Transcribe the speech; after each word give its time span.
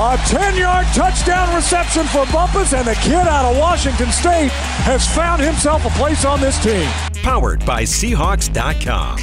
A 0.00 0.16
10 0.26 0.56
yard 0.56 0.86
touchdown 0.94 1.54
reception 1.54 2.06
for 2.06 2.24
Bumpus, 2.32 2.72
and 2.72 2.86
the 2.86 2.94
kid 2.94 3.14
out 3.14 3.44
of 3.44 3.58
Washington 3.58 4.10
State 4.10 4.50
has 4.50 5.06
found 5.14 5.42
himself 5.42 5.84
a 5.84 5.90
place 5.90 6.24
on 6.24 6.40
this 6.40 6.60
team. 6.64 6.88
Powered 7.22 7.64
by 7.66 7.82
Seahawks.com. 7.82 9.18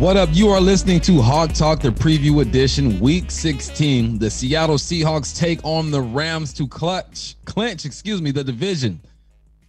What 0.00 0.16
up? 0.16 0.30
You 0.32 0.48
are 0.48 0.62
listening 0.62 1.00
to 1.02 1.20
Hawk 1.20 1.52
Talk, 1.52 1.80
the 1.80 1.90
preview 1.90 2.40
edition, 2.40 2.98
week 3.00 3.30
16. 3.30 4.18
The 4.18 4.30
Seattle 4.30 4.76
Seahawks 4.76 5.38
take 5.38 5.60
on 5.62 5.90
the 5.90 6.00
Rams 6.00 6.54
to 6.54 6.66
clutch, 6.66 7.36
clinch, 7.44 7.84
excuse 7.84 8.22
me, 8.22 8.30
the 8.30 8.42
division. 8.42 8.98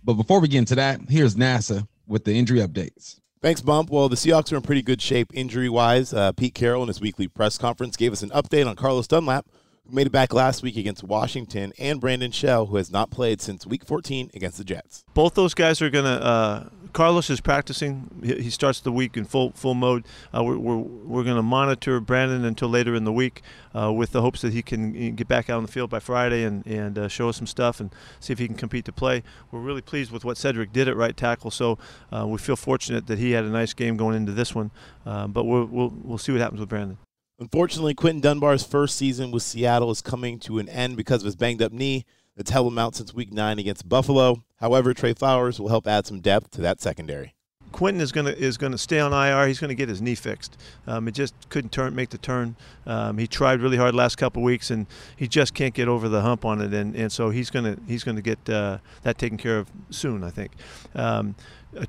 But 0.06 0.14
before 0.14 0.40
we 0.40 0.48
get 0.48 0.60
into 0.60 0.76
that, 0.76 1.02
here's 1.10 1.36
NASA 1.36 1.86
with 2.08 2.24
the 2.24 2.34
injury 2.34 2.60
updates. 2.62 3.20
Thanks, 3.44 3.60
Bump. 3.60 3.90
Well, 3.90 4.08
the 4.08 4.16
Seahawks 4.16 4.54
are 4.54 4.56
in 4.56 4.62
pretty 4.62 4.82
good 4.82 5.02
shape 5.02 5.30
injury 5.34 5.68
wise. 5.68 6.14
Uh, 6.14 6.32
Pete 6.32 6.56
Carroll 6.56 6.82
in 6.84 6.88
his 6.88 7.02
weekly 7.02 7.28
press 7.28 7.58
conference 7.58 7.98
gave 7.98 8.14
us 8.14 8.24
an 8.24 8.30
update 8.30 8.66
on 8.66 8.78
Carlos 8.78 9.06
Dunlap, 9.06 9.46
who 9.88 9.96
made 9.96 10.08
it 10.08 10.12
back 10.12 10.34
last 10.34 10.64
week 10.64 10.78
against 10.78 11.04
Washington, 11.04 11.74
and 11.78 12.00
Brandon 12.00 12.32
Shell, 12.32 12.68
who 12.68 12.78
has 12.78 12.92
not 12.92 13.10
played 13.10 13.42
since 13.42 13.66
week 13.66 13.86
14 13.86 14.32
against 14.34 14.58
the 14.58 14.64
Jets. 14.64 15.04
Both 15.14 15.36
those 15.36 15.54
guys 15.54 15.82
are 15.82 15.90
going 15.90 16.06
to. 16.06 16.24
Uh, 16.24 16.70
Carlos 16.94 17.30
is 17.30 17.42
practicing. 17.42 18.10
He 18.24 18.50
starts 18.50 18.80
the 18.80 18.92
week 18.92 19.18
in 19.18 19.26
full 19.26 19.52
full 19.52 19.74
mode. 19.74 20.06
Uh, 20.34 20.44
we're 20.44 20.58
we're, 20.58 20.78
we're 20.78 21.24
going 21.24 21.36
to 21.36 21.42
monitor 21.42 22.00
Brandon 22.00 22.46
until 22.46 22.70
later 22.70 22.94
in 22.96 23.04
the 23.04 23.12
week 23.12 23.42
uh, 23.74 23.92
with 23.92 24.12
the 24.12 24.22
hopes 24.22 24.42
that 24.42 24.54
he 24.54 24.62
can 24.62 25.16
get 25.16 25.28
back 25.28 25.50
out 25.50 25.58
on 25.58 25.64
the 25.64 25.72
field 25.72 25.90
by 25.90 26.00
Friday 26.00 26.44
and, 26.44 26.66
and 26.66 26.98
uh, 26.98 27.08
show 27.08 27.30
us 27.30 27.38
some 27.38 27.48
stuff 27.48 27.80
and 27.80 27.94
see 28.20 28.32
if 28.32 28.40
he 28.40 28.48
can 28.48 28.56
compete 28.56 28.86
to 28.86 28.92
play. 28.92 29.24
We're 29.52 29.60
really 29.60 29.82
pleased 29.82 30.12
with 30.12 30.24
what 30.24 30.38
Cedric 30.38 30.72
did 30.72 30.88
at 30.88 30.96
right 30.96 31.16
tackle, 31.16 31.52
so 31.52 31.78
uh, 32.12 32.28
we 32.28 32.38
feel 32.38 32.56
fortunate 32.56 33.08
that 33.08 33.18
he 33.18 33.32
had 33.32 33.44
a 33.44 33.50
nice 33.50 33.74
game 33.74 33.98
going 33.98 34.16
into 34.16 34.32
this 34.32 34.54
one. 34.54 34.72
Uh, 35.06 35.28
but 35.28 35.46
we'll, 35.46 35.66
we'll, 35.66 35.94
we'll 36.04 36.18
see 36.18 36.32
what 36.32 36.42
happens 36.42 36.60
with 36.60 36.70
Brandon. 36.70 36.98
Unfortunately, 37.44 37.94
Quinton 37.94 38.22
Dunbar's 38.22 38.64
first 38.64 38.96
season 38.96 39.30
with 39.30 39.44
Seattle 39.44 39.92
is 39.92 40.02
coming 40.02 40.40
to 40.40 40.60
an 40.60 40.70
end 40.70 40.96
because 40.96 41.24
of 41.24 41.26
his 41.26 41.36
banged 41.36 41.62
up 41.62 41.74
knee 41.74 42.06
that's 42.38 42.52
held 42.52 42.72
him 42.72 42.78
out 42.78 42.96
since 42.96 43.14
week 43.14 43.34
nine 43.34 43.60
against 43.60 43.90
Buffalo. 43.90 44.46
However, 44.62 44.94
Tre 44.94 45.14
Flowers 45.14 45.60
will 45.60 45.68
help 45.68 45.86
add 45.86 46.08
some 46.08 46.22
depth 46.22 46.52
to 46.52 46.62
that 46.62 46.80
secondary. 46.80 47.36
Quinton 47.74 48.02
is 48.02 48.14
going 48.14 48.28
to 48.28 48.38
is 48.38 48.56
going 48.56 48.72
to 48.72 48.78
stay 48.78 48.98
on 48.98 49.12
IR. 49.12 49.46
He's 49.46 49.60
going 49.60 49.70
to 49.70 49.76
get 49.76 49.90
his 49.90 50.02
knee 50.02 50.16
fixed. 50.16 50.58
Um, 50.88 51.10
it 51.10 51.16
just 51.16 51.34
couldn't 51.50 51.74
turn 51.74 51.94
make 51.94 52.12
the 52.12 52.18
turn. 52.18 52.56
Um, 52.86 53.18
he 53.18 53.28
tried 53.28 53.60
really 53.60 53.76
hard 53.76 53.94
last 53.94 54.16
couple 54.16 54.42
weeks, 54.42 54.72
and 54.72 54.88
he 55.18 55.28
just 55.28 55.54
can't 55.54 55.74
get 55.74 55.90
over 55.90 56.08
the 56.08 56.22
hump 56.22 56.46
on 56.46 56.62
it. 56.62 56.74
And, 56.74 56.96
and 56.96 57.12
so 57.12 57.30
he's 57.30 57.50
going 57.50 57.76
to 57.76 57.82
he's 57.90 58.06
going 58.06 58.16
to 58.16 58.22
get 58.22 58.50
uh, 58.50 58.78
that 59.02 59.18
taken 59.18 59.38
care 59.38 59.58
of 59.58 59.70
soon, 59.90 60.24
I 60.24 60.30
think. 60.30 60.54
Um, 60.96 61.36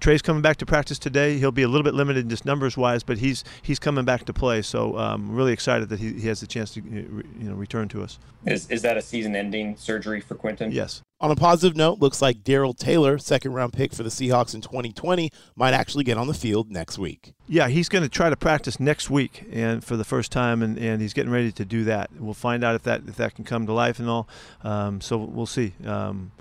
Tre's 0.01 0.23
coming 0.23 0.43
back 0.43 0.57
to 0.59 0.67
practice 0.67 0.99
today. 0.99 1.39
He'll 1.39 1.53
be 1.53 1.63
a 1.63 1.69
little 1.69 1.83
bit 1.83 1.95
limited 1.95 2.29
just 2.29 2.45
numbers 2.45 2.77
wise, 2.77 3.03
but 3.03 3.19
he's 3.19 3.45
he's 3.63 3.79
coming 3.79 4.05
back 4.05 4.25
to 4.27 4.33
play. 4.33 4.63
So 4.63 4.99
um, 4.99 5.31
really 5.31 5.53
excited 5.53 5.89
that 5.91 6.01
he, 6.01 6.13
he 6.15 6.29
has 6.29 6.41
the 6.41 6.47
chance 6.47 6.73
to 6.75 6.81
you 6.81 7.25
know 7.39 7.55
return 7.55 7.89
to 7.89 8.03
us. 8.03 8.19
Is 8.47 8.71
is 8.71 8.83
that 8.83 8.97
a 8.97 9.03
season-ending 9.03 9.77
surgery 9.77 10.21
for 10.21 10.35
Quinton? 10.35 10.73
Yes. 10.73 11.03
On 11.21 11.31
a 11.31 11.37
positive 11.37 11.77
note, 11.77 12.01
looks 12.01 12.21
like 12.21 12.45
Darrell 12.45 12.75
Taylor, 12.75 13.17
second 13.17 13.55
round 13.55 13.73
pick 13.73 13.95
for 13.95 14.03
the 14.03 14.11
Seahawks 14.11 14.55
in 14.55 14.61
2020, 14.61 15.31
might 15.57 15.73
actually 15.73 16.05
get 16.05 16.19
on 16.19 16.27
the 16.27 16.35
field 16.35 16.71
next 16.71 16.99
week. 16.99 17.33
Yeah, 17.49 17.69
he's 17.69 17.89
going 17.89 18.03
to 18.03 18.11
try 18.11 18.29
to 18.29 18.37
practice 18.37 18.79
next 18.79 19.09
week 19.09 19.45
and 19.51 19.83
for 19.83 19.97
the 19.97 20.05
first 20.05 20.33
time, 20.33 20.63
and, 20.63 20.77
and 20.77 21.01
he's 21.01 21.15
getting 21.15 21.33
ready 21.33 21.51
to 21.53 21.65
do 21.65 21.85
that. 21.85 22.11
We'll 22.19 22.35
find 22.35 22.63
out 22.63 22.75
if 22.75 22.83
that 22.83 23.03
if 23.07 23.17
that 23.17 23.35
can 23.35 23.45
come 23.45 23.65
to 23.67 23.73
life 23.73 23.99
and 23.99 24.09
all. 24.09 24.29
Um, 24.63 25.01
so 25.01 25.17
we'll 25.17 25.47
see. 25.47 25.73
Um, 25.87 26.33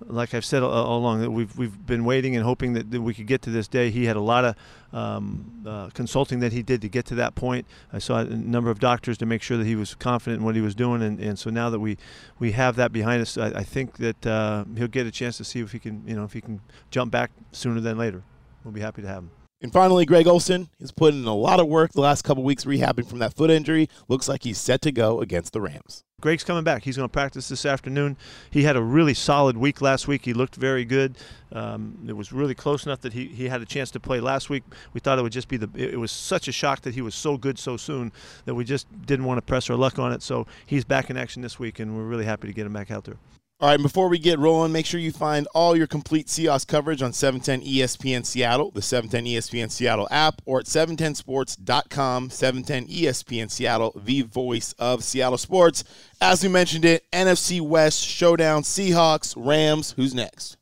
like 0.00 0.34
I've 0.34 0.44
said 0.44 0.62
all, 0.62 0.98
along, 0.98 1.20
that 1.20 1.30
we've 1.30 1.56
we've 1.56 1.86
been 1.86 2.04
waiting 2.04 2.36
and 2.36 2.44
hoping 2.44 2.74
that, 2.74 2.90
that, 2.90 3.00
we 3.00 3.14
could 3.14 3.26
get 3.26 3.42
to 3.42 3.50
this 3.50 3.68
day. 3.68 3.90
He 3.90 4.04
had 4.06 4.16
a 4.16 4.20
lot 4.20 4.44
of 4.44 4.56
um, 4.92 5.62
uh, 5.66 5.90
consulting 5.90 6.40
that 6.40 6.52
he 6.52 6.62
did 6.62 6.80
to 6.82 6.88
get 6.88 7.04
to 7.06 7.14
that 7.16 7.34
point. 7.34 7.66
I 7.92 7.98
saw 7.98 8.18
a 8.18 8.24
number 8.24 8.70
of 8.70 8.78
doctors 8.78 9.18
to 9.18 9.26
make 9.26 9.42
sure 9.42 9.56
that 9.56 9.66
he 9.66 9.76
was 9.76 9.94
confident 9.94 10.40
in 10.40 10.44
what 10.44 10.54
he 10.54 10.60
was 10.60 10.74
doing, 10.74 11.02
and, 11.02 11.20
and 11.20 11.38
so 11.38 11.50
now 11.50 11.70
that 11.70 11.80
we 11.80 11.96
we 12.38 12.52
have 12.52 12.76
that 12.76 12.92
behind 12.92 13.22
us, 13.22 13.38
I, 13.38 13.46
I 13.46 13.62
think 13.62 13.98
that 13.98 14.26
uh, 14.26 14.64
he'll 14.76 14.88
get 14.88 15.06
a 15.06 15.10
chance 15.10 15.36
to 15.38 15.44
see 15.44 15.60
if 15.60 15.72
he 15.72 15.78
can 15.78 16.02
you 16.06 16.16
know 16.16 16.24
if 16.24 16.32
he 16.32 16.40
can 16.40 16.60
jump 16.90 17.12
back 17.12 17.30
sooner 17.52 17.80
than 17.80 17.98
later. 17.98 18.22
We'll 18.64 18.72
be 18.72 18.80
happy 18.80 19.02
to 19.02 19.08
have 19.08 19.18
him. 19.18 19.43
And 19.64 19.72
finally, 19.72 20.04
Greg 20.04 20.26
Olsen 20.26 20.68
has 20.78 20.92
put 20.92 21.14
in 21.14 21.24
a 21.24 21.34
lot 21.34 21.58
of 21.58 21.66
work 21.68 21.92
the 21.92 22.02
last 22.02 22.20
couple 22.20 22.42
weeks 22.42 22.66
rehabbing 22.66 23.08
from 23.08 23.18
that 23.20 23.32
foot 23.32 23.50
injury. 23.50 23.88
Looks 24.08 24.28
like 24.28 24.42
he's 24.42 24.58
set 24.58 24.82
to 24.82 24.92
go 24.92 25.22
against 25.22 25.54
the 25.54 25.60
Rams. 25.62 26.04
Greg's 26.20 26.44
coming 26.44 26.64
back. 26.64 26.84
He's 26.84 26.98
going 26.98 27.08
to 27.08 27.12
practice 27.12 27.48
this 27.48 27.64
afternoon. 27.64 28.18
He 28.50 28.64
had 28.64 28.76
a 28.76 28.82
really 28.82 29.14
solid 29.14 29.56
week 29.56 29.80
last 29.80 30.06
week. 30.06 30.26
He 30.26 30.34
looked 30.34 30.56
very 30.56 30.84
good. 30.84 31.16
Um, 31.50 32.04
it 32.06 32.12
was 32.12 32.30
really 32.30 32.54
close 32.54 32.84
enough 32.84 33.00
that 33.00 33.14
he, 33.14 33.24
he 33.24 33.48
had 33.48 33.62
a 33.62 33.64
chance 33.64 33.90
to 33.92 34.00
play 34.00 34.20
last 34.20 34.50
week. 34.50 34.64
We 34.92 35.00
thought 35.00 35.18
it 35.18 35.22
would 35.22 35.32
just 35.32 35.48
be 35.48 35.56
the. 35.56 35.70
It 35.74 35.98
was 35.98 36.12
such 36.12 36.46
a 36.46 36.52
shock 36.52 36.82
that 36.82 36.94
he 36.94 37.00
was 37.00 37.14
so 37.14 37.38
good 37.38 37.58
so 37.58 37.78
soon 37.78 38.12
that 38.44 38.54
we 38.54 38.64
just 38.64 38.86
didn't 39.06 39.24
want 39.24 39.38
to 39.38 39.42
press 39.42 39.70
our 39.70 39.76
luck 39.76 39.98
on 39.98 40.12
it. 40.12 40.22
So 40.22 40.46
he's 40.66 40.84
back 40.84 41.08
in 41.08 41.16
action 41.16 41.40
this 41.40 41.58
week, 41.58 41.80
and 41.80 41.96
we're 41.96 42.04
really 42.04 42.26
happy 42.26 42.48
to 42.48 42.52
get 42.52 42.66
him 42.66 42.74
back 42.74 42.90
out 42.90 43.04
there. 43.04 43.16
All 43.64 43.70
right, 43.70 43.80
before 43.80 44.10
we 44.10 44.18
get 44.18 44.38
rolling, 44.38 44.72
make 44.72 44.84
sure 44.84 45.00
you 45.00 45.10
find 45.10 45.48
all 45.54 45.74
your 45.74 45.86
complete 45.86 46.26
Seahawks 46.26 46.66
coverage 46.66 47.00
on 47.00 47.14
710 47.14 47.66
ESPN 47.66 48.26
Seattle, 48.26 48.70
the 48.70 48.82
710 48.82 49.24
ESPN 49.24 49.70
Seattle 49.70 50.06
app, 50.10 50.42
or 50.44 50.60
at 50.60 50.66
710sports.com, 50.66 52.28
710 52.28 52.94
ESPN 52.94 53.50
Seattle, 53.50 53.98
the 54.04 54.20
voice 54.20 54.74
of 54.74 55.02
Seattle 55.02 55.38
sports. 55.38 55.82
As 56.20 56.42
we 56.42 56.50
mentioned 56.50 56.84
it, 56.84 57.10
NFC 57.10 57.58
West 57.58 58.04
showdown, 58.04 58.64
Seahawks, 58.64 59.32
Rams. 59.34 59.92
Who's 59.92 60.14
next? 60.14 60.58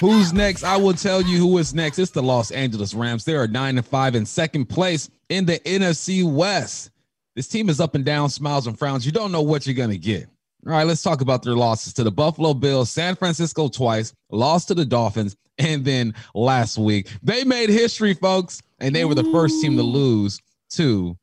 Who's 0.00 0.34
next? 0.34 0.62
I 0.62 0.76
will 0.76 0.92
tell 0.92 1.22
you 1.22 1.38
who 1.38 1.56
is 1.56 1.72
next. 1.72 1.98
It's 1.98 2.10
the 2.10 2.22
Los 2.22 2.50
Angeles 2.50 2.92
Rams. 2.92 3.24
They 3.24 3.34
are 3.34 3.46
9 3.46 3.78
and 3.78 3.86
5 3.86 4.14
in 4.14 4.26
second 4.26 4.66
place 4.66 5.08
in 5.30 5.46
the 5.46 5.58
NFC 5.60 6.22
West. 6.22 6.90
This 7.34 7.48
team 7.48 7.70
is 7.70 7.80
up 7.80 7.94
and 7.94 8.04
down, 8.04 8.28
smiles 8.28 8.66
and 8.66 8.78
frowns. 8.78 9.06
You 9.06 9.12
don't 9.12 9.32
know 9.32 9.40
what 9.40 9.66
you're 9.66 9.74
going 9.74 9.90
to 9.90 9.98
get. 9.98 10.28
All 10.66 10.72
right, 10.72 10.86
let's 10.86 11.02
talk 11.02 11.22
about 11.22 11.42
their 11.42 11.54
losses 11.54 11.94
to 11.94 12.04
the 12.04 12.10
Buffalo 12.10 12.52
Bills, 12.52 12.90
San 12.90 13.16
Francisco 13.16 13.68
twice, 13.68 14.12
lost 14.30 14.68
to 14.68 14.74
the 14.74 14.84
Dolphins, 14.84 15.34
and 15.58 15.82
then 15.82 16.12
last 16.34 16.76
week 16.76 17.08
they 17.22 17.44
made 17.44 17.70
history, 17.70 18.12
folks, 18.12 18.60
and 18.80 18.94
they 18.94 19.06
were 19.06 19.14
the 19.14 19.30
first 19.32 19.62
team 19.62 19.76
to 19.76 19.82
lose 19.82 20.40
to 20.70 21.16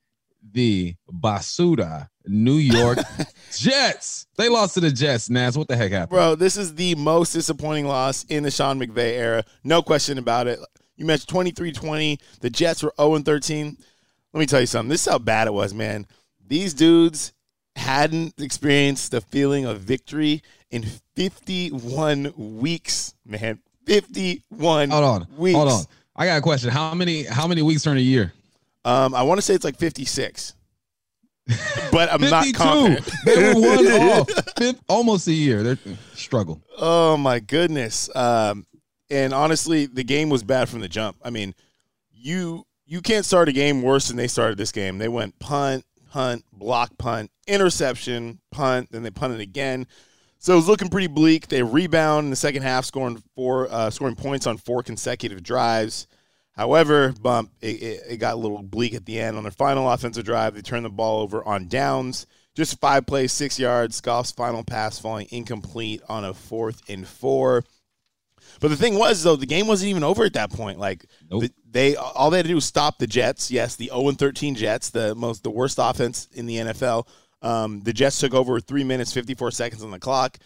the 0.51 0.95
Basura 1.11 2.07
New 2.25 2.55
York 2.55 2.99
Jets. 3.55 4.27
They 4.37 4.49
lost 4.49 4.73
to 4.75 4.79
the 4.79 4.91
Jets, 4.91 5.29
Naz. 5.29 5.57
What 5.57 5.67
the 5.67 5.75
heck 5.75 5.91
happened? 5.91 6.09
Bro, 6.11 6.35
this 6.35 6.57
is 6.57 6.75
the 6.75 6.95
most 6.95 7.33
disappointing 7.33 7.87
loss 7.87 8.23
in 8.25 8.43
the 8.43 8.51
Sean 8.51 8.79
McVay 8.79 9.13
era. 9.17 9.43
No 9.63 9.81
question 9.81 10.17
about 10.17 10.47
it. 10.47 10.59
You 10.95 11.05
mentioned 11.05 11.29
23 11.29 11.71
20. 11.71 12.19
The 12.41 12.49
Jets 12.49 12.83
were 12.83 12.93
0 12.99 13.19
13. 13.19 13.77
Let 14.33 14.39
me 14.39 14.45
tell 14.45 14.59
you 14.61 14.65
something. 14.67 14.89
This 14.89 15.05
is 15.05 15.11
how 15.11 15.19
bad 15.19 15.47
it 15.47 15.53
was, 15.53 15.73
man. 15.73 16.07
These 16.45 16.73
dudes 16.73 17.33
hadn't 17.75 18.39
experienced 18.39 19.11
the 19.11 19.21
feeling 19.21 19.65
of 19.65 19.79
victory 19.79 20.41
in 20.71 20.83
51 21.15 22.33
weeks, 22.37 23.13
man. 23.25 23.59
51 23.85 24.89
Hold 24.89 25.03
on. 25.03 25.27
weeks. 25.37 25.55
Hold 25.57 25.69
on. 25.69 25.83
I 26.15 26.25
got 26.25 26.37
a 26.37 26.41
question. 26.41 26.69
How 26.69 26.93
many 26.93 27.23
how 27.23 27.47
many 27.47 27.61
weeks 27.61 27.85
are 27.87 27.91
in 27.91 27.97
a 27.97 28.01
year? 28.01 28.33
Um, 28.85 29.15
I 29.15 29.23
want 29.23 29.37
to 29.39 29.41
say 29.41 29.53
it's 29.53 29.63
like 29.65 29.77
56. 29.77 30.53
but 31.91 32.11
I'm 32.11 32.21
not 32.21 32.53
confident. 32.53 33.09
they 33.25 33.53
were 33.53 33.59
one 33.59 33.87
off. 34.11 34.29
Fifth, 34.57 34.81
almost 34.87 35.27
a 35.27 35.33
year. 35.33 35.63
They're 35.63 35.77
struggle. 36.13 36.61
Oh 36.77 37.17
my 37.17 37.39
goodness. 37.39 38.09
Um, 38.15 38.65
and 39.09 39.33
honestly, 39.33 39.85
the 39.85 40.03
game 40.03 40.29
was 40.29 40.43
bad 40.43 40.69
from 40.69 40.79
the 40.79 40.87
jump. 40.87 41.17
I 41.23 41.29
mean, 41.29 41.53
you 42.11 42.65
you 42.85 43.01
can't 43.01 43.25
start 43.25 43.49
a 43.49 43.53
game 43.53 43.81
worse 43.81 44.07
than 44.07 44.17
they 44.17 44.27
started 44.27 44.57
this 44.57 44.71
game. 44.71 44.97
They 44.97 45.07
went 45.07 45.37
punt, 45.39 45.85
punt, 46.09 46.45
block 46.53 46.97
punt, 46.97 47.31
interception, 47.47 48.39
punt, 48.51 48.89
then 48.91 49.03
they 49.03 49.11
punted 49.11 49.41
again. 49.41 49.87
So 50.39 50.53
it 50.53 50.57
was 50.57 50.67
looking 50.67 50.89
pretty 50.89 51.07
bleak. 51.07 51.47
They 51.47 51.63
rebound 51.63 52.25
in 52.25 52.29
the 52.29 52.35
second 52.35 52.63
half, 52.63 52.85
scoring 52.85 53.23
four, 53.35 53.67
uh, 53.71 53.89
scoring 53.89 54.15
points 54.15 54.45
on 54.45 54.57
four 54.57 54.83
consecutive 54.83 55.41
drives. 55.41 56.07
However, 56.55 57.13
bump 57.19 57.51
it, 57.61 57.81
it, 57.81 58.03
it, 58.11 58.17
got 58.17 58.35
a 58.35 58.37
little 58.37 58.61
bleak 58.61 58.93
at 58.93 59.05
the 59.05 59.19
end 59.19 59.37
on 59.37 59.43
their 59.43 59.51
final 59.51 59.89
offensive 59.89 60.23
drive. 60.23 60.53
They 60.53 60.61
turned 60.61 60.85
the 60.85 60.89
ball 60.89 61.21
over 61.21 61.43
on 61.43 61.67
downs, 61.67 62.27
just 62.55 62.79
five 62.79 63.07
plays, 63.07 63.31
six 63.31 63.57
yards. 63.57 64.01
Goff's 64.01 64.31
final 64.31 64.63
pass 64.63 64.99
falling 64.99 65.27
incomplete 65.31 66.01
on 66.07 66.23
a 66.23 66.33
fourth 66.33 66.81
and 66.87 67.07
four. 67.07 67.63
But 68.59 68.67
the 68.67 68.75
thing 68.75 68.99
was, 68.99 69.23
though, 69.23 69.35
the 69.35 69.47
game 69.47 69.67
wasn't 69.67 69.89
even 69.89 70.03
over 70.03 70.23
at 70.25 70.33
that 70.33 70.51
point. 70.51 70.77
Like 70.77 71.05
nope. 71.29 71.41
the, 71.41 71.51
they, 71.69 71.95
all 71.95 72.29
they 72.29 72.37
had 72.37 72.45
to 72.45 72.49
do 72.49 72.55
was 72.55 72.65
stop 72.65 72.99
the 72.99 73.07
Jets. 73.07 73.49
Yes, 73.49 73.75
the 73.75 73.87
0 73.93 74.11
13 74.11 74.53
Jets, 74.53 74.91
the 74.91 75.15
most, 75.15 75.43
the 75.43 75.49
worst 75.49 75.79
offense 75.81 76.27
in 76.33 76.45
the 76.45 76.57
NFL. 76.57 77.07
Um, 77.41 77.81
the 77.81 77.93
Jets 77.93 78.19
took 78.19 78.33
over 78.33 78.59
three 78.59 78.83
minutes, 78.83 79.11
54 79.11 79.51
seconds 79.51 79.83
on 79.83 79.91
the 79.91 79.99
clock. 79.99 80.37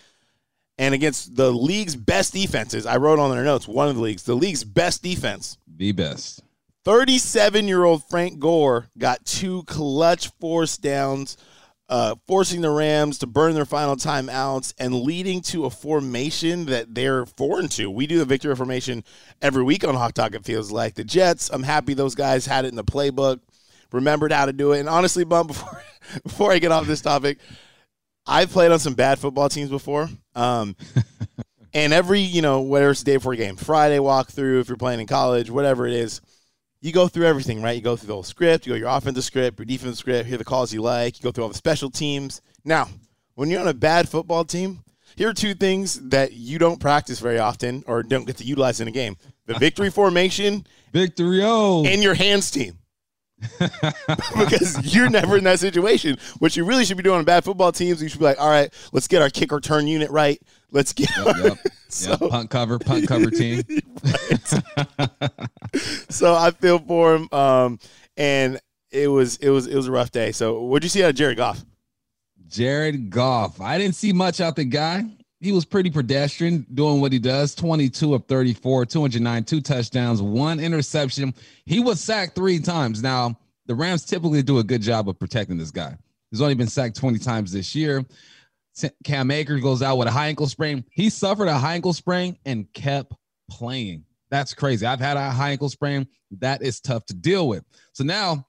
And 0.78 0.94
against 0.94 1.36
the 1.36 1.52
league's 1.52 1.96
best 1.96 2.34
defenses. 2.34 2.86
I 2.86 2.98
wrote 2.98 3.20
on 3.20 3.32
their 3.32 3.44
notes 3.44 3.68
one 3.68 3.88
of 3.88 3.96
the 3.96 4.02
leagues, 4.02 4.24
the 4.24 4.36
league's 4.36 4.64
best 4.64 5.04
defense. 5.04 5.58
The 5.68 5.92
best. 5.92 6.44
37 6.86 7.68
year 7.68 7.84
old 7.84 8.04
Frank 8.06 8.40
Gore 8.40 8.88
got 8.98 9.26
two 9.26 9.64
clutch 9.64 10.30
force 10.40 10.78
downs, 10.78 11.36
uh, 11.90 12.16
forcing 12.28 12.62
the 12.62 12.70
Rams 12.70 13.18
to 13.20 13.28
burn 13.28 13.56
their 13.56 13.66
final 13.66 13.96
timeouts 13.96 14.74
and 14.80 14.94
leading 15.02 15.42
to 15.42 15.66
a 15.66 15.70
formation 15.70 16.66
that 16.68 16.94
they're 16.94 17.26
foreign 17.26 17.68
to. 17.70 17.90
We 17.90 18.08
do 18.08 18.20
the 18.20 18.26
victory 18.26 18.56
formation 18.56 19.04
every 19.42 19.64
week 19.64 19.84
on 19.84 19.96
Hawk 19.96 20.14
Talk, 20.14 20.34
it 20.34 20.46
feels 20.46 20.72
like. 20.72 20.96
The 20.96 21.04
Jets, 21.04 21.50
I'm 21.52 21.64
happy 21.64 21.94
those 21.94 22.16
guys 22.16 22.46
had 22.46 22.66
it 22.66 22.70
in 22.70 22.76
the 22.76 22.86
playbook, 22.86 23.42
remembered 23.92 24.32
how 24.32 24.46
to 24.46 24.54
do 24.54 24.72
it. 24.74 24.80
And 24.80 24.90
honestly, 24.90 25.26
Bump, 25.26 25.48
before, 25.50 25.84
before 26.24 26.52
I 26.54 26.60
get 26.60 26.72
off 26.72 26.88
this 26.88 27.02
topic, 27.02 27.40
I've 28.28 28.52
played 28.52 28.72
on 28.72 28.80
some 28.80 28.94
bad 28.94 29.20
football 29.20 29.50
teams 29.50 29.70
before. 29.70 30.10
Um, 30.36 30.76
and 31.74 31.94
every, 31.94 32.20
you 32.20 32.42
know, 32.42 32.62
whether 32.62 32.90
it's 32.90 33.04
day 33.04 33.16
before 33.16 33.34
a 33.34 33.38
game, 33.38 33.56
Friday 33.56 33.98
walkthrough, 33.98 34.62
if 34.62 34.68
you're 34.68 34.78
playing 34.78 35.00
in 35.00 35.08
college, 35.08 35.50
whatever 35.50 35.88
it 35.88 35.94
is, 35.94 36.22
you 36.82 36.92
go 36.92 37.08
through 37.08 37.26
everything, 37.26 37.62
right? 37.62 37.76
You 37.76 37.82
go 37.82 37.96
through 37.96 38.08
the 38.08 38.14
whole 38.14 38.24
script, 38.24 38.66
you 38.66 38.74
go 38.74 38.78
your 38.78 38.90
offensive 38.90 39.24
script, 39.24 39.58
your 39.58 39.66
defensive 39.66 39.98
script, 39.98 40.28
hear 40.28 40.38
the 40.38 40.46
calls 40.46 40.74
you 40.74 40.82
like, 40.82 41.18
you 41.18 41.24
go 41.24 41.32
through 41.32 41.46
all 41.46 41.50
the 41.50 41.56
special 41.56 41.90
teams. 41.90 42.42
Now, 42.64 42.90
when 43.36 43.50
you're 43.50 43.62
on 43.62 43.68
a 43.68 43.74
bad 43.74 44.10
football 44.10 44.46
team, 44.46 44.84
here 45.16 45.30
are 45.30 45.34
two 45.34 45.56
things 45.56 46.10
that 46.10 46.34
you 46.34 46.60
don't 46.60 46.80
practice 46.80 47.20
very 47.20 47.40
often 47.40 47.84
or 47.88 48.04
don't 48.04 48.26
get 48.26 48.38
to 48.38 48.44
utilize 48.44 48.80
in 48.82 48.88
a 48.88 48.92
game 48.92 49.18
the 49.48 49.56
victory 49.56 49.90
formation 49.92 50.66
Victory 50.94 51.42
oh. 51.44 51.86
and 51.86 52.02
your 52.02 52.14
hands 52.14 52.52
team. 52.52 52.78
because 54.38 54.94
you're 54.96 55.10
never 55.10 55.38
in 55.38 55.44
that 55.44 55.60
situation. 55.60 56.18
What 56.40 56.56
you 56.56 56.66
really 56.66 56.86
should 56.86 56.98
be 56.98 57.04
doing 57.04 57.20
on 57.20 57.26
bad 57.26 57.44
football 57.44 57.72
teams, 57.72 58.02
you 58.02 58.10
should 58.10 58.20
be 58.20 58.26
like, 58.26 58.40
all 58.40 58.50
right, 58.50 58.74
let's 58.92 59.08
get 59.08 59.22
our 59.22 59.30
kick 59.30 59.52
or 59.54 59.60
turn 59.62 59.88
unit 59.88 60.10
right. 60.10 60.42
Let's 60.72 60.94
get 60.94 61.10
Yep, 61.18 61.28
our- 61.28 61.38
yep, 61.48 61.58
so, 61.90 62.18
yep. 62.20 62.30
Punt 62.30 62.50
cover, 62.50 62.80
punt 62.80 63.08
cover 63.08 63.30
team. 63.32 63.64
so 66.10 66.34
I 66.36 66.52
feel 66.52 66.80
for 66.80 67.16
him. 67.16 67.30
Um, 67.32 67.80
and 68.16 68.60
it 68.92 69.08
was 69.08 69.38
it 69.38 69.50
was 69.50 69.68
it 69.68 69.76
was 69.76 69.88
a 69.88 69.92
rough 69.92 70.12
day. 70.12 70.32
So 70.32 70.62
what'd 70.64 70.84
you 70.84 70.90
see 70.90 71.04
out 71.04 71.10
of 71.12 71.16
Jared 71.16 71.38
Goff? 71.38 71.64
Jared 72.48 73.10
Goff. 73.10 73.60
I 73.62 73.78
didn't 73.78 73.96
see 73.96 74.14
much 74.14 74.40
out 74.42 74.56
the 74.56 74.64
guy. 74.66 75.04
He 75.40 75.52
was 75.52 75.66
pretty 75.66 75.92
pedestrian 75.92 76.66
doing 76.74 77.00
what 77.00 77.14
he 77.14 77.20
does 77.20 77.54
22 77.54 78.16
of 78.16 78.26
34, 78.26 78.86
209, 78.86 79.44
two 79.44 79.62
touchdowns, 79.62 80.22
one 80.22 80.60
interception. 80.60 81.34
He 81.66 81.80
was 81.80 82.02
sacked 82.02 82.36
three 82.36 82.60
times. 82.60 83.04
Now, 83.04 83.38
the 83.68 83.76
Rams 83.76 84.04
typically 84.04 84.42
do 84.42 84.60
a 84.60 84.64
good 84.64 84.82
job 84.82 85.08
of 85.10 85.20
protecting 85.20 85.58
this 85.58 85.72
guy. 85.72 85.96
He's 86.32 86.42
only 86.42 86.56
been 86.56 86.68
sacked 86.68 86.96
20 86.96 87.20
times 87.20 87.52
this 87.52 87.76
year. 87.76 88.04
Cam 89.04 89.32
Akers 89.32 89.62
goes 89.62 89.82
out 89.82 89.98
with 89.98 90.08
a 90.08 90.12
high 90.12 90.28
ankle 90.28 90.48
sprain. 90.48 90.84
He 90.90 91.10
suffered 91.10 91.48
a 91.48 91.58
high 91.58 91.76
ankle 91.76 91.94
sprain 91.94 92.38
and 92.46 92.72
kept 92.74 93.14
playing. 93.50 94.06
That's 94.30 94.54
crazy. 94.54 94.86
I've 94.86 95.00
had 95.00 95.18
a 95.18 95.32
high 95.32 95.52
ankle 95.52 95.70
sprain. 95.70 96.08
That 96.40 96.62
is 96.62 96.80
tough 96.80 97.06
to 97.06 97.14
deal 97.14 97.48
with. 97.48 97.64
So 97.94 98.04
now 98.04 98.46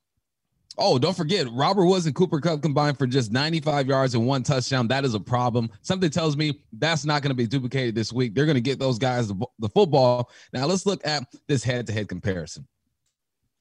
Oh, 0.79 0.99
don't 0.99 1.17
forget, 1.17 1.47
Robert 1.53 1.85
Woods 1.85 2.07
and 2.07 2.15
Cooper 2.15 2.41
Kupp 2.41 2.63
combined 2.63 2.99
for 2.99 3.07
just 3.07 3.33
95 3.33 3.89
yards 3.89 4.15
and 4.15 4.27
one 4.27 4.45
touchdown. 4.45 4.87
That 4.89 5.05
is 5.05 5.15
a 5.15 5.21
problem. 5.21 5.71
Something 5.83 6.09
tells 6.09 6.37
me 6.37 6.61
that's 6.73 7.05
not 7.05 7.21
going 7.21 7.31
to 7.31 7.35
be 7.35 7.47
duplicated 7.47 7.97
this 7.97 8.13
week. 8.13 8.35
They're 8.35 8.47
going 8.47 8.55
to 8.55 8.61
get 8.61 8.79
those 8.79 8.99
guys 8.99 9.29
the, 9.29 9.47
the 9.59 9.69
football. 9.69 10.31
Now, 10.53 10.67
let's 10.67 10.87
look 10.87 11.05
at 11.05 11.25
this 11.49 11.65
head 11.65 11.87
to 11.89 11.93
head 11.93 12.09
comparison. 12.09 12.67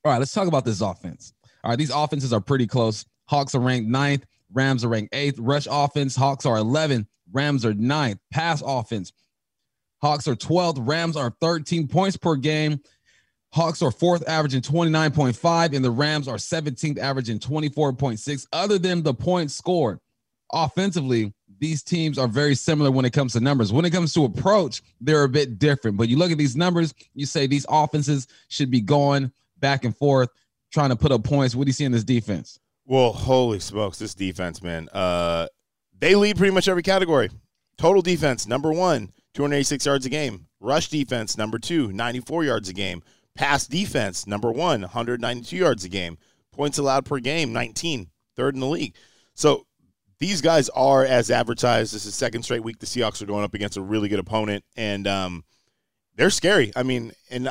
All 0.05 0.11
right, 0.11 0.19
let's 0.19 0.31
talk 0.31 0.47
about 0.47 0.63
this 0.63 0.81
offense. 0.81 1.33
All 1.63 1.71
right, 1.71 1.77
these 1.77 1.91
offenses 1.91 2.31
are 2.33 2.39
pretty 2.39 2.67
close. 2.67 3.03
Hawks 3.25 3.55
are 3.55 3.59
ranked 3.59 3.89
ninth, 3.89 4.25
Rams 4.53 4.85
are 4.85 4.89
ranked 4.89 5.13
eighth. 5.13 5.39
Rush 5.39 5.67
offense, 5.69 6.15
Hawks 6.15 6.45
are 6.45 6.57
11th, 6.57 7.07
Rams 7.31 7.65
are 7.65 7.73
ninth. 7.73 8.19
Pass 8.31 8.61
offense, 8.65 9.11
Hawks 10.01 10.27
are 10.27 10.35
12th, 10.35 10.87
Rams 10.87 11.17
are 11.17 11.35
13 11.41 11.87
points 11.87 12.15
per 12.15 12.35
game. 12.35 12.79
Hawks 13.57 13.81
are 13.81 13.89
fourth, 13.89 14.29
averaging 14.29 14.61
29.5, 14.61 15.75
and 15.75 15.83
the 15.83 15.89
Rams 15.89 16.27
are 16.27 16.35
17th, 16.35 16.99
averaging 16.99 17.39
24.6. 17.39 18.47
Other 18.53 18.77
than 18.77 19.01
the 19.01 19.15
points 19.15 19.55
scored, 19.55 19.99
offensively, 20.53 21.33
these 21.57 21.81
teams 21.81 22.19
are 22.19 22.27
very 22.27 22.53
similar 22.53 22.91
when 22.91 23.03
it 23.03 23.13
comes 23.13 23.33
to 23.33 23.39
numbers. 23.39 23.73
When 23.73 23.83
it 23.83 23.89
comes 23.89 24.13
to 24.13 24.25
approach, 24.25 24.83
they're 25.01 25.23
a 25.23 25.27
bit 25.27 25.57
different. 25.57 25.97
But 25.97 26.07
you 26.07 26.17
look 26.17 26.31
at 26.31 26.37
these 26.37 26.55
numbers, 26.55 26.93
you 27.15 27.25
say 27.25 27.47
these 27.47 27.65
offenses 27.67 28.27
should 28.47 28.69
be 28.69 28.79
going 28.79 29.31
back 29.57 29.85
and 29.85 29.97
forth, 29.97 30.29
trying 30.71 30.89
to 30.89 30.95
put 30.95 31.11
up 31.11 31.23
points. 31.23 31.55
What 31.55 31.63
do 31.63 31.69
you 31.69 31.73
see 31.73 31.85
in 31.85 31.91
this 31.91 32.03
defense? 32.03 32.59
Well, 32.85 33.11
holy 33.11 33.59
smokes, 33.59 33.97
this 33.97 34.13
defense, 34.13 34.61
man. 34.61 34.87
Uh, 34.89 35.47
they 35.97 36.13
lead 36.13 36.37
pretty 36.37 36.53
much 36.53 36.67
every 36.67 36.83
category. 36.83 37.31
Total 37.79 38.03
defense, 38.03 38.45
number 38.45 38.71
one, 38.71 39.11
286 39.33 39.83
yards 39.83 40.05
a 40.05 40.09
game. 40.09 40.45
Rush 40.59 40.89
defense, 40.89 41.39
number 41.39 41.57
two, 41.57 41.91
94 41.91 42.43
yards 42.43 42.69
a 42.69 42.73
game. 42.73 43.01
Pass 43.37 43.67
defense, 43.67 44.25
number 44.25 44.51
one, 44.51 44.81
192 44.81 45.55
yards 45.55 45.85
a 45.85 45.89
game. 45.89 46.17
Points 46.51 46.79
allowed 46.79 47.05
per 47.05 47.19
game, 47.19 47.53
19, 47.53 48.09
third 48.35 48.55
in 48.55 48.61
the 48.61 48.67
league. 48.67 48.95
So 49.35 49.67
these 50.17 50.41
guys 50.41 50.69
are 50.69 51.05
as 51.05 51.29
advertised. 51.29 51.93
This 51.93 52.07
is 52.07 52.15
second 52.15 52.41
straight 52.41 52.63
week 52.63 52.79
the 52.79 52.87
Seahawks 52.87 53.21
are 53.21 53.27
going 53.27 53.43
up 53.43 53.53
against 53.53 53.77
a 53.77 53.81
really 53.81 54.09
good 54.09 54.17
opponent, 54.17 54.63
and 54.75 55.07
um, 55.07 55.43
they're 56.15 56.31
scary. 56.31 56.71
I 56.75 56.81
mean, 56.81 57.11
and 57.29 57.49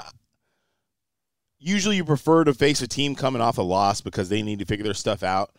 usually 1.61 1.97
you 1.97 2.05
prefer 2.05 2.43
to 2.43 2.53
face 2.53 2.83
a 2.83 2.89
team 2.89 3.15
coming 3.15 3.41
off 3.41 3.59
a 3.59 3.63
loss 3.63 4.01
because 4.01 4.29
they 4.29 4.43
need 4.43 4.59
to 4.59 4.65
figure 4.65 4.85
their 4.85 4.95
stuff 4.95 5.23
out. 5.23 5.53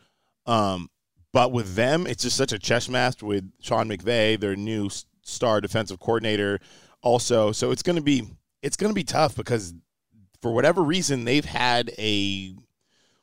Um, 0.45 0.89
but 1.31 1.53
with 1.53 1.75
them, 1.75 2.05
it's 2.05 2.23
just 2.23 2.35
such 2.35 2.51
a 2.51 2.59
chess 2.59 2.89
match 2.89 3.23
with 3.23 3.49
Sean 3.61 3.87
McVay, 3.87 4.37
their 4.37 4.57
new 4.57 4.89
star 5.23 5.61
defensive 5.61 5.99
coordinator, 5.99 6.59
also. 7.01 7.53
So 7.53 7.71
it's 7.71 7.83
going 7.83 7.95
to 7.95 8.01
be 8.01 8.23
it's 8.61 8.75
going 8.75 8.89
to 8.89 8.95
be 8.95 9.03
tough 9.03 9.35
because 9.35 9.73
for 10.41 10.51
whatever 10.53 10.83
reason 10.83 11.25
they've 11.25 11.45
had 11.45 11.91
a 11.97 12.53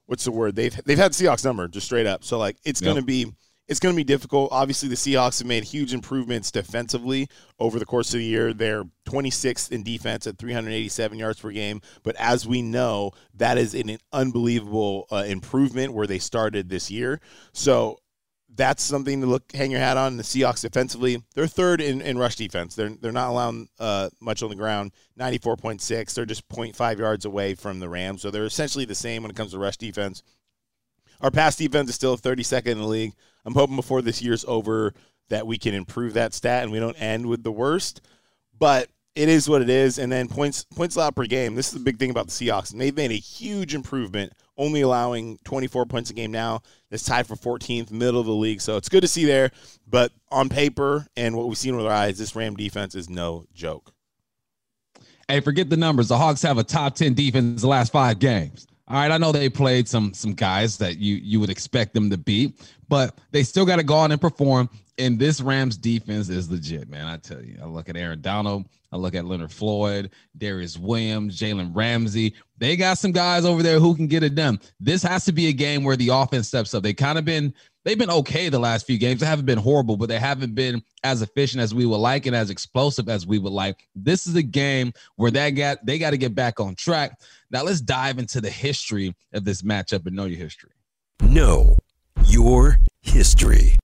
what's 0.07 0.25
the 0.25 0.33
word 0.33 0.55
they've 0.57 0.79
they've 0.85 0.99
had 0.99 1.13
Seahawks 1.13 1.45
number 1.45 1.67
just 1.69 1.87
straight 1.87 2.07
up. 2.07 2.25
So 2.25 2.39
like 2.39 2.57
it's 2.65 2.81
Yep. 2.81 2.87
going 2.87 3.01
to 3.03 3.07
be 3.07 3.33
it's 3.67 3.81
going 3.81 3.95
to 3.95 3.97
be 3.97 4.05
difficult. 4.05 4.51
Obviously, 4.53 4.91
the 4.91 4.95
Seahawks 4.95 5.39
have 5.39 5.49
made 5.49 5.65
huge 5.65 5.95
improvements 5.95 6.51
defensively 6.51 7.29
over 7.59 7.79
the 7.79 7.87
course 7.87 8.13
of 8.13 8.19
the 8.19 8.25
year. 8.27 8.53
They're 8.53 8.85
26th 9.09 9.73
in 9.73 9.83
defense 9.83 10.27
at 10.27 10.37
387 10.37 11.19
yards 11.19 11.41
per 11.41 11.51
game. 11.51 11.81
But 12.03 12.15
as 12.17 12.47
we 12.47 12.61
know, 12.61 13.13
that 13.37 13.57
is 13.57 13.75
an 13.75 13.97
unbelievable 14.13 15.07
uh, 15.11 15.25
improvement 15.27 15.95
where 15.95 16.07
they 16.07 16.19
started 16.19 16.69
this 16.69 16.91
year. 16.91 17.23
So 17.55 18.01
that's 18.57 18.83
something 18.83 19.21
to 19.21 19.27
look 19.27 19.53
hang 19.53 19.71
your 19.71 19.81
hat 19.81 19.97
on. 19.97 20.17
The 20.17 20.23
Seahawks 20.23 20.63
defensively, 20.63 21.23
they're 21.35 21.47
third 21.47 21.81
in, 21.81 22.01
in 22.01 22.19
rush 22.19 22.37
defense. 22.37 22.75
They're 22.75 22.91
they're 22.91 23.13
not 23.13 23.31
allowing 23.31 23.69
uh, 23.79 24.11
much 24.21 24.43
on 24.43 24.51
the 24.51 24.57
ground. 24.57 24.93
94.6. 25.19 26.15
They're 26.15 26.25
just 26.25 26.49
0.5 26.49 26.99
yards 26.99 27.25
away 27.25 27.55
from 27.55 27.81
the 27.81 27.89
Rams. 27.89 28.23
So 28.23 28.31
they're 28.31 28.45
essentially 28.45 28.85
the 28.85 28.95
same 28.95 29.23
when 29.23 29.31
it 29.31 29.37
comes 29.37 29.53
to 29.53 29.59
rush 29.59 29.77
defense. 29.77 30.23
Our 31.21 31.31
pass 31.31 31.57
defense 31.57 31.89
is 31.89 31.95
still 31.95 32.17
32nd 32.17 32.67
in 32.67 32.79
the 32.79 32.87
league. 32.87 33.15
I'm 33.45 33.55
hoping 33.55 33.77
before 33.77 34.03
this 34.03 34.21
year's 34.21 34.45
over 34.47 34.95
that 35.29 35.47
we 35.47 35.59
can 35.59 35.75
improve 35.75 36.15
that 36.15 36.35
stat 36.35 36.65
and 36.65 36.73
we 36.73 36.81
don't 36.81 37.01
end 37.01 37.27
with 37.27 37.43
the 37.43 37.53
worst. 37.53 38.01
But 38.59 38.89
it 39.15 39.29
is 39.29 39.49
what 39.49 39.63
it 39.63 39.71
is. 39.71 39.99
And 39.99 40.11
then 40.11 40.29
points 40.29 40.65
points 40.65 40.97
allowed 40.97 41.17
per 41.17 41.27
game. 41.27 41.55
This 41.55 41.69
is 41.69 41.75
the 41.75 41.85
big 41.85 41.99
thing 41.99 42.11
about 42.11 42.27
the 42.27 42.33
Seahawks. 42.33 42.73
And 42.73 42.81
they've 42.81 42.97
made 42.97 43.11
a 43.11 43.15
huge 43.15 43.75
improvement, 43.75 44.33
only 44.57 44.83
allowing 44.83 45.39
24 45.45 45.87
points 45.87 46.11
a 46.11 46.15
game 46.15 46.31
now. 46.31 46.63
That's 46.91 47.05
tied 47.05 47.27
for 47.27 47.37
14th, 47.37 47.91
middle 47.91 48.21
of 48.21 48.27
the 48.27 48.35
league. 48.35 48.61
So 48.61 48.77
it's 48.77 48.89
good 48.89 49.03
to 49.03 49.09
see 49.09 49.25
there. 49.25 49.51
But 49.87 50.13
on 50.31 50.49
paper 50.49 51.07
and 51.17 51.37
what 51.37 51.49
we've 51.49 51.59
seen 51.59 51.77
with 51.77 51.87
our 51.87 51.93
eyes, 51.93 52.19
this 52.19 52.37
Ram 52.37 52.57
defense 52.57 52.95
is 52.95 53.09
no 53.09 53.47
joke. 53.53 53.93
Hey, 55.29 55.41
forget 55.41 55.71
the 55.71 55.77
numbers. 55.77 56.09
The 56.09 56.19
Hawks 56.19 56.43
have 56.43 56.59
a 56.59 56.65
top 56.65 56.95
10 56.95 57.15
defense 57.15 57.63
the 57.63 57.69
last 57.69 57.93
five 57.93 58.19
games. 58.19 58.67
All 58.87 58.97
right, 58.97 59.11
I 59.11 59.17
know 59.17 59.33
they 59.33 59.49
played 59.49 59.89
some 59.89 60.13
some 60.13 60.35
guys 60.35 60.77
that 60.79 60.99
you 60.99 61.17
you 61.17 61.41
would 61.41 61.49
expect 61.49 61.95
them 61.95 62.11
to 62.11 62.19
beat, 62.19 62.61
but 62.89 63.19
they 63.31 63.43
still 63.43 63.65
got 63.65 63.77
to 63.77 63.83
go 63.83 63.95
on 63.95 64.13
and 64.13 64.21
perform. 64.21 64.69
And 64.99 65.19
this 65.19 65.41
Rams 65.41 65.77
defense 65.77 66.29
is 66.29 66.51
legit, 66.51 66.89
man. 66.89 67.07
I 67.07 67.17
tell 67.17 67.43
you, 67.43 67.59
I 67.61 67.67
look 67.67 67.89
at 67.89 67.97
Aaron 67.97 68.21
Donald, 68.21 68.67
I 68.93 68.97
look 68.97 69.15
at 69.15 69.25
Leonard 69.25 69.51
Floyd, 69.51 70.11
Darious 70.39 70.79
Williams, 70.79 71.41
Jalen 71.41 71.75
Ramsey. 71.75 72.35
They 72.59 72.77
got 72.77 72.99
some 72.99 73.11
guys 73.11 73.45
over 73.45 73.63
there 73.63 73.81
who 73.81 73.97
can 73.97 74.07
get 74.07 74.23
it 74.23 74.35
done. 74.35 74.61
This 74.79 75.03
has 75.03 75.25
to 75.25 75.33
be 75.33 75.49
a 75.49 75.53
game 75.53 75.83
where 75.83 75.97
the 75.97 76.11
offense 76.11 76.49
steps 76.49 76.75
up. 76.75 76.83
They 76.83 76.95
kind 76.95 77.19
of 77.19 77.25
been 77.25 77.55
they've 77.85 77.99
been 77.99 78.11
okay 78.11 78.49
the 78.49 78.59
last 78.59 78.87
few 78.87 78.99
games. 78.99 79.21
They 79.21 79.27
haven't 79.27 79.47
been 79.47 79.59
horrible, 79.59 79.97
but 79.97 80.09
they 80.09 80.19
haven't 80.19 80.55
been 80.55 80.83
as 81.03 81.23
efficient 81.23 81.63
as 81.63 81.75
we 81.75 81.87
would 81.87 81.99
like 81.99 82.27
and 82.27 82.35
as 82.35 82.51
explosive 82.51 83.09
as 83.09 83.27
we 83.27 83.39
would 83.39 83.53
like. 83.53 83.89
This 83.95 84.27
is 84.27 84.35
a 84.35 84.43
game 84.43 84.93
where 85.17 85.31
they 85.31 85.51
got 85.51 85.85
they 85.85 85.99
got 85.99 86.11
to 86.11 86.19
get 86.19 86.35
back 86.35 86.61
on 86.61 86.75
track. 86.75 87.21
Now 87.51 87.63
let's 87.63 87.81
dive 87.81 88.19
into 88.19 88.41
the 88.41 88.51
history 88.51 89.15
of 89.33 89.45
this 89.45 89.63
matchup 89.63 90.07
and 90.07 90.17
know 90.17 90.25
your 90.25 90.39
history. 90.39 90.73
Know 91.23 91.77
your 92.27 92.79
history. 93.03 93.77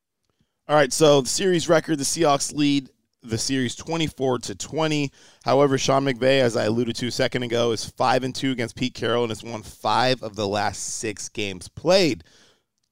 All 0.68 0.76
right, 0.76 0.92
so 0.92 1.22
the 1.22 1.28
series 1.28 1.68
record, 1.68 1.98
the 1.98 2.04
Seahawks 2.04 2.54
lead 2.54 2.90
the 3.22 3.38
series 3.38 3.74
24 3.74 4.38
to 4.38 4.54
20. 4.54 5.10
However, 5.44 5.76
Sean 5.76 6.04
McVay, 6.04 6.40
as 6.40 6.56
I 6.56 6.64
alluded 6.64 6.96
to 6.96 7.08
a 7.08 7.10
second 7.10 7.42
ago, 7.42 7.72
is 7.72 7.84
5 7.84 8.24
and 8.24 8.34
2 8.34 8.52
against 8.52 8.76
Pete 8.76 8.94
Carroll 8.94 9.24
and 9.24 9.30
has 9.30 9.42
won 9.42 9.62
5 9.62 10.22
of 10.22 10.36
the 10.36 10.46
last 10.46 10.98
6 11.00 11.28
games 11.30 11.68
played. 11.68 12.24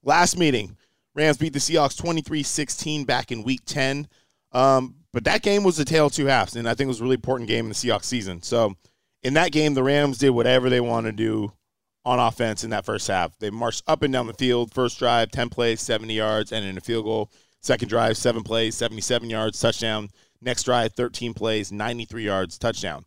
Last 0.03 0.37
meeting, 0.37 0.77
Rams 1.15 1.37
beat 1.37 1.53
the 1.53 1.59
Seahawks 1.59 2.00
23-16 2.00 3.07
back 3.07 3.33
in 3.33 3.43
week 3.43 3.62
10. 3.67 4.09
Um, 4.53 4.97
but 5.12 5.25
that 5.25 5.43
game 5.43 5.65
was 5.65 5.79
a 5.79 5.85
tale 5.85 6.07
of 6.07 6.12
two 6.12 6.27
halves, 6.27 6.57
and 6.57 6.69
I 6.69 6.75
think 6.75 6.87
it 6.87 6.88
was 6.88 7.00
a 7.00 7.03
really 7.03 7.15
important 7.15 7.49
game 7.49 7.65
in 7.65 7.71
the 7.71 7.75
Seahawks 7.75 8.05
season. 8.05 8.43
So 8.43 8.75
in 9.23 9.35
that 9.35 9.53
game, 9.53 9.75
the 9.75 9.83
Rams 9.83 10.19
did 10.19 10.31
whatever 10.31 10.71
they 10.71 10.81
wanted 10.81 11.17
to 11.17 11.23
do 11.23 11.53
on 12.05 12.19
offense 12.19 12.65
in 12.65 12.71
that 12.71 12.85
first 12.85 13.09
half. 13.09 13.38
They 13.38 13.50
marched 13.50 13.83
up 13.87 14.03
and 14.03 14.12
down 14.12 14.27
the 14.27 14.35
field. 14.35 14.73
First 14.73 14.99
drive, 14.99 15.31
10 15.31 15.49
plays, 15.49 15.81
70 15.81 16.15
yards, 16.15 16.53
and 16.53 16.65
in 16.65 16.79
a 16.79 16.81
field 16.81 17.05
goal. 17.05 17.31
Second 17.61 17.88
drive, 17.88 18.17
seven 18.17 18.43
plays, 18.43 18.77
77 18.77 19.29
yards, 19.29 19.61
touchdown. 19.61 20.11
Next 20.41 20.62
drive, 20.62 20.93
13 20.93 21.35
plays, 21.35 21.73
93 21.73 22.25
yards, 22.25 22.57
touchdown. 22.57 23.05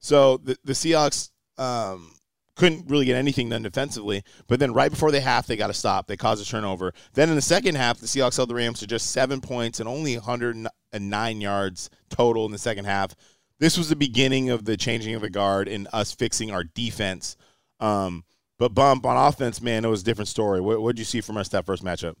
So 0.00 0.38
the, 0.38 0.56
the 0.64 0.72
Seahawks 0.72 1.30
um, 1.58 2.12
couldn't 2.56 2.88
really 2.88 3.06
get 3.06 3.16
anything 3.16 3.48
done 3.48 3.62
defensively. 3.62 4.22
But 4.46 4.60
then 4.60 4.72
right 4.72 4.90
before 4.90 5.10
the 5.10 5.20
half, 5.20 5.46
they 5.46 5.56
got 5.56 5.68
to 5.68 5.74
stop. 5.74 6.06
They 6.06 6.16
caused 6.16 6.42
a 6.42 6.48
turnover. 6.48 6.92
Then 7.14 7.28
in 7.28 7.34
the 7.34 7.42
second 7.42 7.76
half, 7.76 7.98
the 7.98 8.06
Seahawks 8.06 8.36
held 8.36 8.50
the 8.50 8.54
Rams 8.54 8.80
to 8.80 8.86
just 8.86 9.10
seven 9.10 9.40
points 9.40 9.80
and 9.80 9.88
only 9.88 10.16
109 10.16 11.40
yards 11.40 11.90
total 12.10 12.46
in 12.46 12.52
the 12.52 12.58
second 12.58 12.84
half. 12.84 13.14
This 13.58 13.78
was 13.78 13.88
the 13.88 13.96
beginning 13.96 14.50
of 14.50 14.64
the 14.64 14.76
changing 14.76 15.14
of 15.14 15.22
the 15.22 15.30
guard 15.30 15.68
and 15.68 15.88
us 15.92 16.12
fixing 16.12 16.50
our 16.50 16.64
defense. 16.64 17.36
Um, 17.80 18.24
but 18.58 18.74
bump 18.74 19.06
on 19.06 19.16
offense, 19.16 19.60
man, 19.62 19.84
it 19.84 19.88
was 19.88 20.02
a 20.02 20.04
different 20.04 20.28
story. 20.28 20.60
What 20.60 20.84
did 20.94 20.98
you 20.98 21.04
see 21.04 21.20
from 21.20 21.36
us 21.36 21.48
that 21.48 21.66
first 21.66 21.84
matchup? 21.84 22.14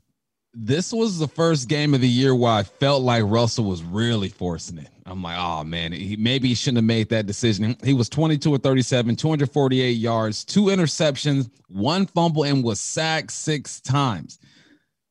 This 0.54 0.92
was 0.92 1.18
the 1.18 1.28
first 1.28 1.68
game 1.68 1.94
of 1.94 2.00
the 2.00 2.08
year 2.08 2.34
where 2.34 2.52
I 2.52 2.62
felt 2.62 3.02
like 3.02 3.24
Russell 3.26 3.64
was 3.64 3.82
really 3.82 4.28
forcing 4.28 4.78
it. 4.78 4.88
I'm 5.06 5.22
like, 5.22 5.38
oh 5.38 5.64
man, 5.64 5.92
he 5.92 6.16
maybe 6.16 6.48
he 6.48 6.54
shouldn't 6.54 6.78
have 6.78 6.84
made 6.84 7.08
that 7.08 7.26
decision. 7.26 7.76
He 7.82 7.94
was 7.94 8.08
22 8.08 8.54
or 8.54 8.58
37, 8.58 9.16
248 9.16 9.90
yards, 9.90 10.44
two 10.44 10.64
interceptions, 10.64 11.50
one 11.68 12.06
fumble, 12.06 12.44
and 12.44 12.62
was 12.62 12.80
sacked 12.80 13.32
six 13.32 13.80
times. 13.80 14.38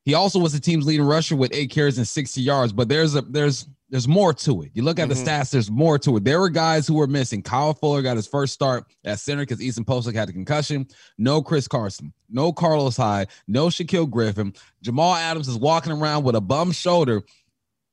He 0.06 0.14
also 0.14 0.40
was 0.40 0.54
the 0.54 0.60
team's 0.60 0.86
leading 0.86 1.06
rusher 1.06 1.36
with 1.36 1.54
eight 1.54 1.72
carries 1.72 1.98
and 1.98 2.08
60 2.08 2.42
yards. 2.42 2.74
But 2.74 2.90
there's 2.90 3.16
a 3.16 3.22
there's 3.22 3.68
there's 3.92 4.08
more 4.08 4.34
to 4.34 4.64
it. 4.64 4.72
You 4.74 4.84
look 4.84 5.00
at 5.00 5.10
mm-hmm. 5.10 5.24
the 5.24 5.30
stats, 5.30 5.52
there's 5.52 5.70
more 5.70 6.00
to 6.00 6.18
it. 6.18 6.24
There 6.24 6.40
were 6.40 6.50
guys 6.50 6.88
who 6.88 6.96
were 6.96 7.08
missing. 7.08 7.44
Kyle 7.44 7.74
Fuller 7.74 8.02
got 8.02 8.16
his 8.16 8.26
first 8.26 8.54
start 8.54 8.86
at 9.04 9.20
center 9.20 9.44
because 9.44 9.62
Easton 9.62 9.84
Pocic 9.84 10.16
had 10.16 10.30
a 10.30 10.32
concussion. 10.32 10.88
No 11.18 11.42
Chris 11.42 11.68
Carson, 11.68 12.14
no 12.30 12.54
Carlos 12.54 12.96
Hyde, 12.96 13.28
no 13.48 13.68
Shaquill 13.68 14.10
Griffin. 14.10 14.54
Jamal 14.82 15.14
Adams 15.16 15.50
is 15.50 15.58
walking 15.58 15.92
around 15.92 16.24
with 16.24 16.36
a 16.36 16.42
bum 16.42 16.72
shoulder. 16.72 17.22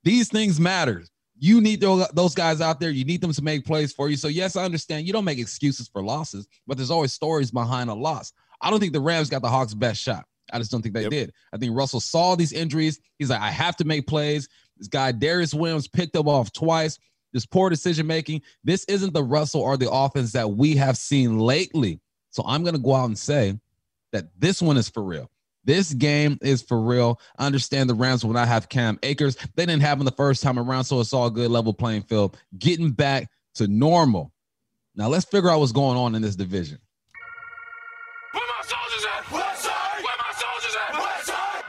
These 0.03 0.29
things 0.29 0.59
matter. 0.59 1.03
You 1.37 1.61
need 1.61 1.81
those 1.81 2.33
guys 2.33 2.61
out 2.61 2.79
there. 2.79 2.89
You 2.89 3.05
need 3.05 3.21
them 3.21 3.33
to 3.33 3.41
make 3.41 3.65
plays 3.65 3.93
for 3.93 4.09
you. 4.09 4.15
So, 4.15 4.29
yes, 4.29 4.55
I 4.55 4.63
understand 4.63 5.05
you 5.05 5.13
don't 5.13 5.25
make 5.25 5.39
excuses 5.39 5.87
for 5.87 6.01
losses, 6.01 6.47
but 6.65 6.77
there's 6.77 6.91
always 6.91 7.13
stories 7.13 7.51
behind 7.51 7.89
a 7.89 7.93
loss. 7.93 8.33
I 8.61 8.69
don't 8.69 8.79
think 8.79 8.93
the 8.93 8.99
Rams 8.99 9.29
got 9.29 9.41
the 9.41 9.49
Hawks' 9.49 9.73
best 9.73 10.01
shot. 10.01 10.25
I 10.51 10.57
just 10.57 10.71
don't 10.71 10.81
think 10.81 10.95
they 10.95 11.03
yep. 11.03 11.11
did. 11.11 11.33
I 11.53 11.57
think 11.57 11.75
Russell 11.77 11.99
saw 11.99 12.35
these 12.35 12.51
injuries. 12.51 12.99
He's 13.19 13.29
like, 13.29 13.41
I 13.41 13.51
have 13.51 13.75
to 13.77 13.85
make 13.85 14.07
plays. 14.07 14.49
This 14.79 14.87
guy, 14.87 15.11
Darious 15.11 15.53
Williams, 15.53 15.87
picked 15.87 16.15
up 16.15 16.27
off 16.27 16.51
twice. 16.51 16.97
This 17.31 17.45
poor 17.45 17.69
decision 17.69 18.07
making. 18.07 18.41
This 18.63 18.85
isn't 18.85 19.13
the 19.13 19.23
Russell 19.23 19.61
or 19.61 19.77
the 19.77 19.91
offense 19.91 20.31
that 20.31 20.49
we 20.49 20.75
have 20.77 20.97
seen 20.97 21.37
lately. 21.37 21.99
So 22.31 22.43
I'm 22.47 22.63
going 22.63 22.75
to 22.75 22.81
go 22.81 22.95
out 22.95 23.05
and 23.05 23.17
say 23.17 23.59
that 24.11 24.29
this 24.37 24.61
one 24.61 24.77
is 24.77 24.89
for 24.89 25.03
real. 25.03 25.29
This 25.65 25.93
game 25.93 26.39
is 26.41 26.61
for 26.63 26.81
real. 26.81 27.19
I 27.37 27.45
understand 27.45 27.89
the 27.89 27.93
Rams 27.93 28.25
will 28.25 28.33
not 28.33 28.47
have 28.47 28.69
Cam 28.69 28.97
Akers. 29.03 29.35
They 29.55 29.65
didn't 29.65 29.81
have 29.83 29.99
him 29.99 30.05
the 30.05 30.11
first 30.11 30.41
time 30.41 30.57
around, 30.57 30.85
so 30.85 30.99
it's 30.99 31.13
all 31.13 31.29
good 31.29 31.51
level 31.51 31.73
playing 31.73 32.03
field. 32.03 32.37
Getting 32.57 32.91
back 32.91 33.29
to 33.55 33.67
normal. 33.67 34.31
Now 34.95 35.09
let's 35.09 35.25
figure 35.25 35.49
out 35.49 35.59
what's 35.59 35.71
going 35.71 35.97
on 35.97 36.15
in 36.15 36.21
this 36.21 36.35
division. 36.35 36.79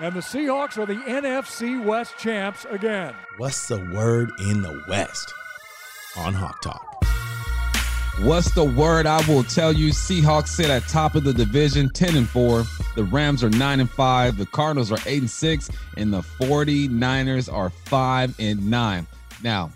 And 0.00 0.14
the 0.14 0.21
Seahawks 0.21 0.78
are 0.78 0.87
the 0.87 0.95
NFC 0.95 1.85
West 1.85 2.16
champs 2.16 2.64
again. 2.71 3.14
What's 3.37 3.69
the 3.69 3.78
word 3.92 4.33
in 4.40 4.62
the 4.62 4.83
West 4.88 5.35
on 6.16 6.33
Hawk 6.33 6.62
Talk? 6.62 7.04
What's 8.21 8.50
the 8.54 8.64
word? 8.64 9.04
I 9.04 9.23
will 9.28 9.45
tell 9.45 9.75
you. 9.75 9.90
Seahawks 9.90 10.49
sit 10.49 10.71
at 10.71 10.88
top 10.88 11.16
of 11.16 11.25
the 11.25 11.35
division, 11.35 11.90
10 11.90 12.16
and 12.16 12.26
4. 12.26 12.64
The 12.97 13.04
Rams 13.04 13.45
are 13.45 13.50
9 13.50 13.80
and 13.80 13.90
5. 13.90 14.38
The 14.38 14.47
Cardinals 14.47 14.90
are 14.90 14.99
8 15.04 15.21
and 15.21 15.30
6. 15.30 15.71
And 15.99 16.14
the 16.14 16.23
49ers 16.23 17.52
are 17.52 17.69
5 17.69 18.40
and 18.40 18.71
9. 18.71 19.07
Now, 19.42 19.71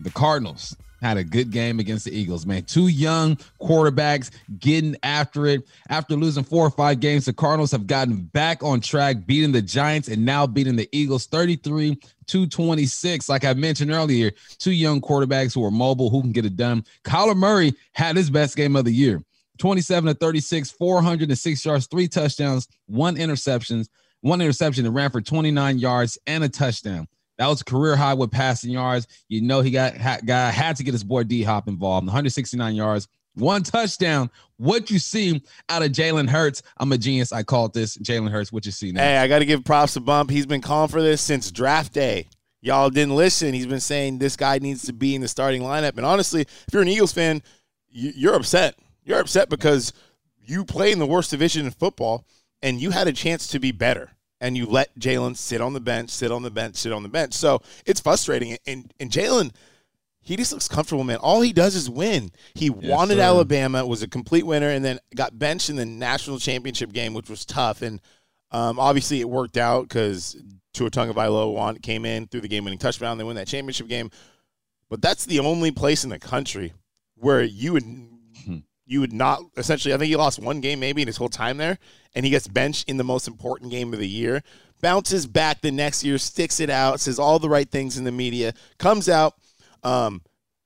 the 0.00 0.10
Cardinals, 0.10 0.76
had 1.02 1.16
a 1.16 1.24
good 1.24 1.50
game 1.50 1.80
against 1.80 2.04
the 2.04 2.16
Eagles, 2.16 2.46
man. 2.46 2.62
Two 2.62 2.86
young 2.86 3.36
quarterbacks 3.60 4.30
getting 4.58 4.96
after 5.02 5.46
it. 5.46 5.68
After 5.88 6.14
losing 6.14 6.44
four 6.44 6.64
or 6.64 6.70
five 6.70 7.00
games, 7.00 7.24
the 7.24 7.32
Cardinals 7.32 7.72
have 7.72 7.88
gotten 7.88 8.22
back 8.22 8.62
on 8.62 8.80
track, 8.80 9.26
beating 9.26 9.52
the 9.52 9.60
Giants 9.60 10.08
and 10.08 10.24
now 10.24 10.46
beating 10.46 10.76
the 10.76 10.88
Eagles 10.92 11.26
33 11.26 11.98
to 12.28 12.46
26. 12.46 13.28
Like 13.28 13.44
I 13.44 13.52
mentioned 13.54 13.90
earlier, 13.90 14.30
two 14.58 14.70
young 14.70 15.00
quarterbacks 15.00 15.52
who 15.54 15.64
are 15.64 15.72
mobile, 15.72 16.08
who 16.08 16.22
can 16.22 16.32
get 16.32 16.46
it 16.46 16.56
done. 16.56 16.84
Kyler 17.04 17.36
Murray 17.36 17.74
had 17.92 18.16
his 18.16 18.30
best 18.30 18.56
game 18.56 18.76
of 18.76 18.84
the 18.84 18.92
year 18.92 19.20
27 19.58 20.08
to 20.08 20.14
36, 20.14 20.70
406 20.70 21.64
yards, 21.64 21.86
three 21.86 22.08
touchdowns, 22.08 22.68
one 22.86 23.16
interceptions, 23.16 23.88
one 24.20 24.40
interception 24.40 24.86
and 24.86 24.94
ran 24.94 25.10
for 25.10 25.20
29 25.20 25.78
yards 25.78 26.16
and 26.26 26.44
a 26.44 26.48
touchdown. 26.48 27.08
That 27.38 27.46
was 27.46 27.62
career 27.62 27.96
high 27.96 28.14
with 28.14 28.30
passing 28.30 28.70
yards. 28.70 29.06
You 29.28 29.42
know, 29.42 29.60
he 29.60 29.70
got 29.70 29.94
guy 30.24 30.50
had 30.50 30.76
to 30.76 30.84
get 30.84 30.92
his 30.92 31.04
boy 31.04 31.24
D 31.24 31.42
Hop 31.42 31.68
involved. 31.68 32.06
169 32.06 32.74
yards, 32.74 33.08
one 33.34 33.62
touchdown. 33.62 34.30
What 34.58 34.90
you 34.90 34.98
see 34.98 35.42
out 35.68 35.82
of 35.82 35.90
Jalen 35.90 36.28
Hurts? 36.28 36.62
I'm 36.76 36.92
a 36.92 36.98
genius. 36.98 37.32
I 37.32 37.42
called 37.42 37.74
this 37.74 37.96
Jalen 37.96 38.30
Hurts. 38.30 38.52
What 38.52 38.66
you 38.66 38.72
see 38.72 38.92
now? 38.92 39.02
Hey, 39.02 39.16
I 39.18 39.28
got 39.28 39.40
to 39.40 39.44
give 39.44 39.64
props 39.64 39.94
to 39.94 40.00
Bump. 40.00 40.30
He's 40.30 40.46
been 40.46 40.60
calling 40.60 40.88
for 40.88 41.02
this 41.02 41.20
since 41.20 41.50
draft 41.50 41.92
day. 41.92 42.28
Y'all 42.60 42.90
didn't 42.90 43.16
listen. 43.16 43.54
He's 43.54 43.66
been 43.66 43.80
saying 43.80 44.18
this 44.18 44.36
guy 44.36 44.58
needs 44.58 44.84
to 44.84 44.92
be 44.92 45.16
in 45.16 45.20
the 45.20 45.26
starting 45.26 45.62
lineup. 45.62 45.96
And 45.96 46.06
honestly, 46.06 46.42
if 46.42 46.66
you're 46.72 46.82
an 46.82 46.88
Eagles 46.88 47.12
fan, 47.12 47.42
you're 47.88 48.34
upset. 48.34 48.76
You're 49.04 49.18
upset 49.18 49.48
because 49.48 49.92
you 50.44 50.64
play 50.64 50.92
in 50.92 51.00
the 51.00 51.06
worst 51.06 51.30
division 51.30 51.66
in 51.66 51.72
football 51.72 52.24
and 52.62 52.80
you 52.80 52.90
had 52.90 53.08
a 53.08 53.12
chance 53.12 53.48
to 53.48 53.58
be 53.58 53.72
better 53.72 54.12
and 54.42 54.56
you 54.56 54.66
let 54.66 54.98
Jalen 54.98 55.36
sit 55.36 55.60
on 55.60 55.72
the 55.72 55.80
bench, 55.80 56.10
sit 56.10 56.32
on 56.32 56.42
the 56.42 56.50
bench, 56.50 56.74
sit 56.74 56.92
on 56.92 57.04
the 57.04 57.08
bench. 57.08 57.32
So 57.32 57.62
it's 57.86 58.00
frustrating. 58.00 58.58
And 58.66 58.92
and 58.98 59.08
Jalen, 59.10 59.54
he 60.20 60.36
just 60.36 60.52
looks 60.52 60.66
comfortable, 60.68 61.04
man. 61.04 61.18
All 61.18 61.40
he 61.40 61.52
does 61.52 61.76
is 61.76 61.88
win. 61.88 62.32
He 62.54 62.66
yes, 62.66 62.74
wanted 62.82 63.14
sir. 63.14 63.22
Alabama, 63.22 63.86
was 63.86 64.02
a 64.02 64.08
complete 64.08 64.44
winner, 64.44 64.68
and 64.68 64.84
then 64.84 64.98
got 65.14 65.38
benched 65.38 65.70
in 65.70 65.76
the 65.76 65.86
national 65.86 66.40
championship 66.40 66.92
game, 66.92 67.14
which 67.14 67.30
was 67.30 67.46
tough. 67.46 67.82
And 67.82 68.00
um, 68.50 68.80
obviously 68.80 69.20
it 69.20 69.30
worked 69.30 69.56
out 69.56 69.88
because 69.88 70.36
Tua 70.74 70.90
Tagovailoa 70.90 71.80
came 71.80 72.04
in 72.04 72.26
through 72.26 72.40
the 72.40 72.48
game-winning 72.48 72.80
touchdown. 72.80 73.18
They 73.18 73.24
win 73.24 73.36
that 73.36 73.46
championship 73.46 73.86
game. 73.86 74.10
But 74.90 75.00
that's 75.00 75.24
the 75.24 75.38
only 75.38 75.70
place 75.70 76.02
in 76.02 76.10
the 76.10 76.18
country 76.18 76.72
where 77.14 77.42
you 77.42 77.74
would. 77.74 77.84
You 78.92 79.00
would 79.00 79.12
not 79.12 79.40
essentially. 79.56 79.94
I 79.94 79.96
think 79.96 80.08
he 80.08 80.16
lost 80.16 80.38
one 80.38 80.60
game 80.60 80.78
maybe 80.78 81.00
in 81.00 81.08
his 81.08 81.16
whole 81.16 81.30
time 81.30 81.56
there, 81.56 81.78
and 82.14 82.26
he 82.26 82.30
gets 82.30 82.46
benched 82.46 82.88
in 82.88 82.98
the 82.98 83.04
most 83.04 83.26
important 83.26 83.70
game 83.70 83.94
of 83.94 83.98
the 83.98 84.08
year, 84.08 84.42
bounces 84.82 85.26
back 85.26 85.62
the 85.62 85.70
next 85.70 86.04
year, 86.04 86.18
sticks 86.18 86.60
it 86.60 86.68
out, 86.68 87.00
says 87.00 87.18
all 87.18 87.38
the 87.38 87.48
right 87.48 87.70
things 87.70 87.96
in 87.96 88.04
the 88.04 88.12
media, 88.12 88.52
comes 88.78 89.08
out. 89.08 89.34
Um, 89.82 90.20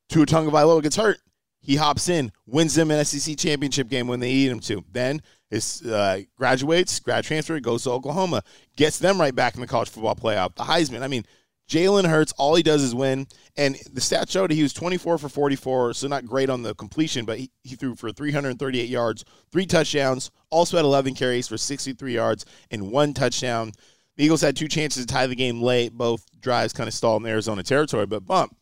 Tua 0.08 0.26
Tagovailoa 0.26 0.82
gets 0.82 0.96
hurt. 0.96 1.18
He 1.60 1.76
hops 1.76 2.08
in, 2.08 2.32
wins 2.46 2.74
them 2.74 2.90
an 2.90 3.04
SEC 3.04 3.36
championship 3.36 3.88
game 3.88 4.08
when 4.08 4.20
they 4.20 4.32
need 4.32 4.50
him 4.50 4.60
to. 4.60 4.84
Then 4.92 5.22
is 5.50 5.82
uh, 5.82 6.22
graduates, 6.36 6.98
grad 6.98 7.24
transfer, 7.24 7.58
goes 7.60 7.84
to 7.84 7.90
Oklahoma, 7.90 8.42
gets 8.76 8.98
them 8.98 9.20
right 9.20 9.34
back 9.34 9.54
in 9.54 9.60
the 9.60 9.66
college 9.66 9.88
football 9.88 10.16
playoff. 10.16 10.54
The 10.56 10.64
Heisman. 10.64 11.02
I 11.02 11.08
mean, 11.08 11.24
Jalen 11.68 12.06
Hurts, 12.06 12.32
all 12.38 12.54
he 12.54 12.62
does 12.62 12.82
is 12.82 12.94
win. 12.94 13.26
And 13.56 13.76
the 13.92 14.00
stats 14.00 14.30
showed 14.30 14.50
he 14.50 14.62
was 14.62 14.72
24 14.72 15.18
for 15.18 15.28
44, 15.28 15.94
so 15.94 16.08
not 16.08 16.26
great 16.26 16.50
on 16.50 16.62
the 16.62 16.74
completion, 16.74 17.24
but 17.24 17.38
he, 17.38 17.50
he 17.64 17.74
threw 17.74 17.94
for 17.94 18.12
338 18.12 18.88
yards, 18.88 19.24
three 19.50 19.66
touchdowns, 19.66 20.30
also 20.50 20.76
had 20.76 20.84
11 20.84 21.14
carries 21.14 21.48
for 21.48 21.56
63 21.56 22.14
yards 22.14 22.44
and 22.70 22.90
one 22.90 23.14
touchdown. 23.14 23.72
The 24.16 24.24
Eagles 24.24 24.42
had 24.42 24.56
two 24.56 24.68
chances 24.68 25.04
to 25.04 25.12
tie 25.12 25.26
the 25.26 25.34
game 25.34 25.60
late. 25.60 25.92
Both 25.92 26.24
drives 26.40 26.72
kind 26.72 26.88
of 26.88 26.94
stalled 26.94 27.22
in 27.22 27.28
Arizona 27.28 27.62
territory, 27.62 28.06
but 28.06 28.26
bump. 28.26 28.56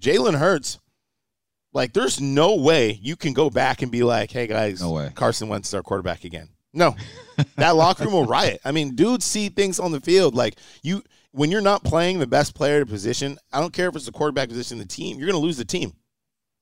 Jalen 0.00 0.38
Hurts, 0.38 0.78
like, 1.72 1.92
there's 1.92 2.20
no 2.20 2.56
way 2.56 2.98
you 3.02 3.16
can 3.16 3.32
go 3.32 3.50
back 3.50 3.82
and 3.82 3.90
be 3.90 4.02
like, 4.02 4.30
hey, 4.30 4.46
guys, 4.46 4.80
no 4.80 4.92
way. 4.92 5.10
Carson 5.14 5.48
Wentz 5.48 5.68
is 5.68 5.74
our 5.74 5.82
quarterback 5.82 6.24
again. 6.24 6.48
No, 6.72 6.94
that 7.56 7.76
locker 7.76 8.04
room 8.04 8.12
will 8.12 8.26
riot. 8.26 8.60
I 8.64 8.72
mean, 8.72 8.94
dudes 8.94 9.24
see 9.24 9.48
things 9.48 9.80
on 9.80 9.92
the 9.92 10.00
field. 10.00 10.34
Like, 10.34 10.56
you– 10.82 11.02
when 11.34 11.50
you're 11.50 11.60
not 11.60 11.82
playing 11.82 12.20
the 12.20 12.28
best 12.28 12.54
player 12.54 12.80
to 12.80 12.86
position, 12.86 13.38
I 13.52 13.60
don't 13.60 13.72
care 13.72 13.88
if 13.88 13.96
it's 13.96 14.06
the 14.06 14.12
quarterback 14.12 14.48
position, 14.48 14.78
the 14.78 14.86
team, 14.86 15.18
you're 15.18 15.26
going 15.26 15.40
to 15.40 15.44
lose 15.44 15.56
the 15.56 15.64
team. 15.64 15.92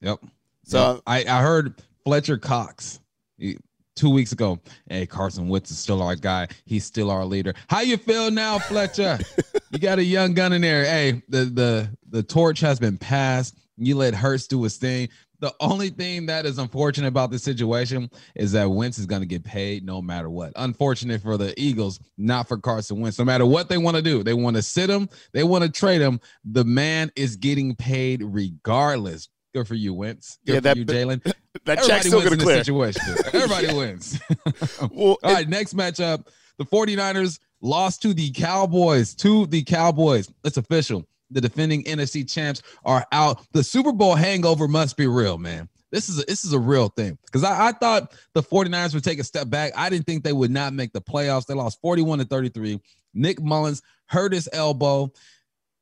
Yep. 0.01 0.21
So 0.65 0.95
yep. 0.95 1.03
I, 1.07 1.25
I 1.29 1.43
heard 1.43 1.75
Fletcher 2.05 2.39
Cox 2.39 2.99
he, 3.37 3.59
two 3.97 4.09
weeks 4.09 4.33
ago. 4.33 4.59
Hey, 4.89 5.05
Carson 5.05 5.49
Wentz 5.49 5.71
is 5.71 5.79
still 5.79 6.03
our 6.03 6.17
guy. 6.17 6.49
He's 6.65 6.87
still 6.87 7.11
our 7.11 7.27
leader. 7.27 7.53
How 7.69 7.81
you 7.81 7.99
feel 7.99 8.31
now, 8.31 8.59
Fletcher? 8.59 9.19
you 9.71 9.79
got 9.79 9.99
a 9.99 10.05
young 10.05 10.33
gun 10.33 10.55
in 10.55 10.63
there. 10.63 10.87
Hey, 10.87 11.23
the 11.29 11.45
the 11.45 11.91
the 12.09 12.23
torch 12.23 12.61
has 12.61 12.79
been 12.79 12.97
passed. 12.97 13.59
You 13.77 13.97
let 13.97 14.15
Hurts 14.15 14.47
do 14.47 14.63
his 14.63 14.79
thing. 14.79 15.11
The 15.43 15.53
only 15.59 15.91
thing 15.91 16.27
that 16.27 16.47
is 16.47 16.59
unfortunate 16.59 17.09
about 17.09 17.33
this 17.33 17.43
situation 17.43 18.09
is 18.37 18.53
that 18.53 18.71
Wentz 18.71 18.97
is 18.99 19.07
going 19.07 19.23
to 19.23 19.27
get 19.27 19.43
paid 19.43 19.85
no 19.85 20.01
matter 20.01 20.31
what. 20.31 20.53
Unfortunate 20.55 21.21
for 21.21 21.37
the 21.37 21.53
Eagles, 21.61 21.99
not 22.17 22.47
for 22.47 22.57
Carson 22.59 23.01
Wentz. 23.01 23.19
No 23.19 23.25
matter 23.25 23.45
what 23.45 23.69
they 23.69 23.77
want 23.77 23.97
to 23.97 24.03
do, 24.03 24.23
they 24.23 24.35
want 24.35 24.55
to 24.55 24.63
sit 24.63 24.89
him, 24.89 25.09
they 25.33 25.43
want 25.43 25.65
to 25.65 25.69
trade 25.69 26.01
him. 26.01 26.21
The 26.45 26.65
man 26.65 27.11
is 27.17 27.35
getting 27.35 27.75
paid 27.75 28.23
regardless. 28.23 29.29
Good 29.53 29.67
for 29.67 29.75
you, 29.75 29.93
Wentz. 29.95 30.39
Good 30.47 30.53
Yeah, 30.53 30.59
for 30.59 30.63
that- 30.63 30.77
you, 30.77 30.87
Jalen. 30.87 31.35
That 31.67 31.79
Everybody 31.81 31.87
check's 31.87 32.07
still 32.07 32.21
going 32.21 32.39
to 32.39 32.45
clear. 32.45 32.57
Situation. 32.65 33.03
Everybody 33.35 33.75
wins. 33.77 34.19
Well, 34.91 35.19
All 35.23 35.35
right, 35.35 35.47
next 35.47 35.77
matchup. 35.77 36.27
The 36.57 36.65
49ers 36.65 37.39
lost 37.61 38.01
to 38.03 38.15
the 38.15 38.31
Cowboys. 38.31 39.15
To 39.17 39.47
the 39.47 39.63
Cowboys. 39.63 40.33
It's 40.45 40.57
official. 40.57 41.07
The 41.33 41.41
defending 41.41 41.85
NFC 41.85 42.29
champs 42.31 42.63
are 42.85 43.07
out. 43.13 43.45
The 43.53 43.65
Super 43.65 43.93
Bowl 43.93 44.15
hangover 44.15 44.69
must 44.69 44.97
be 44.97 45.07
real, 45.07 45.39
man. 45.39 45.69
This 45.91 46.09
is 46.09 46.21
a, 46.21 46.25
this 46.25 46.45
is 46.45 46.55
a 46.55 46.59
real 46.59 46.89
thing. 46.89 47.19
Because 47.27 47.45
I, 47.45 47.69
I 47.69 47.73
thought 47.73 48.15
the 48.33 48.43
49ers 48.43 48.95
would 48.95 49.05
take 49.05 49.19
a 49.19 49.25
step 49.25 49.51
back. 49.51 49.73
I 49.77 49.91
didn't 49.91 50.07
think 50.07 50.25
they 50.25 50.33
would 50.33 50.51
not 50.51 50.73
make 50.73 50.93
the 50.93 51.03
playoffs. 51.03 51.47
They 51.47 51.55
lost 51.55 51.81
41 51.83 52.19
to 52.21 52.25
33. 52.25 52.81
Nick 53.15 53.41
Mullens 53.43 53.83
hurt 54.07 54.33
his 54.33 54.49
elbow. 54.53 55.13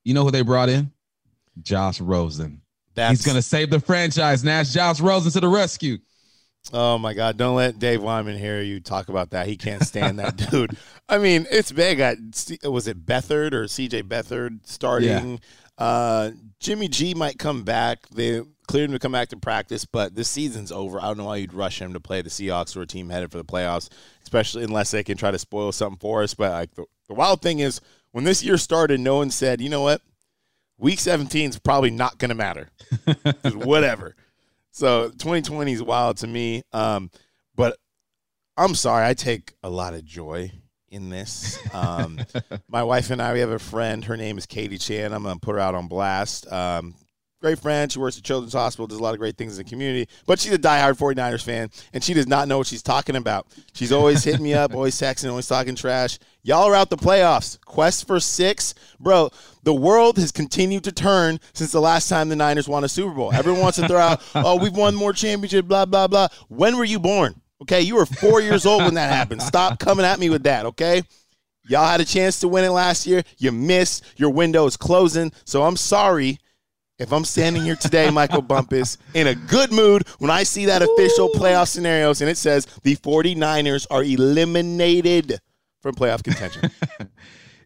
You 0.04 0.14
know 0.14 0.24
who 0.24 0.32
they 0.32 0.42
brought 0.42 0.68
in? 0.68 0.90
Josh 1.62 2.00
Rosen. 2.00 2.62
that's 2.94 3.10
He's 3.10 3.26
gonna 3.26 3.42
save 3.42 3.70
the 3.70 3.80
franchise. 3.80 4.42
Nash 4.42 4.72
Josh 4.72 5.00
Rosen 5.00 5.30
to 5.32 5.40
the 5.40 5.48
rescue. 5.48 5.98
Oh 6.72 6.98
my 6.98 7.14
God! 7.14 7.36
Don't 7.36 7.56
let 7.56 7.78
Dave 7.78 8.02
Wyman 8.02 8.36
hear 8.36 8.60
you 8.60 8.80
talk 8.80 9.08
about 9.08 9.30
that. 9.30 9.46
He 9.46 9.56
can't 9.56 9.82
stand 9.82 10.18
that 10.18 10.36
dude. 10.50 10.76
I 11.08 11.18
mean, 11.18 11.46
it's 11.50 11.72
big. 11.72 12.00
I, 12.00 12.16
was 12.68 12.86
it 12.86 13.04
Beathard 13.04 13.52
or 13.52 13.66
C.J. 13.66 14.04
Beathard 14.04 14.60
starting? 14.64 15.40
Uh, 15.78 16.32
Jimmy 16.60 16.88
G 16.88 17.14
might 17.14 17.38
come 17.38 17.64
back. 17.64 18.06
They 18.10 18.42
cleared 18.68 18.90
him 18.90 18.92
to 18.92 18.98
come 18.98 19.12
back 19.12 19.30
to 19.30 19.36
practice, 19.36 19.86
but 19.86 20.14
this 20.14 20.28
season's 20.28 20.70
over. 20.70 21.00
I 21.00 21.06
don't 21.06 21.16
know 21.16 21.24
why 21.24 21.36
you'd 21.36 21.54
rush 21.54 21.80
him 21.80 21.94
to 21.94 22.00
play 22.00 22.20
the 22.22 22.28
Seahawks 22.28 22.76
or 22.76 22.82
a 22.82 22.86
team 22.86 23.08
headed 23.08 23.32
for 23.32 23.38
the 23.38 23.44
playoffs, 23.44 23.88
especially 24.22 24.62
unless 24.62 24.90
they 24.90 25.02
can 25.02 25.16
try 25.16 25.30
to 25.30 25.38
spoil 25.38 25.72
something 25.72 25.98
for 25.98 26.22
us. 26.22 26.34
But 26.34 26.52
like 26.52 26.74
the, 26.74 26.84
the 27.08 27.14
wild 27.14 27.40
thing 27.40 27.60
is, 27.60 27.80
when 28.12 28.24
this 28.24 28.44
year 28.44 28.58
started, 28.58 29.00
no 29.00 29.16
one 29.16 29.30
said, 29.30 29.60
you 29.60 29.70
know 29.70 29.82
what, 29.82 30.02
Week 30.80 30.98
17 30.98 31.50
is 31.50 31.58
probably 31.58 31.90
not 31.90 32.16
going 32.18 32.30
to 32.30 32.34
matter. 32.34 32.70
Whatever. 33.54 34.16
So 34.70 35.08
2020 35.10 35.72
is 35.72 35.82
wild 35.82 36.18
to 36.18 36.26
me. 36.26 36.62
Um, 36.72 37.10
but 37.54 37.76
I'm 38.56 38.74
sorry, 38.74 39.06
I 39.06 39.14
take 39.14 39.54
a 39.62 39.70
lot 39.70 39.94
of 39.94 40.04
joy 40.04 40.52
in 40.88 41.08
this. 41.08 41.58
Um, 41.74 42.20
my 42.68 42.82
wife 42.82 43.10
and 43.10 43.20
I, 43.22 43.32
we 43.32 43.40
have 43.40 43.50
a 43.50 43.58
friend. 43.58 44.04
Her 44.04 44.16
name 44.16 44.38
is 44.38 44.46
Katie 44.46 44.78
Chan. 44.78 45.12
I'm 45.12 45.22
gonna 45.22 45.40
put 45.40 45.54
her 45.54 45.60
out 45.60 45.74
on 45.74 45.88
blast. 45.88 46.50
Um, 46.52 46.94
great 47.40 47.58
friend. 47.58 47.90
She 47.90 47.98
works 47.98 48.18
at 48.18 48.24
Children's 48.24 48.52
Hospital, 48.52 48.86
does 48.86 48.98
a 48.98 49.02
lot 49.02 49.14
of 49.14 49.18
great 49.18 49.36
things 49.36 49.58
in 49.58 49.64
the 49.64 49.68
community. 49.68 50.10
But 50.26 50.38
she's 50.38 50.52
a 50.52 50.58
diehard 50.58 50.98
49ers 50.98 51.42
fan, 51.42 51.70
and 51.92 52.04
she 52.04 52.12
does 52.12 52.26
not 52.26 52.48
know 52.48 52.58
what 52.58 52.66
she's 52.66 52.82
talking 52.82 53.16
about. 53.16 53.46
She's 53.72 53.92
always 53.92 54.22
hitting 54.22 54.42
me 54.42 54.52
up, 54.52 54.74
always 54.74 54.94
texting, 54.94 55.30
always 55.30 55.46
talking 55.46 55.74
trash. 55.74 56.18
Y'all 56.42 56.64
are 56.64 56.74
out 56.74 56.90
the 56.90 56.96
playoffs. 56.96 57.58
Quest 57.64 58.06
for 58.06 58.20
six, 58.20 58.74
bro. 58.98 59.30
The 59.62 59.74
world 59.74 60.18
has 60.18 60.32
continued 60.32 60.84
to 60.84 60.92
turn 60.92 61.40
since 61.54 61.72
the 61.72 61.80
last 61.80 62.08
time 62.08 62.28
the 62.28 62.36
Niners 62.36 62.68
won 62.68 62.84
a 62.84 62.88
Super 62.88 63.14
Bowl. 63.14 63.32
Everyone 63.32 63.62
wants 63.62 63.78
to 63.78 63.88
throw 63.88 63.98
out, 63.98 64.22
"Oh, 64.34 64.56
we've 64.56 64.76
won 64.76 64.94
more 64.94 65.12
championships." 65.12 65.66
Blah 65.66 65.86
blah 65.86 66.08
blah. 66.08 66.28
When 66.48 66.76
were 66.76 66.84
you 66.84 66.98
born? 66.98 67.40
Okay, 67.62 67.82
you 67.82 67.96
were 67.96 68.06
four 68.06 68.40
years 68.40 68.64
old 68.64 68.84
when 68.84 68.94
that 68.94 69.12
happened. 69.12 69.42
Stop 69.42 69.78
coming 69.78 70.04
at 70.06 70.18
me 70.18 70.30
with 70.30 70.44
that. 70.44 70.66
Okay. 70.66 71.02
Y'all 71.68 71.86
had 71.86 72.00
a 72.00 72.06
chance 72.06 72.40
to 72.40 72.48
win 72.48 72.64
it 72.64 72.70
last 72.70 73.06
year. 73.06 73.22
You 73.36 73.52
missed. 73.52 74.02
Your 74.16 74.30
window 74.30 74.66
is 74.66 74.76
closing. 74.76 75.30
So 75.44 75.62
I'm 75.62 75.76
sorry 75.76 76.38
if 77.00 77.12
I'm 77.12 77.24
standing 77.24 77.62
here 77.62 77.76
today, 77.76 78.10
Michael 78.10 78.42
Bumpus, 78.42 78.98
in 79.14 79.26
a 79.26 79.34
good 79.34 79.72
mood 79.72 80.06
when 80.18 80.30
I 80.30 80.42
see 80.42 80.66
that 80.66 80.82
official 80.82 81.30
playoff 81.30 81.68
scenarios 81.68 82.20
and 82.20 82.28
it 82.30 82.36
says 82.36 82.66
the 82.82 82.94
49ers 82.96 83.86
are 83.90 84.04
eliminated 84.04 85.40
from 85.80 85.94
playoff 85.94 86.22
contention. 86.22 86.70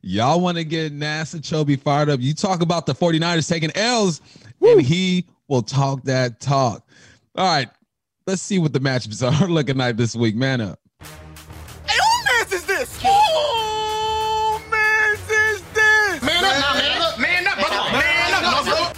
Y'all 0.02 0.40
want 0.40 0.56
to 0.56 0.64
get 0.64 0.94
NASA 0.94 1.40
Chobe 1.40 1.80
fired 1.80 2.08
up. 2.08 2.20
You 2.20 2.32
talk 2.32 2.62
about 2.62 2.86
the 2.86 2.94
49ers 2.94 3.48
taking 3.48 3.70
L's, 3.74 4.20
and 4.60 4.80
he 4.80 5.26
will 5.48 5.62
talk 5.62 6.02
that 6.04 6.40
talk. 6.40 6.86
All 7.34 7.46
right, 7.46 7.68
let's 8.26 8.42
see 8.42 8.60
what 8.60 8.72
the 8.72 8.80
matchups 8.80 9.42
are 9.42 9.48
looking 9.48 9.76
like 9.76 9.96
this 9.96 10.14
week. 10.14 10.36
Man 10.36 10.60
up. 10.60 10.78
Hey, 11.00 11.08
who 11.88 12.24
mans 12.38 12.52
is 12.52 12.66
this? 12.66 13.02
Who 13.02 13.73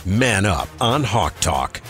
Man 0.07 0.47
up 0.47 0.69
on 0.81 1.03
Hawk 1.03 1.35
Talk. 1.41 1.83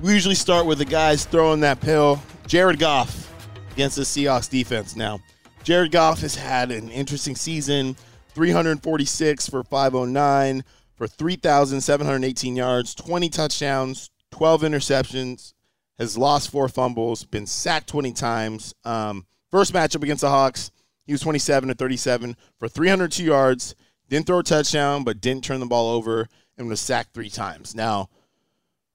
we 0.00 0.12
usually 0.12 0.36
start 0.36 0.66
with 0.66 0.78
the 0.78 0.84
guys 0.84 1.24
throwing 1.24 1.58
that 1.60 1.80
pill. 1.80 2.22
Jared 2.46 2.78
Goff 2.78 3.28
against 3.72 3.96
the 3.96 4.02
Seahawks 4.02 4.48
defense 4.48 4.94
now. 4.94 5.18
Jared 5.64 5.90
Goff 5.90 6.20
has 6.20 6.36
had 6.36 6.70
an 6.70 6.90
interesting 6.90 7.34
season 7.34 7.96
346 8.34 9.48
for 9.48 9.64
509 9.64 10.62
for 10.94 11.08
3,718 11.08 12.54
yards, 12.54 12.94
20 12.94 13.28
touchdowns, 13.30 14.10
12 14.30 14.62
interceptions, 14.62 15.54
has 15.98 16.16
lost 16.16 16.52
four 16.52 16.68
fumbles, 16.68 17.24
been 17.24 17.48
sacked 17.48 17.88
20 17.88 18.12
times. 18.12 18.72
Um, 18.84 19.26
first 19.50 19.72
matchup 19.72 20.04
against 20.04 20.20
the 20.20 20.30
Hawks, 20.30 20.70
he 21.04 21.12
was 21.12 21.20
27 21.20 21.68
to 21.68 21.74
37 21.74 22.36
for 22.60 22.68
302 22.68 23.24
yards, 23.24 23.74
didn't 24.08 24.28
throw 24.28 24.38
a 24.38 24.44
touchdown, 24.44 25.02
but 25.02 25.20
didn't 25.20 25.42
turn 25.42 25.58
the 25.58 25.66
ball 25.66 25.90
over 25.90 26.28
and 26.58 26.68
was 26.68 26.80
sacked 26.80 27.14
three 27.14 27.30
times. 27.30 27.74
Now, 27.74 28.08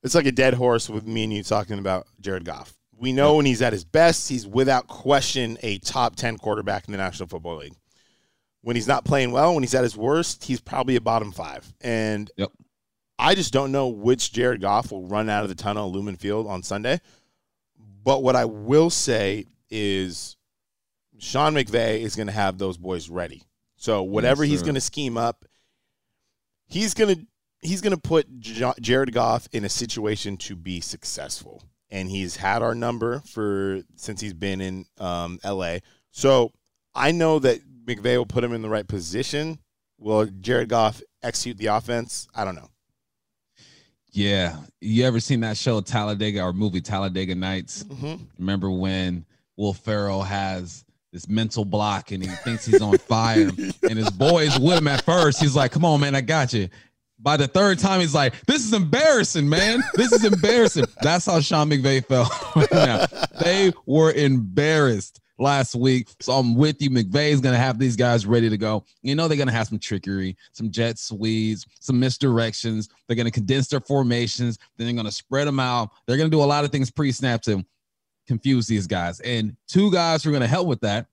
it's 0.04 0.16
like 0.16 0.26
a 0.26 0.32
dead 0.32 0.54
horse 0.54 0.90
with 0.90 1.06
me 1.06 1.24
and 1.26 1.34
you 1.34 1.44
talking 1.44 1.80
about 1.80 2.08
Jared 2.20 2.46
Goff. 2.46 2.74
We 2.98 3.14
know 3.14 3.36
when 3.36 3.46
he's 3.46 3.62
at 3.62 3.74
his 3.74 3.86
best, 3.86 4.28
he's 4.30 4.46
without 4.46 4.88
question 4.88 5.58
a 5.62 5.78
top 5.80 6.16
10 6.16 6.38
quarterback 6.38 6.88
in 6.88 6.92
the 6.92 6.98
National 6.98 7.30
Football 7.30 7.58
League. 7.58 7.76
When 8.62 8.76
he's 8.76 8.88
not 8.88 9.06
playing 9.06 9.32
well, 9.32 9.54
when 9.54 9.64
he's 9.64 9.74
at 9.74 9.84
his 9.84 9.96
worst, 9.96 10.44
he's 10.44 10.60
probably 10.60 10.98
a 10.98 11.02
bottom 11.02 11.32
five. 11.32 11.72
And 11.80 12.30
Yep. 12.36 12.52
I 13.18 13.36
just 13.36 13.54
don't 13.54 13.72
know 13.72 13.88
which 13.90 14.32
Jared 14.32 14.62
Goff 14.62 14.92
will 14.92 15.06
run 15.06 15.30
out 15.30 15.44
of 15.44 15.50
the 15.50 15.56
tunnel 15.56 15.88
at 15.88 15.94
Lumen 15.94 16.16
Field 16.16 16.48
on 16.48 16.64
Sunday. 16.64 17.00
But 18.04 18.24
what 18.24 18.36
I 18.36 18.46
will 18.46 18.90
say 18.90 19.46
is 19.70 20.38
Sean 21.18 21.54
McVay 21.54 22.02
is 22.02 22.16
going 22.16 22.28
to 22.28 22.34
have 22.34 22.58
those 22.58 22.78
boys 22.78 23.10
ready. 23.10 23.44
So 23.76 24.04
whatever 24.04 24.44
he's 24.44 24.62
going 24.62 24.76
to 24.76 24.82
scheme 24.82 25.18
up, 25.18 25.46
he's 26.66 26.94
going 26.94 27.16
to 27.16 27.26
he's 27.62 27.82
going 27.82 27.96
to 27.96 28.02
put 28.02 28.40
J- 28.40 28.74
Jared 28.82 29.14
Goff 29.14 29.48
in 29.52 29.66
a 29.66 29.70
situation 29.70 30.38
to 30.38 30.56
be 30.56 30.82
successful. 30.82 31.64
And 31.92 32.10
he's 32.10 32.36
had 32.36 32.62
our 32.62 32.76
number 32.76 33.22
for 33.22 33.82
since 33.96 34.22
he's 34.22 34.34
been 34.34 34.62
in 34.62 34.86
um, 35.00 35.40
LA. 35.44 35.78
So 36.12 36.52
I 36.94 37.12
know 37.12 37.40
that 37.40 37.60
McVay 37.86 38.18
will 38.18 38.26
put 38.26 38.44
him 38.44 38.54
in 38.54 38.62
the 38.62 38.70
right 38.70 38.88
position. 38.88 39.60
Will 39.98 40.26
Jared 40.26 40.70
Goff 40.70 41.02
execute 41.24 41.58
the 41.58 41.68
offense? 41.68 42.28
I 42.36 42.46
don't 42.46 42.56
know. 42.56 42.70
Yeah. 44.12 44.58
You 44.82 45.06
ever 45.06 45.20
seen 45.20 45.42
that 45.42 45.58
show 45.58 45.82
Talladega 45.82 46.42
or 46.42 46.54
movie 46.54 46.82
Talladega 46.82 47.36
Nights? 47.36 47.84
Mm-hmm. 47.84 48.24
Remember 48.38 48.70
when 48.70 49.26
Will 49.58 49.74
Ferrell 49.74 50.22
has 50.24 50.86
this 51.12 51.28
mental 51.28 51.66
block 51.66 52.12
and 52.12 52.24
he 52.24 52.30
thinks 52.30 52.66
he's 52.66 52.82
on 52.82 52.98
fire 52.98 53.50
and 53.84 53.98
his 53.98 54.12
boys 54.12 54.58
with 54.60 54.78
him 54.78 54.88
at 54.88 55.04
first. 55.04 55.42
He's 55.42 55.56
like, 55.56 55.72
come 55.72 55.86
on, 55.86 56.00
man, 56.00 56.16
I 56.16 56.22
got 56.22 56.54
you. 56.54 56.70
By 57.22 57.38
the 57.38 57.48
third 57.48 57.80
time, 57.80 58.00
he's 58.00 58.16
like, 58.16 58.34
this 58.46 58.66
is 58.66 58.74
embarrassing, 58.74 59.48
man. 59.50 59.84
This 59.96 60.12
is 60.12 60.24
embarrassing. 60.24 60.86
That's 61.02 61.26
how 61.26 61.40
Sean 61.42 61.70
McVay 61.70 62.06
felt. 62.06 62.32
now. 62.72 63.06
They 63.42 63.74
were 63.86 64.12
embarrassed 64.12 65.20
last 65.38 65.76
week. 65.76 66.10
So 66.22 66.34
I'm 66.34 66.56
with 66.56 66.82
you. 66.82 66.90
McVay 66.90 67.30
is 67.32 67.42
going 67.42 67.54
to 67.54 67.60
have 67.60 67.80
these 67.80 67.96
guys 67.96 68.26
ready 68.26 68.50
to 68.50 68.58
go. 68.58 68.86
You 69.02 69.16
know, 69.16 69.28
they're 69.28 69.38
going 69.38 69.48
to 69.48 69.54
have 69.54 69.68
some 69.68 69.80
trickery, 69.80 70.38
some 70.54 70.72
jet 70.72 70.98
sweeps, 70.98 71.66
some 71.80 72.00
misdirections. 72.00 72.90
They're 73.08 73.16
going 73.16 73.26
to 73.26 73.32
condense 73.32 73.68
their 73.68 73.82
formations. 73.82 74.58
Then 74.78 74.88
they're 74.88 74.96
going 74.96 75.06
to 75.06 75.12
spread 75.12 75.48
them 75.48 75.60
out. 75.60 75.90
They're 76.06 76.18
going 76.18 76.30
to 76.30 76.36
do 76.36 76.44
a 76.44 76.46
lot 76.46 76.66
of 76.66 76.72
things 76.72 76.92
pre 76.92 77.12
snap 77.12 77.42
to 77.44 77.66
confuse 78.28 78.68
these 78.68 78.88
guys. 78.88 79.20
And 79.22 79.56
two 79.68 79.92
guys 79.92 80.24
who 80.24 80.30
are 80.30 80.34
going 80.34 80.42
to 80.42 80.48
help 80.48 80.68
with 80.68 80.82
that 80.82 81.08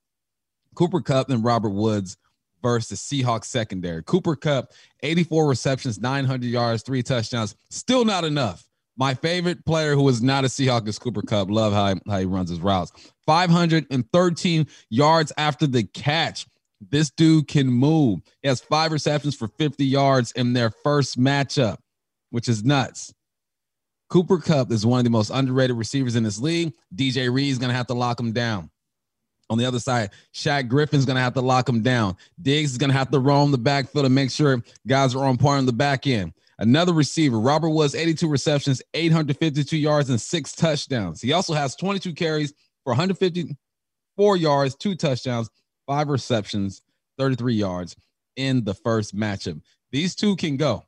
Cooper 0.75 1.01
Kupp 1.01 1.31
and 1.31 1.43
Robert 1.43 1.71
Woods 1.71 2.17
versus 2.63 3.01
Seahawks 3.01 3.45
secondary. 3.45 4.03
Cooper 4.03 4.37
Kupp, 4.37 4.73
84 5.03 5.47
receptions, 5.47 5.99
900 5.99 6.47
yards, 6.47 6.83
three 6.83 7.03
touchdowns. 7.03 7.55
Still 7.71 8.05
not 8.05 8.25
enough. 8.25 8.65
My 8.97 9.15
favorite 9.15 9.65
player 9.67 9.95
who 9.95 10.09
is 10.09 10.23
not 10.23 10.45
a 10.45 10.49
Seahawk 10.49 10.89
is 10.89 10.99
Cooper 10.99 11.23
Kupp. 11.23 11.51
Love 11.51 11.73
how 11.73 11.95
he, 11.95 12.01
how 12.09 12.19
he 12.19 12.25
runs 12.25 12.51
his 12.51 12.61
routes. 12.61 12.93
513 13.27 14.67
yards 14.89 15.33
after 15.37 15.67
the 15.67 15.85
catch. 15.85 16.47
This 16.81 17.11
dude 17.11 17.49
can 17.49 17.67
move. 17.67 18.21
He 18.43 18.49
has 18.49 18.61
five 18.61 18.93
receptions 18.93 19.35
for 19.35 19.49
50 19.49 19.85
yards 19.85 20.33
in 20.33 20.53
their 20.53 20.71
first 20.71 21.19
matchup, 21.19 21.79
which 22.31 22.49
is 22.49 22.65
nuts. 22.65 23.13
Cooper 24.09 24.39
Kupp 24.39 24.71
is 24.71 24.87
one 24.87 24.99
of 24.99 25.05
the 25.05 25.11
most 25.11 25.31
underrated 25.31 25.77
receivers 25.77 26.17
in 26.17 26.23
this 26.23 26.39
league. 26.39 26.73
DJ 26.95 27.33
Reed 27.33 27.51
is 27.51 27.59
going 27.59 27.71
to 27.71 27.77
have 27.77 27.89
to 27.89 27.95
lock 27.95 28.21
him 28.21 28.33
down. 28.33 28.71
On 29.49 29.59
the 29.59 29.65
other 29.65 29.79
side, 29.79 30.11
Shaq 30.35 30.69
Griffin's 30.69 31.05
going 31.05 31.17
to 31.17 31.23
have 31.23 31.35
to 31.35 31.41
lock 31.41 31.69
him 31.69 31.83
down. 31.83 32.17
Diggs 32.43 32.73
is 32.73 32.79
going 32.79 32.91
to 32.91 32.97
have 32.97 33.11
to 33.11 33.21
roam 33.21 33.53
the 33.53 33.59
backfield 33.59 34.05
and 34.05 34.15
make 34.15 34.31
sure 34.31 34.63
guys 34.87 35.15
are 35.15 35.25
on 35.25 35.37
point 35.37 35.59
on 35.59 35.67
the 35.67 35.73
back 35.73 36.07
end. 36.07 36.33
Another 36.59 36.93
receiver, 36.93 37.39
Robert 37.39 37.71
Woods, 37.71 37.95
82 37.95 38.29
receptions, 38.29 38.83
852 38.95 39.77
yards, 39.77 40.11
and 40.11 40.21
six 40.21 40.53
touchdowns. 40.53 41.21
He 41.21 41.33
also 41.33 41.53
has 41.53 41.77
22 41.77 42.15
carries 42.15 42.55
for 42.83 42.93
154 42.93 44.37
yards, 44.37 44.75
two 44.75 44.95
touchdowns, 44.95 45.51
five 45.87 46.09
receptions, 46.09 46.83
33 47.19 47.55
yards 47.55 47.95
in 48.37 48.65
the 48.65 48.75
first 48.75 49.15
matchup. 49.15 49.61
These 49.93 50.15
two 50.15 50.35
can 50.37 50.57
go, 50.57 50.85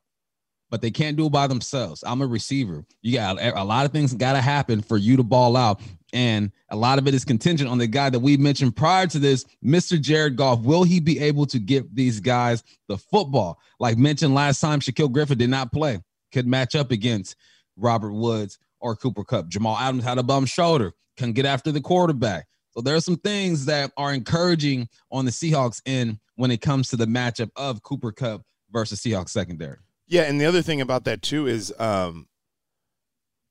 but 0.71 0.81
they 0.81 0.91
can't 0.91 1.17
do 1.17 1.27
it 1.27 1.33
by 1.33 1.47
themselves. 1.47 2.03
I'm 2.07 2.23
a 2.23 2.27
receiver. 2.27 2.85
You 3.03 3.15
got 3.15 3.41
a 3.41 3.65
lot 3.65 3.87
of 3.87 3.93
things 3.93 4.15
got 4.15 4.33
to 4.33 4.41
happen 4.41 4.81
for 4.81 4.97
you 4.97 5.17
to 5.17 5.23
ball 5.23 5.57
out. 5.57 5.81
And 6.13 6.53
a 6.71 6.77
lot 6.77 6.99
of 6.99 7.07
it 7.07 7.15
is 7.15 7.25
contingent 7.25 7.69
on 7.69 7.79
the 7.79 7.87
guy 7.87 8.09
that 8.11 8.21
we 8.21 8.37
mentioned 8.37 8.77
prior 8.77 9.07
to 9.09 9.19
this, 9.19 9.45
Mr. 9.65 10.01
Jared 10.01 10.37
Goff. 10.37 10.61
Will 10.61 10.85
he 10.85 11.01
be 11.01 11.19
able 11.19 11.47
to 11.47 11.59
give 11.59 11.95
these 11.95 12.21
guys 12.21 12.65
the 12.89 12.97
football? 12.97 13.59
Like 13.79 13.99
mentioned 13.99 14.35
last 14.35 14.61
time, 14.61 14.81
Shaquill 14.81 15.13
Griffin 15.13 15.39
did 15.39 15.51
not 15.51 15.73
play, 15.73 16.01
could 16.33 16.47
match 16.47 16.75
up 16.75 16.91
against 16.91 17.37
Robert 17.77 18.13
Woods 18.13 18.59
or 18.81 18.97
Cooper 18.97 19.25
Kupp. 19.25 19.49
Jamal 19.49 19.77
Adams 19.77 20.05
had 20.05 20.19
a 20.19 20.23
bum 20.23 20.47
shoulder, 20.47 20.93
can 21.17 21.33
get 21.33 21.45
after 21.45 21.73
the 21.73 21.81
quarterback. 21.81 22.47
So 22.71 22.81
there 22.81 22.95
are 22.95 23.01
some 23.01 23.17
things 23.17 23.67
that 23.67 23.93
are 23.97 24.15
encouraging 24.15 24.89
on 25.11 25.25
the 25.25 25.31
Seahawks 25.31 25.83
in 25.85 26.21
when 26.37 26.51
it 26.51 26.61
comes 26.61 26.89
to 26.89 26.97
the 26.97 27.07
matchup 27.07 27.51
of 27.57 27.83
Cooper 27.83 28.13
Kupp 28.13 28.43
versus 28.71 29.01
Seahawks 29.01 29.31
secondary. 29.31 29.79
Yeah, 30.07 30.23
and 30.23 30.41
the 30.41 30.47
other 30.47 30.63
thing 30.63 30.81
about 30.81 31.05
that 31.05 31.21
too 31.21 31.47
is 31.47 31.73
um, 31.79 32.29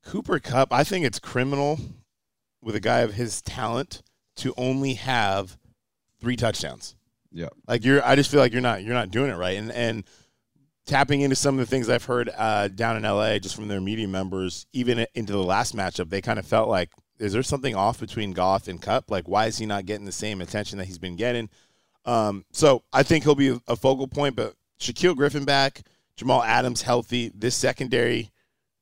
Cooper 0.06 0.40
Kupp. 0.40 0.72
I 0.72 0.84
think 0.84 1.06
it's 1.06 1.20
criminal 1.20 1.80
with 2.68 2.76
a 2.76 2.82
guy 2.82 3.00
of 3.00 3.14
his 3.14 3.42
talent 3.42 4.04
to 4.36 4.54
only 4.58 4.96
have 4.96 5.58
three 6.20 6.36
touchdowns. 6.36 6.98
Yeah, 7.32 7.48
like 7.66 7.86
you're. 7.86 8.06
I 8.06 8.18
just 8.18 8.30
feel 8.30 8.42
like 8.42 8.52
you're 8.52 8.62
not. 8.62 8.84
You're 8.84 8.94
not 8.94 9.10
doing 9.10 9.32
it 9.32 9.38
right. 9.38 9.58
And 9.58 9.72
and 9.72 10.04
tapping 10.86 11.22
into 11.22 11.36
some 11.38 11.58
of 11.58 11.60
the 11.60 11.70
things 11.70 11.90
I've 11.90 12.04
heard 12.04 12.30
uh, 12.38 12.68
down 12.68 12.98
in 12.98 13.04
LA, 13.04 13.40
just 13.40 13.56
from 13.56 13.70
their 13.70 13.80
media 13.80 14.08
members, 14.08 14.68
even 14.74 15.06
into 15.16 15.32
the 15.32 15.44
last 15.44 15.78
matchup, 15.78 16.10
they 16.10 16.22
kind 16.22 16.40
of 16.40 16.46
felt 16.46 16.68
like, 16.68 16.90
is 17.20 17.32
there 17.32 17.42
something 17.42 17.74
off 17.74 18.02
between 18.02 18.34
Goff 18.34 18.68
and 18.68 18.82
Kupp? 18.82 19.10
Like, 19.10 19.30
why 19.30 19.46
is 19.46 19.58
he 19.58 19.66
not 19.66 19.86
getting 19.86 20.06
the 20.06 20.12
same 20.12 20.42
attention 20.42 20.78
that 20.78 20.86
he's 20.86 21.00
been 21.00 21.16
getting? 21.16 21.50
Um, 22.04 22.44
so 22.52 22.84
I 22.92 23.04
think 23.04 23.24
he'll 23.24 23.36
be 23.36 23.58
a 23.68 23.78
focal 23.78 24.08
point. 24.08 24.36
But 24.36 24.56
Shaquill 24.78 25.16
Griffin 25.16 25.46
back, 25.46 25.84
Jamal 26.18 26.44
Adams 26.44 26.82
healthy, 26.82 27.32
this 27.34 27.56
secondary 27.56 28.32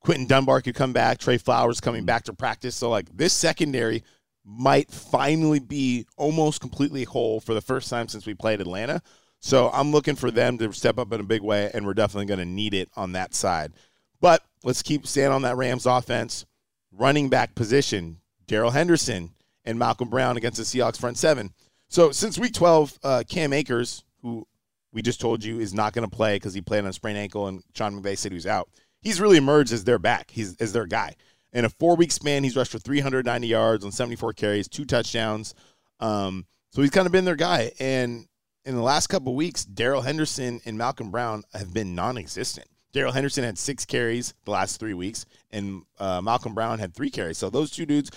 Quinton 0.06 0.28
Dunbar 0.28 0.62
could 0.62 0.76
come 0.76 0.94
back. 0.94 1.18
Tre 1.18 1.39
Flowers 1.39 1.82
coming 1.82 2.06
back 2.06 2.26
to 2.26 2.34
practice. 2.34 2.76
So, 2.76 2.91
like, 2.91 3.10
this 3.18 3.34
secondary 3.34 4.04
might 4.46 4.91
finally 4.91 5.60
be 5.60 6.06
almost 6.15 6.62
completely 6.62 7.06
whole 7.06 7.39
for 7.39 7.56
the 7.56 7.62
first 7.62 7.89
time 7.89 8.08
since 8.08 8.28
we 8.28 8.36
played 8.36 8.62
Atlanta. 8.62 9.02
So, 9.39 9.72
I'm 9.74 9.91
looking 9.91 10.15
for 10.15 10.30
them 10.30 10.60
to 10.60 10.72
step 10.74 11.00
up 11.00 11.12
in 11.12 11.20
a 11.20 11.24
big 11.24 11.41
way, 11.41 11.72
and 11.74 11.88
we're 11.88 11.96
definitely 11.96 12.28
going 12.28 12.39
to 12.39 12.46
need 12.46 12.76
it 12.76 12.89
on 12.96 13.13
that 13.13 13.34
side. 13.34 13.74
But 14.22 14.44
let's 14.63 14.84
keep 14.84 15.08
staying 15.08 15.32
on 15.32 15.41
that 15.41 15.58
Rams 15.58 15.88
offense. 15.88 16.46
Running 16.91 17.28
back 17.28 17.56
position, 17.56 18.20
Darrell 18.46 18.72
Henderson 18.72 19.32
and 19.65 19.80
Malcolm 19.80 20.10
Brown 20.10 20.38
against 20.38 20.60
the 20.60 20.63
Seahawks 20.63 21.00
front 21.00 21.18
seven. 21.18 21.52
So, 21.89 22.12
since 22.12 22.38
week 22.38 22.54
12, 22.54 23.00
uh, 23.04 23.24
Cam 23.28 23.54
Akers, 23.54 24.04
who 24.22 24.46
we 24.94 25.02
just 25.02 25.20
told 25.20 25.44
you 25.44 25.60
is 25.60 25.74
not 25.74 25.94
going 25.94 26.08
to 26.08 26.15
play 26.15 26.36
because 26.36 26.54
he 26.54 26.62
played 26.62 26.84
on 26.84 26.91
a 26.91 26.94
sprained 26.94 27.18
ankle, 27.18 27.48
and 27.48 27.63
Sean 27.74 28.00
McVay 28.00 28.15
said 28.15 28.32
he 28.32 28.36
was 28.36 28.46
out 28.46 28.70
he's 29.06 29.22
really 29.22 29.38
emerged 29.38 29.72
as 29.72 29.86
their 29.86 30.00
back. 30.00 30.32
He's 30.32 30.58
as 30.58 30.74
their 30.74 30.88
guy. 30.88 31.15
In 31.54 31.63
a 31.63 31.70
four 31.70 31.96
week 31.96 32.12
span, 32.12 32.44
he's 32.44 32.58
rushed 32.58 32.74
for 32.74 32.80
390 32.80 33.48
yards 33.48 33.86
on 33.86 33.91
74 33.94 34.34
carries, 34.34 34.68
two 34.68 34.84
touchdowns. 34.84 35.54
Um, 36.02 36.46
so 36.72 36.82
he's 36.82 36.91
kind 36.91 37.06
of 37.06 37.13
been 37.13 37.24
their 37.24 37.38
guy. 37.38 37.72
And 37.80 38.28
in 38.65 38.76
the 38.76 38.82
last 38.82 39.08
couple 39.08 39.34
weeks, 39.36 39.63
Darrell 39.63 40.02
Henderson 40.02 40.60
and 40.65 40.78
Malcolm 40.78 41.12
Brown 41.12 41.44
have 41.54 41.74
been 41.74 41.96
non 41.96 42.18
existent. 42.18 42.68
Darrell 42.91 43.13
Henderson 43.13 43.44
had 43.44 43.58
six 43.58 43.86
carries 43.86 44.34
the 44.46 44.52
last 44.52 44.80
three 44.80 44.94
weeks, 44.94 45.26
and 45.52 45.84
uh, 46.00 46.22
Malcolm 46.22 46.54
Brown 46.54 46.80
had 46.80 46.94
three 46.94 47.10
carries. 47.10 47.38
So 47.38 47.50
those 47.50 47.72
two 47.72 47.86
dudes 47.86 48.10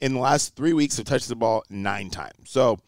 in 0.00 0.14
the 0.14 0.20
last 0.20 0.56
three 0.56 0.72
weeks 0.72 0.96
have 0.96 1.06
touched 1.06 1.28
the 1.28 1.36
ball 1.36 1.64
nine 1.68 2.10
times. 2.10 2.50
So 2.50 2.78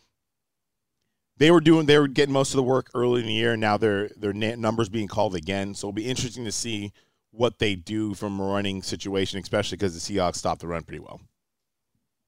they 1.36 1.50
were 1.50 1.60
doing 1.60 1.86
they 1.86 1.98
were 1.98 2.08
getting 2.08 2.32
most 2.32 2.52
of 2.52 2.56
the 2.56 2.62
work 2.62 2.90
early 2.94 3.20
in 3.20 3.26
the 3.26 3.32
year. 3.32 3.52
And 3.52 3.60
Now 3.60 3.76
their 3.76 4.08
their 4.16 4.32
numbers 4.32 4.88
being 4.88 5.08
called 5.08 5.34
again. 5.34 5.74
So 5.74 5.88
it'll 5.88 5.92
be 5.92 6.08
interesting 6.08 6.44
to 6.44 6.52
see 6.52 6.92
what 7.36 7.58
they 7.58 7.74
do 7.74 8.14
from 8.14 8.40
a 8.40 8.44
running 8.44 8.82
situation, 8.82 9.38
especially 9.38 9.76
because 9.76 9.94
the 9.94 10.00
Seahawks 10.14 10.36
stopped 10.36 10.60
the 10.60 10.66
run 10.66 10.82
pretty 10.82 11.00
well. 11.00 11.20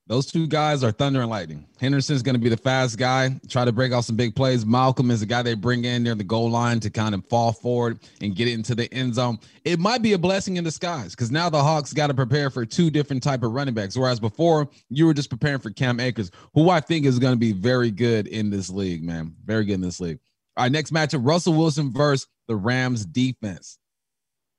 Those 0.09 0.25
two 0.25 0.47
guys 0.47 0.83
are 0.83 0.91
thunder 0.91 1.21
and 1.21 1.29
lightning. 1.29 1.67
Henderson's 1.79 2.23
going 2.23 2.35
to 2.35 2.41
be 2.41 2.49
the 2.49 2.57
fast 2.57 2.97
guy, 2.97 3.39
try 3.47 3.67
to 3.67 3.73
break 3.73 3.93
off 3.93 4.07
some 4.07 4.17
big 4.17 4.35
plays. 4.35 4.65
Malcolm 4.65 5.11
is 5.11 5.21
the 5.21 5.27
guy 5.27 5.43
they 5.43 5.53
bring 5.53 5.85
in 5.85 6.03
near 6.03 6.15
the 6.15 6.25
goal 6.25 6.49
line 6.49 6.81
to 6.81 6.89
kind 6.89 7.15
of 7.15 7.27
fall 7.27 7.53
forward 7.53 7.99
and 8.23 8.35
get 8.35 8.49
it 8.49 8.55
into 8.55 8.75
the 8.75 8.93
end 8.95 9.15
zone. 9.15 9.39
It 9.65 9.79
might 9.79 10.01
be 10.01 10.15
a 10.15 10.19
blessing 10.19 10.57
in 10.57 10.65
disguise 10.65 11.11
because 11.11 11.31
now 11.31 11.51
the 11.51 11.63
Hawks 11.63 11.93
got 11.93 12.07
to 12.07 12.15
prepare 12.15 12.49
for 12.49 12.65
two 12.65 12.89
different 12.89 13.23
type 13.23 13.43
of 13.43 13.53
running 13.53 13.75
backs, 13.75 13.99
whereas 13.99 14.19
before 14.19 14.71
you 14.89 15.05
were 15.05 15.13
just 15.13 15.29
preparing 15.29 15.59
for 15.59 15.71
Cam 15.71 16.01
Akers, 16.01 16.31
who 16.55 16.71
I 16.71 16.81
think 16.81 17.05
is 17.05 17.19
going 17.19 17.35
to 17.35 17.39
be 17.39 17.53
very 17.53 17.91
good 17.91 18.29
in 18.29 18.49
this 18.49 18.71
league, 18.71 19.03
man. 19.03 19.35
Very 19.45 19.67
good 19.67 19.75
in 19.75 19.83
this 19.83 20.01
league. 20.01 20.21
All 20.57 20.65
right, 20.65 20.73
next 20.73 20.91
matchup: 20.91 21.21
Russell 21.27 21.53
Wilson 21.53 21.93
versus 21.93 22.27
the 22.47 22.57
Rams 22.57 23.05
defense. 23.05 23.79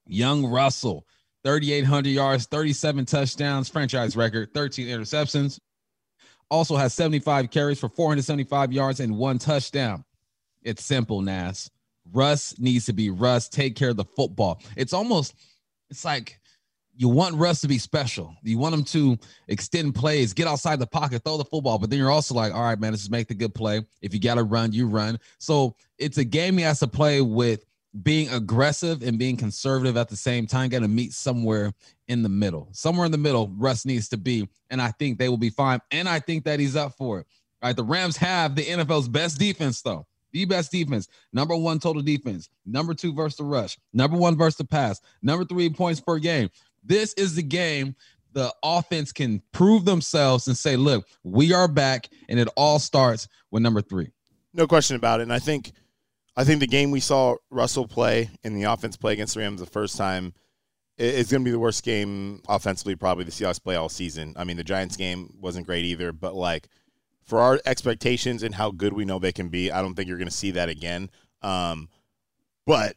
Young 0.10 0.46
Russell, 0.46 1.06
3,800 1.44 2.10
yards, 2.10 2.46
37 2.48 3.06
touchdowns, 3.06 3.70
franchise 3.70 4.16
record, 4.16 4.54
13 4.54 4.88
interceptions. 4.88 5.60
Also 6.50 6.76
has 6.76 6.94
75 6.94 7.52
carries 7.52 7.80
for 7.80 7.90
475 7.90 8.74
yards 8.74 9.00
and 9.00 9.16
one 9.16 9.38
touchdown. 9.38 10.04
It's 10.64 10.84
simple, 10.84 11.22
Nas. 11.22 11.70
Russ 12.12 12.58
needs 12.60 12.86
to 12.86 12.94
be 12.94 13.12
Russ. 13.12 13.48
Take 13.48 13.76
care 13.76 13.90
of 13.90 13.98
the 13.98 14.06
football. 14.16 14.62
It's 14.76 14.94
almost, 14.94 15.36
it's 15.92 16.04
like 16.04 16.40
you 16.98 17.08
want 17.08 17.36
Russ 17.36 17.62
to 17.62 17.68
be 17.68 17.78
special. 17.78 18.36
You 18.44 18.58
want 18.58 18.74
him 18.76 18.84
to 18.86 19.18
extend 19.48 19.96
plays, 19.96 20.34
get 20.34 20.48
outside 20.48 20.80
the 20.80 20.88
pocket, 20.88 21.24
throw 21.24 21.38
the 21.38 21.46
football. 21.46 21.78
But 21.78 21.90
then 21.90 22.00
you're 22.00 22.12
also 22.12 22.34
like, 22.34 22.54
all 22.54 22.64
right, 22.64 22.80
man, 22.80 22.92
let's 22.92 23.04
just 23.04 23.12
make 23.12 23.28
the 23.28 23.36
good 23.36 23.54
play. 23.54 23.86
If 24.02 24.14
you 24.14 24.20
got 24.20 24.36
to 24.36 24.44
run, 24.44 24.74
you 24.74 24.88
run. 24.88 25.20
So 25.38 25.76
it's 25.98 26.18
a 26.18 26.26
game 26.26 26.58
he 26.58 26.64
has 26.64 26.80
to 26.80 26.88
play 26.88 27.22
with 27.22 27.64
being 28.04 28.30
aggressive 28.30 29.02
and 29.02 29.18
being 29.18 29.36
conservative 29.36 29.98
at 29.98 30.10
the 30.10 30.16
same 30.16 30.46
time, 30.46 30.70
got 30.70 30.80
to 30.80 30.88
meet 30.88 31.14
somewhere 31.14 31.74
in 32.08 32.22
the 32.24 32.30
middle. 32.30 32.70
Somewhere 32.72 33.06
in 33.06 33.12
the 33.12 33.18
middle, 33.18 33.50
Russ 33.58 33.86
needs 33.86 34.10
to 34.10 34.18
be. 34.18 34.48
And 34.70 34.82
I 34.82 34.92
think 34.92 35.18
they 35.18 35.30
will 35.30 35.38
be 35.38 35.50
fine. 35.50 35.80
And 35.92 36.08
I 36.08 36.20
think 36.20 36.44
that 36.46 36.60
he's 36.60 36.76
up 36.76 36.96
for 36.96 37.20
it. 37.20 37.28
All 37.62 37.70
right. 37.70 37.76
The 37.76 37.84
Rams 37.84 38.18
have 38.18 38.56
the 38.56 38.64
NFL's 38.64 39.08
best 39.08 39.40
defense, 39.40 39.82
though. 39.82 40.06
The 40.32 40.46
best 40.46 40.72
defense, 40.72 41.08
number 41.34 41.56
one 41.56 41.80
total 41.80 42.04
defense, 42.04 42.50
number 42.64 42.94
two 42.94 43.14
versus 43.14 43.38
the 43.38 43.44
rush, 43.44 43.80
number 43.94 44.16
one 44.16 44.38
versus 44.38 44.58
the 44.58 44.64
pass, 44.64 45.02
number 45.24 45.44
three 45.44 45.72
points 45.72 46.00
per 46.00 46.20
game. 46.20 46.52
This 46.84 47.14
is 47.14 47.34
the 47.34 47.42
game 47.42 47.96
the 48.34 48.54
offense 48.64 49.12
can 49.12 49.42
prove 49.52 49.86
themselves 49.86 50.48
and 50.48 50.56
say, 50.56 50.76
look, 50.76 51.08
we 51.24 51.52
are 51.52 51.68
back. 51.68 52.10
And 52.30 52.40
it 52.40 52.48
all 52.56 52.78
starts 52.78 53.28
with 53.52 53.64
number 53.64 53.82
three. 53.82 54.12
No 54.54 54.68
question 54.68 54.96
about 54.96 55.20
it. 55.20 55.24
And 55.24 55.34
I 55.34 55.40
think 55.40 55.72
I 56.40 56.46
think 56.46 56.62
the 56.62 56.68
game 56.68 56.90
we 56.90 57.02
saw 57.02 57.36
Russell 57.50 57.86
play 57.86 58.30
in 58.46 58.54
the 58.54 58.64
offense 58.64 58.96
play 58.96 59.12
against 59.12 59.34
the 59.34 59.42
Rams 59.42 59.60
the 59.60 59.66
first 59.66 59.98
time 59.98 60.34
is 60.98 61.30
going 61.30 61.42
to 61.42 61.46
be 61.46 61.52
the 61.52 61.60
worst 61.60 61.84
game 61.84 62.42
offensively 62.48 62.96
probably 62.96 63.26
the 63.26 63.32
Seahawks 63.32 63.62
play 63.62 63.76
all 63.76 63.90
season. 63.90 64.34
I 64.38 64.46
mean, 64.46 64.56
the 64.56 64.64
Giants 64.64 64.96
game 64.96 65.34
wasn't 65.42 65.68
great 65.68 65.84
either, 65.84 66.14
but 66.14 66.36
like 66.36 66.70
for 67.26 67.42
our 67.42 67.60
expectations 67.66 68.42
and 68.42 68.56
how 68.56 68.72
good 68.72 68.94
we 68.94 69.04
know 69.04 69.20
they 69.20 69.34
can 69.34 69.50
be, 69.50 69.70
I 69.70 69.82
don't 69.82 69.96
think 69.96 70.08
you're 70.08 70.18
going 70.18 70.30
to 70.30 70.34
see 70.34 70.52
that 70.52 70.70
again. 70.70 71.10
Um, 71.42 71.90
but 72.66 72.96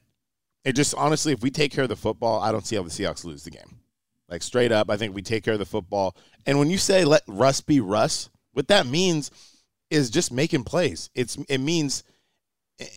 it 0.64 0.74
just 0.74 0.94
honestly, 0.94 1.32
if 1.32 1.42
we 1.42 1.50
take 1.50 1.72
care 1.72 1.82
of 1.82 1.90
the 1.90 1.96
football, 1.96 2.40
I 2.40 2.52
don't 2.52 2.64
see 2.64 2.76
how 2.76 2.84
the 2.84 2.90
Seahawks 2.90 3.24
lose 3.24 3.42
the 3.42 3.50
game. 3.50 3.80
Like 4.28 4.44
straight 4.44 4.70
up, 4.70 4.88
I 4.88 4.96
think 4.96 5.16
we 5.16 5.22
take 5.22 5.42
care 5.42 5.54
of 5.54 5.58
the 5.58 5.66
football. 5.66 6.14
And 6.46 6.60
when 6.60 6.70
you 6.70 6.78
say 6.78 7.04
let 7.04 7.22
Russ 7.26 7.60
be 7.60 7.80
Russ, 7.80 8.30
what 8.52 8.68
that 8.68 8.86
means 8.86 9.32
is 9.90 10.10
just 10.10 10.30
making 10.30 10.62
plays. 10.62 11.10
It's 11.16 11.36
it 11.48 11.58
means 11.58 12.04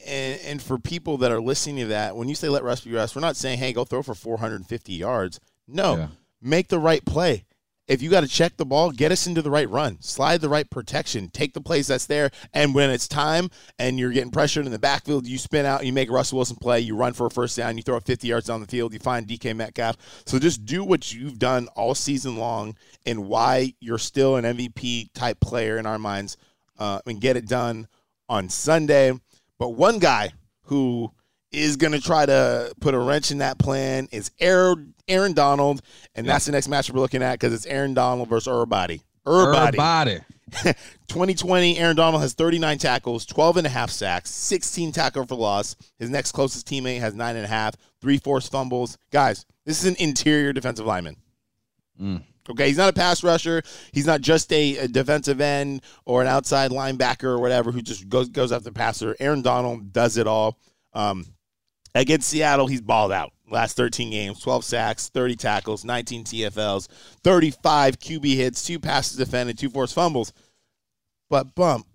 and, 0.06 0.42
and, 0.42 0.62
for 0.62 0.78
people 0.78 1.18
that 1.18 1.32
are 1.32 1.42
listening 1.42 1.78
to 1.78 1.86
that, 1.88 2.16
when 2.16 2.30
you 2.30 2.36
say 2.36 2.50
let 2.50 2.64
Russ 2.64 2.82
be 2.82 2.92
Russ, 2.92 3.16
we're 3.16 3.22
not 3.22 3.36
saying, 3.36 3.60
hey, 3.60 3.74
go 3.74 3.84
throw 3.84 4.02
for 4.02 4.16
450 4.16 4.94
yards. 4.94 5.40
No, 5.68 5.98
yeah. 5.98 6.08
make 6.42 6.68
the 6.68 6.80
right 6.80 7.04
play. 7.06 7.46
If 7.88 8.02
you 8.02 8.10
got 8.10 8.22
to 8.22 8.28
check 8.28 8.58
the 8.58 8.66
ball, 8.66 8.90
get 8.90 9.12
us 9.12 9.28
into 9.28 9.44
the 9.44 9.52
right 9.52 9.70
run, 9.70 10.02
slide 10.02 10.42
the 10.42 10.50
right 10.50 10.68
protection, 10.68 11.30
take 11.30 11.54
the 11.54 11.62
plays 11.62 11.86
that's 11.86 12.08
there. 12.08 12.32
And 12.52 12.74
when 12.74 12.90
it's 12.90 13.08
time 13.08 13.52
and 13.78 14.00
you're 14.00 14.12
getting 14.12 14.32
pressured 14.32 14.66
in 14.66 14.72
the 14.72 14.80
backfield, 14.80 15.28
you 15.28 15.38
spin 15.38 15.68
out, 15.68 15.86
you 15.86 15.94
make 15.94 16.10
Russell 16.10 16.38
Wilson 16.38 16.58
play, 16.60 16.80
you 16.80 16.96
run 16.96 17.14
for 17.14 17.28
a 17.28 17.30
first 17.30 17.56
down, 17.56 17.78
you 17.78 17.84
throw 17.84 17.98
it 17.98 18.04
50 18.04 18.28
yards 18.28 18.48
down 18.48 18.60
the 18.60 18.68
field, 18.68 18.92
you 18.92 19.00
find 19.00 19.28
DK 19.28 19.56
Metcalf. 19.56 19.98
So 20.26 20.40
just 20.40 20.66
do 20.66 20.84
what 20.84 21.14
you've 21.14 21.38
done 21.38 21.68
all 21.76 21.94
season 21.94 22.38
long 22.38 22.76
and 23.06 23.28
why 23.28 23.76
you're 23.80 24.00
still 24.00 24.36
an 24.38 24.46
MVP 24.46 25.14
type 25.14 25.40
player 25.40 25.78
in 25.78 25.86
our 25.86 26.00
minds 26.00 26.38
uh, 26.80 27.02
and 27.06 27.22
get 27.22 27.38
it 27.38 27.48
done 27.48 27.88
on 28.28 28.50
Sunday. 28.50 29.14
But 29.58 29.70
one 29.70 30.00
guy 30.00 30.32
who 30.64 31.12
is 31.52 31.78
going 31.78 31.94
to 31.94 32.02
try 32.02 32.26
to 32.26 32.74
put 32.80 32.94
a 32.94 33.00
wrench 33.00 33.32
in 33.32 33.38
that 33.40 33.58
plan 33.58 34.08
is 34.12 34.32
Aaron, 34.40 34.94
Aaron 35.08 35.34
Donald, 35.34 35.82
and 36.14 36.28
that's 36.28 36.46
the 36.46 36.52
next 36.52 36.68
match 36.68 36.92
we're 36.92 37.00
looking 37.00 37.24
at 37.24 37.34
because 37.34 37.54
it's 37.54 37.66
Aaron 37.66 37.94
Donald 37.94 38.30
versus 38.30 38.52
Urbody. 38.52 39.02
Urbody. 39.26 39.76
Urbody. 39.76 40.24
2020, 41.08 41.78
Aaron 41.80 41.96
Donald 41.96 42.22
has 42.22 42.34
39 42.34 42.78
tackles, 42.78 43.26
12 43.26 43.58
and 43.58 43.68
a 43.68 43.70
half 43.70 43.90
sacks, 43.90 44.30
16 44.32 44.92
tackle 44.92 45.26
for 45.26 45.36
loss. 45.36 45.76
His 45.98 46.10
next 46.10 46.34
closest 46.34 46.68
teammate 46.68 47.00
has 47.00 47.16
nine 47.16 47.36
and 47.36 47.46
a 47.46 47.48
half, 47.48 47.76
three 48.00 48.18
forced 48.18 48.52
fumbles. 48.52 48.98
Guys, 49.12 49.46
this 49.66 49.84
is 49.84 49.90
an 49.90 49.96
interior 49.98 50.54
defensive 50.54 50.86
lineman. 50.86 51.18
Mm. 52.00 52.22
Okay, 52.50 52.68
he's 52.68 52.78
not 52.78 52.90
a 52.90 52.94
pass 52.94 53.24
rusher. 53.24 53.64
He's 53.92 54.06
not 54.06 54.22
just 54.22 54.52
a, 54.54 54.78
a, 54.78 54.88
defensive 54.88 55.42
end 55.42 55.82
or 56.06 56.22
an 56.22 56.28
outside 56.28 56.70
linebacker 56.72 57.24
or 57.24 57.40
whatever 57.40 57.72
who 57.72 57.82
just 57.82 58.08
goes 58.08 58.30
goes 58.30 58.52
after 58.52 58.66
the 58.66 58.72
passer. 58.72 59.16
Aaron 59.20 59.42
Donald 59.42 59.92
does 59.92 60.18
it 60.18 60.28
all. 60.28 60.60
Um, 60.94 61.26
against 61.96 62.30
Seattle, 62.30 62.68
he's 62.68 62.82
balled 62.82 63.12
out. 63.12 63.32
Last 63.50 63.78
13 63.78 64.10
games, 64.10 64.40
12 64.40 64.64
sacks, 64.64 65.10
30 65.10 65.36
tackles, 65.36 65.86
19 65.86 66.24
TFLs, 66.24 66.88
35 67.24 68.00
QB 68.00 68.36
hits, 68.36 68.66
two 68.66 68.80
passes 68.80 69.18
defended, 69.18 69.58
two 69.58 69.70
forced 69.70 69.94
fumbles. 69.94 70.34
But 71.30 71.54
bump, 71.56 71.86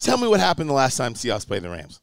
tell 0.00 0.18
me 0.18 0.28
what 0.28 0.40
happened 0.40 0.68
the 0.68 0.74
last 0.74 0.96
time 0.96 1.14
Seahawks 1.14 1.46
played 1.46 1.62
the 1.62 1.70
Rams. 1.70 2.00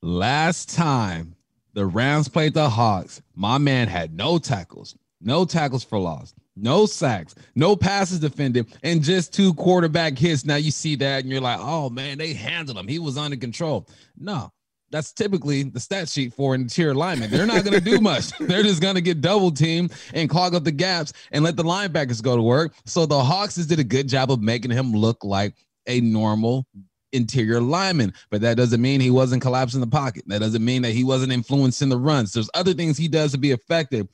Last 0.00 0.74
time 0.74 1.34
the 1.74 1.86
Rams 1.86 2.28
played 2.28 2.54
the 2.54 2.70
Hawks, 2.70 3.22
my 3.34 3.58
man 3.58 3.88
had 3.88 4.14
no 4.14 4.38
tackles, 4.38 4.96
no 5.20 5.44
tackles 5.44 5.84
for 5.84 5.98
loss, 5.98 6.34
no 6.56 6.86
sacks, 6.86 7.34
no 7.54 7.76
passes 7.76 8.20
defended, 8.20 8.66
and 8.82 9.02
just 9.02 9.32
two 9.32 9.54
quarterback 9.54 10.18
hits. 10.18 10.44
Now 10.44 10.56
you 10.56 10.70
see 10.70 10.96
that 10.96 11.22
and 11.22 11.30
you're 11.30 11.40
like, 11.40 11.58
oh 11.60 11.90
man, 11.90 12.18
they 12.18 12.34
handled 12.34 12.78
him. 12.78 12.88
He 12.88 12.98
was 12.98 13.16
under 13.16 13.36
control. 13.36 13.88
No, 14.18 14.52
that's 14.90 15.12
typically 15.12 15.62
the 15.62 15.80
stat 15.80 16.08
sheet 16.08 16.34
for 16.34 16.54
an 16.54 16.62
interior 16.62 16.94
lineman. 16.94 17.30
They're 17.30 17.46
not 17.46 17.64
going 17.64 17.78
to 17.78 17.80
do 17.80 17.98
much. 17.98 18.30
They're 18.40 18.62
just 18.62 18.82
going 18.82 18.94
to 18.94 19.00
get 19.00 19.22
double 19.22 19.50
teamed 19.50 19.92
and 20.12 20.28
clog 20.28 20.54
up 20.54 20.64
the 20.64 20.70
gaps 20.70 21.14
and 21.32 21.42
let 21.42 21.56
the 21.56 21.64
linebackers 21.64 22.22
go 22.22 22.36
to 22.36 22.42
work. 22.42 22.74
So 22.84 23.06
the 23.06 23.18
Hawks 23.18 23.54
did 23.56 23.78
a 23.78 23.84
good 23.84 24.08
job 24.08 24.30
of 24.30 24.42
making 24.42 24.70
him 24.70 24.92
look 24.92 25.24
like 25.24 25.54
a 25.86 26.00
normal 26.00 26.66
interior 27.12 27.60
lineman, 27.60 28.12
but 28.30 28.40
that 28.42 28.56
doesn't 28.56 28.80
mean 28.80 29.00
he 29.00 29.10
wasn't 29.10 29.42
collapsing 29.42 29.80
the 29.80 29.86
pocket. 29.86 30.24
That 30.26 30.40
doesn't 30.40 30.64
mean 30.64 30.82
that 30.82 30.92
he 30.92 31.04
wasn't 31.04 31.32
influencing 31.32 31.88
the 31.88 31.98
runs. 31.98 32.32
There's 32.32 32.50
other 32.54 32.74
things 32.74 32.96
he 32.96 33.08
does 33.08 33.32
to 33.32 33.38
be 33.38 33.50
effective. 33.50 34.08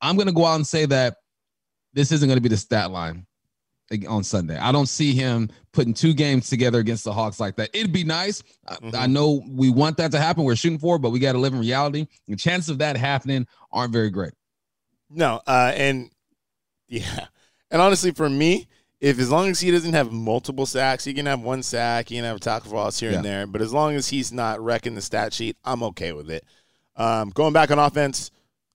I'm 0.00 0.16
going 0.16 0.28
to 0.28 0.34
go 0.34 0.44
out 0.44 0.56
and 0.56 0.66
say 0.66 0.86
that 0.86 1.16
this 1.92 2.12
isn't 2.12 2.28
going 2.28 2.36
to 2.36 2.42
be 2.42 2.48
the 2.48 2.56
stat 2.56 2.90
line 2.90 3.26
on 4.08 4.24
Sunday. 4.24 4.56
I 4.56 4.72
don't 4.72 4.86
see 4.86 5.12
him 5.12 5.50
putting 5.72 5.92
two 5.92 6.14
games 6.14 6.48
together 6.48 6.78
against 6.78 7.04
the 7.04 7.12
Hawks 7.12 7.38
like 7.38 7.56
that. 7.56 7.70
It'd 7.74 7.92
be 7.92 8.04
nice. 8.04 8.42
Mm-hmm. 8.68 8.96
I, 8.96 9.00
I, 9.00 9.06
know 9.06 9.42
we 9.48 9.70
want 9.70 9.98
that 9.98 10.12
to 10.12 10.18
happen. 10.18 10.44
We're 10.44 10.56
shooting 10.56 10.78
for 10.78 10.96
it, 10.96 11.00
but 11.00 11.10
we 11.10 11.18
got 11.18 11.32
to 11.32 11.38
live 11.38 11.52
in 11.52 11.60
reality. 11.60 12.06
The 12.26 12.36
chances 12.36 12.70
of 12.70 12.78
that 12.78 12.96
happening 12.96 13.46
aren't 13.70 13.92
very 13.92 14.10
great. 14.10 14.32
No, 15.10 15.40
uh, 15.46 15.72
and 15.74 16.10
yeah, 16.88 17.26
and 17.70 17.82
honestly, 17.82 18.12
for 18.12 18.30
me, 18.30 18.66
if 19.00 19.18
as 19.18 19.30
long 19.30 19.50
as 19.50 19.60
he 19.60 19.70
doesn't 19.70 19.92
have 19.92 20.10
multiple 20.10 20.64
sacks, 20.64 21.04
he 21.04 21.12
can 21.12 21.26
have 21.26 21.40
one 21.40 21.62
sack, 21.62 22.08
he 22.08 22.16
can 22.16 22.24
have 22.24 22.36
a 22.36 22.40
tackle 22.40 22.70
for 22.70 22.76
loss 22.76 22.98
here 22.98 23.10
yeah. 23.10 23.16
and 23.16 23.24
there. 23.24 23.46
But 23.46 23.60
as 23.60 23.72
long 23.72 23.94
as 23.94 24.08
he's 24.08 24.32
not 24.32 24.60
wrecking 24.62 24.94
the 24.94 25.02
stat 25.02 25.34
sheet, 25.34 25.56
I'm 25.64 25.82
okay 25.82 26.12
with 26.12 26.30
it. 26.30 26.44
Um, 26.96 27.30
going 27.30 27.52
back 27.52 27.70
on 27.70 27.78
offense, 27.78 28.30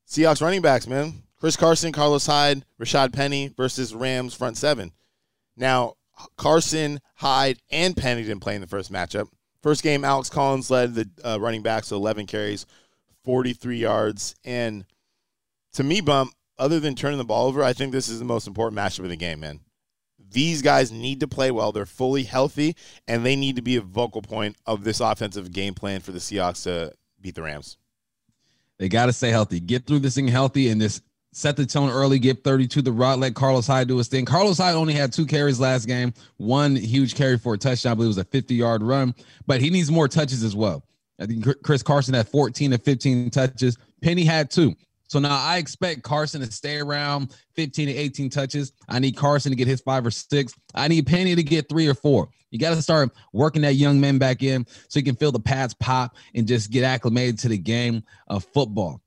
Seahawks 0.08 0.41
running 0.41 0.62
backs, 0.62 0.86
man. 0.86 1.23
Chris 1.39 1.56
Carson, 1.56 1.91
Carlos 1.91 2.26
Hyde, 2.26 2.65
Rashaad 2.82 3.13
Penny 3.13 3.50
versus 3.56 3.93
Rams 3.93 4.34
front 4.34 4.58
seven. 4.58 4.91
Now, 5.56 5.93
Carson, 6.36 7.00
Hyde, 7.15 7.60
and 7.69 7.95
Penny 7.95 8.23
didn't 8.23 8.41
play 8.41 8.56
in 8.56 8.62
the 8.62 8.67
first 8.67 8.91
matchup. 8.91 9.28
First 9.62 9.84
game, 9.84 10.04
Alex 10.04 10.30
Collins 10.30 10.69
led 10.69 10.95
the 10.95 11.10
uh, 11.23 11.39
running 11.39 11.62
backs 11.62 11.89
to 11.89 11.95
11 11.95 12.26
carries, 12.26 12.65
43 13.23 13.78
yards. 13.78 14.36
And 14.45 14.86
to 15.73 15.84
me, 15.84 16.02
Bump, 16.02 16.32
other 16.58 16.80
than 16.80 16.95
turning 16.95 17.17
the 17.17 17.26
ball 17.26 17.47
over, 17.47 17.63
I 17.63 17.73
think 17.73 17.91
this 17.91 18.10
is 18.10 18.19
the 18.19 18.26
most 18.26 18.47
important 18.47 18.80
matchup 18.80 19.04
of 19.04 19.10
the 19.10 19.15
game, 19.15 19.39
man. 19.39 19.60
These 20.30 20.62
guys 20.62 20.91
need 20.91 21.19
to 21.21 21.28
play 21.28 21.52
well. 21.52 21.71
They're 21.71 21.86
fully 21.86 22.23
healthy, 22.23 22.76
and 23.08 23.26
they 23.26 23.36
need 23.36 23.56
to 23.56 23.62
be 23.62 23.78
a 23.78 23.82
vocal 23.82 24.21
point 24.21 24.58
of 24.65 24.84
this 24.84 25.00
offensive 25.00 25.52
game 25.52 25.73
plan 25.73 26.02
for 26.02 26.12
the 26.12 26.19
Seahawks 26.19 26.63
to 26.63 26.93
beat 27.21 27.36
the 27.36 27.43
Rams. 27.43 27.78
They 28.78 28.89
got 28.89 29.08
to 29.08 29.13
stay 29.13 29.30
healthy. 29.30 29.60
Get 29.60 29.86
through 29.86 30.00
this 30.00 30.15
thing 30.15 30.28
healthy, 30.28 30.69
and 30.69 30.80
this 30.82 31.02
set 31.38 31.56
the 31.56 31.65
tone 31.67 31.91
early, 31.91 32.17
give 32.17 32.41
32 32.41 32.82
the 32.82 32.91
rock, 32.91 33.19
let 33.19 33.36
Carlos 33.36 33.67
Hyde 33.67 33.88
do 33.88 33.97
his 33.97 34.08
thing. 34.08 34.26
Carlos 34.26 34.58
Hyde 34.58 34.73
only 34.73 34.93
had 34.93 35.13
two 35.13 35.26
carries 35.26 35.60
last 35.60 35.86
game, 35.86 36.12
one 36.38 36.76
huge 36.76 37.13
carry 37.13 37.38
for 37.38 37.54
a 37.54 37.58
touchdown, 37.60 37.91
I 37.91 37.95
believe 37.95 38.08
it 38.08 38.10
was 38.10 38.17
a 38.17 38.23
50 38.23 38.56
yard 38.56 38.82
run, 38.82 39.13
but 39.45 39.62
he 39.62 39.69
needs 39.69 39.91
more 39.91 40.08
touches 40.08 40.43
as 40.43 40.56
well. 40.56 40.84
I 41.19 41.28
think 41.28 41.45
Chris 41.63 41.84
Carson 41.84 42.15
had 42.15 42.28
14 42.28 42.71
to 42.71 42.78
15 42.80 43.30
touches. 43.30 43.78
Penny 44.02 44.23
had 44.23 44.50
two. 44.50 44.76
So 45.10 45.19
now 45.19 45.38
I 45.39 45.58
expect 45.58 46.04
Carson 46.04 46.41
to 46.41 46.52
stay 46.52 46.78
around 46.78 47.36
15 47.56 47.88
to 47.88 47.93
18 47.93 48.30
touches. 48.30 48.73
I 48.89 49.00
need 49.00 49.15
Carson 49.15 49.52
to 49.52 49.56
get 49.56 49.67
his 49.67 49.82
five 49.82 50.06
or 50.06 50.12
six. 50.12 50.54
I 50.73 50.88
need 50.88 51.06
Penny 51.08 51.36
to 51.36 51.43
get 51.43 51.69
three 51.69 51.88
or 51.88 51.93
four. 51.93 52.30
You 52.50 52.60
got 52.60 52.76
to 52.76 52.82
start 52.82 53.12
working 53.32 53.62
that 53.62 53.76
young 53.76 54.02
man 54.02 54.17
back 54.17 54.41
in 54.41 54.65
so 54.89 55.00
you 55.00 55.06
can 55.06 55.15
feel 55.15 55.32
the 55.32 55.39
pads 55.39 55.73
pop 55.76 56.15
and 56.34 56.47
just 56.47 56.71
get 56.71 56.84
acclimated 56.84 57.39
to 57.39 57.47
the 57.47 57.58
game 57.58 58.04
of 58.28 58.43
football. 58.43 59.02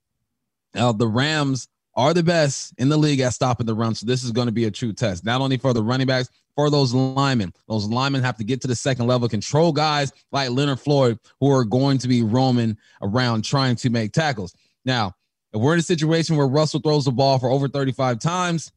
Now, 0.73 0.91
the 0.91 1.07
Rams 1.07 1.67
are 1.95 2.13
the 2.13 2.23
best 2.23 2.73
in 2.77 2.89
the 2.89 2.97
league 2.97 3.19
at 3.19 3.33
stopping 3.33 3.65
the 3.65 3.73
run. 3.73 3.95
So 3.95 4.05
this 4.05 4.23
is 4.23 4.31
going 4.31 4.47
to 4.47 4.51
be 4.51 4.65
a 4.65 4.71
true 4.71 4.93
test, 4.93 5.25
not 5.25 5.41
only 5.41 5.57
for 5.57 5.73
the 5.73 5.83
running 5.83 6.07
backs, 6.07 6.29
for 6.55 6.69
those 6.69 6.93
linemen. 6.93 7.53
Those 7.67 7.87
linemen 7.87 8.23
have 8.23 8.37
to 8.37 8.43
get 8.43 8.61
to 8.61 8.67
the 8.67 8.75
second 8.75 9.07
level, 9.07 9.27
control 9.27 9.71
guys 9.71 10.11
like 10.31 10.49
Leonard 10.49 10.79
Floyd 10.79 11.19
who 11.39 11.51
are 11.51 11.63
going 11.63 11.97
to 11.99 12.07
be 12.07 12.23
roaming 12.23 12.77
around 13.01 13.43
trying 13.43 13.75
to 13.77 13.89
make 13.89 14.13
tackles. 14.13 14.55
Now, 14.85 15.13
if 15.53 15.61
we're 15.61 15.73
in 15.73 15.79
a 15.79 15.83
situation 15.83 16.37
where 16.37 16.47
Russell 16.47 16.79
throws 16.79 17.05
the 17.05 17.11
ball 17.11 17.39
for 17.39 17.49
over 17.49 17.67
35 17.67 18.19
times, 18.19 18.71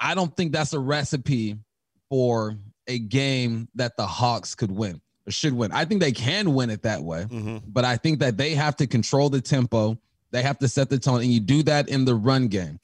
I 0.00 0.14
don't 0.14 0.36
think 0.36 0.52
that's 0.52 0.72
a 0.72 0.78
recipe 0.78 1.56
for 2.08 2.56
a 2.86 2.98
game 2.98 3.68
that 3.76 3.96
the 3.96 4.06
Hawks 4.06 4.54
could 4.54 4.70
win 4.70 5.00
or 5.26 5.32
should 5.32 5.52
win. 5.52 5.72
I 5.72 5.84
think 5.84 6.00
they 6.00 6.12
can 6.12 6.54
win 6.54 6.70
it 6.70 6.82
that 6.82 7.02
way, 7.02 7.22
mm-hmm. 7.22 7.58
but 7.66 7.84
I 7.84 7.96
think 7.96 8.18
that 8.18 8.36
they 8.36 8.54
have 8.54 8.76
to 8.76 8.86
control 8.86 9.30
the 9.30 9.40
tempo 9.40 9.98
they 10.34 10.42
have 10.42 10.58
to 10.58 10.68
set 10.68 10.90
the 10.90 10.98
tone, 10.98 11.20
and 11.20 11.32
you 11.32 11.38
do 11.38 11.62
that 11.62 11.88
in 11.88 12.04
the 12.04 12.14
run 12.14 12.48
game. 12.48 12.80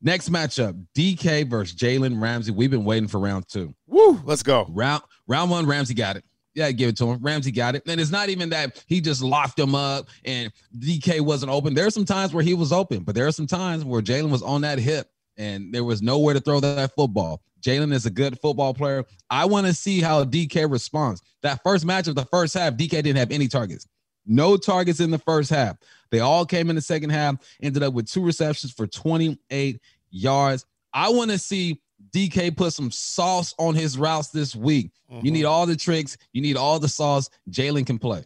Next 0.00 0.30
matchup, 0.30 0.82
DK 0.96 1.48
versus 1.48 1.76
Jalen 1.76 2.20
Ramsey. 2.20 2.52
We've 2.52 2.70
been 2.70 2.86
waiting 2.86 3.06
for 3.06 3.20
round 3.20 3.46
two. 3.48 3.74
Woo, 3.86 4.18
let's 4.24 4.42
go. 4.42 4.66
Round 4.70 5.02
round 5.28 5.50
one, 5.50 5.66
Ramsey 5.66 5.92
got 5.92 6.16
it. 6.16 6.24
Yeah, 6.54 6.70
give 6.70 6.88
it 6.88 6.96
to 6.98 7.10
him. 7.10 7.18
Ramsey 7.20 7.50
got 7.50 7.74
it. 7.74 7.82
And 7.86 8.00
it's 8.00 8.10
not 8.10 8.30
even 8.30 8.48
that 8.50 8.82
he 8.86 9.00
just 9.00 9.22
locked 9.22 9.58
him 9.58 9.74
up 9.74 10.08
and 10.24 10.52
DK 10.78 11.20
wasn't 11.20 11.50
open. 11.50 11.74
There 11.74 11.86
are 11.86 11.90
some 11.90 12.04
times 12.04 12.32
where 12.32 12.44
he 12.44 12.54
was 12.54 12.72
open, 12.72 13.02
but 13.02 13.14
there 13.14 13.26
are 13.26 13.32
some 13.32 13.46
times 13.46 13.84
where 13.84 14.00
Jalen 14.00 14.30
was 14.30 14.42
on 14.42 14.60
that 14.60 14.78
hip 14.78 15.10
and 15.36 15.74
there 15.74 15.84
was 15.84 16.00
nowhere 16.00 16.32
to 16.32 16.40
throw 16.40 16.60
that 16.60 16.94
football. 16.94 17.42
Jalen 17.60 17.92
is 17.92 18.06
a 18.06 18.10
good 18.10 18.38
football 18.40 18.72
player. 18.72 19.04
I 19.30 19.46
want 19.46 19.66
to 19.66 19.74
see 19.74 20.00
how 20.00 20.24
DK 20.24 20.70
responds. 20.70 21.22
That 21.42 21.60
first 21.64 21.84
match 21.84 22.08
of 22.08 22.14
the 22.14 22.26
first 22.26 22.54
half, 22.54 22.74
DK 22.74 22.90
didn't 22.90 23.16
have 23.16 23.32
any 23.32 23.48
targets. 23.48 23.86
No 24.26 24.56
targets 24.56 25.00
in 25.00 25.10
the 25.10 25.18
first 25.18 25.50
half. 25.50 25.76
They 26.14 26.20
all 26.20 26.46
came 26.46 26.70
in 26.70 26.76
the 26.76 26.82
second 26.82 27.10
half, 27.10 27.36
ended 27.60 27.82
up 27.82 27.92
with 27.92 28.08
two 28.08 28.22
receptions 28.22 28.72
for 28.72 28.86
28 28.86 29.80
yards. 30.10 30.64
I 30.92 31.08
want 31.08 31.32
to 31.32 31.38
see 31.38 31.80
DK 32.12 32.56
put 32.56 32.72
some 32.72 32.92
sauce 32.92 33.52
on 33.58 33.74
his 33.74 33.98
routes 33.98 34.28
this 34.28 34.54
week. 34.54 34.92
Mm-hmm. 35.10 35.26
You 35.26 35.32
need 35.32 35.44
all 35.44 35.66
the 35.66 35.74
tricks, 35.74 36.16
you 36.32 36.40
need 36.40 36.56
all 36.56 36.78
the 36.78 36.88
sauce. 36.88 37.28
Jalen 37.50 37.84
can 37.84 37.98
play. 37.98 38.22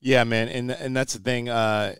Yeah, 0.00 0.24
man. 0.24 0.48
And 0.48 0.72
and 0.72 0.96
that's 0.96 1.12
the 1.12 1.20
thing. 1.20 1.48
Uh, 1.48 1.94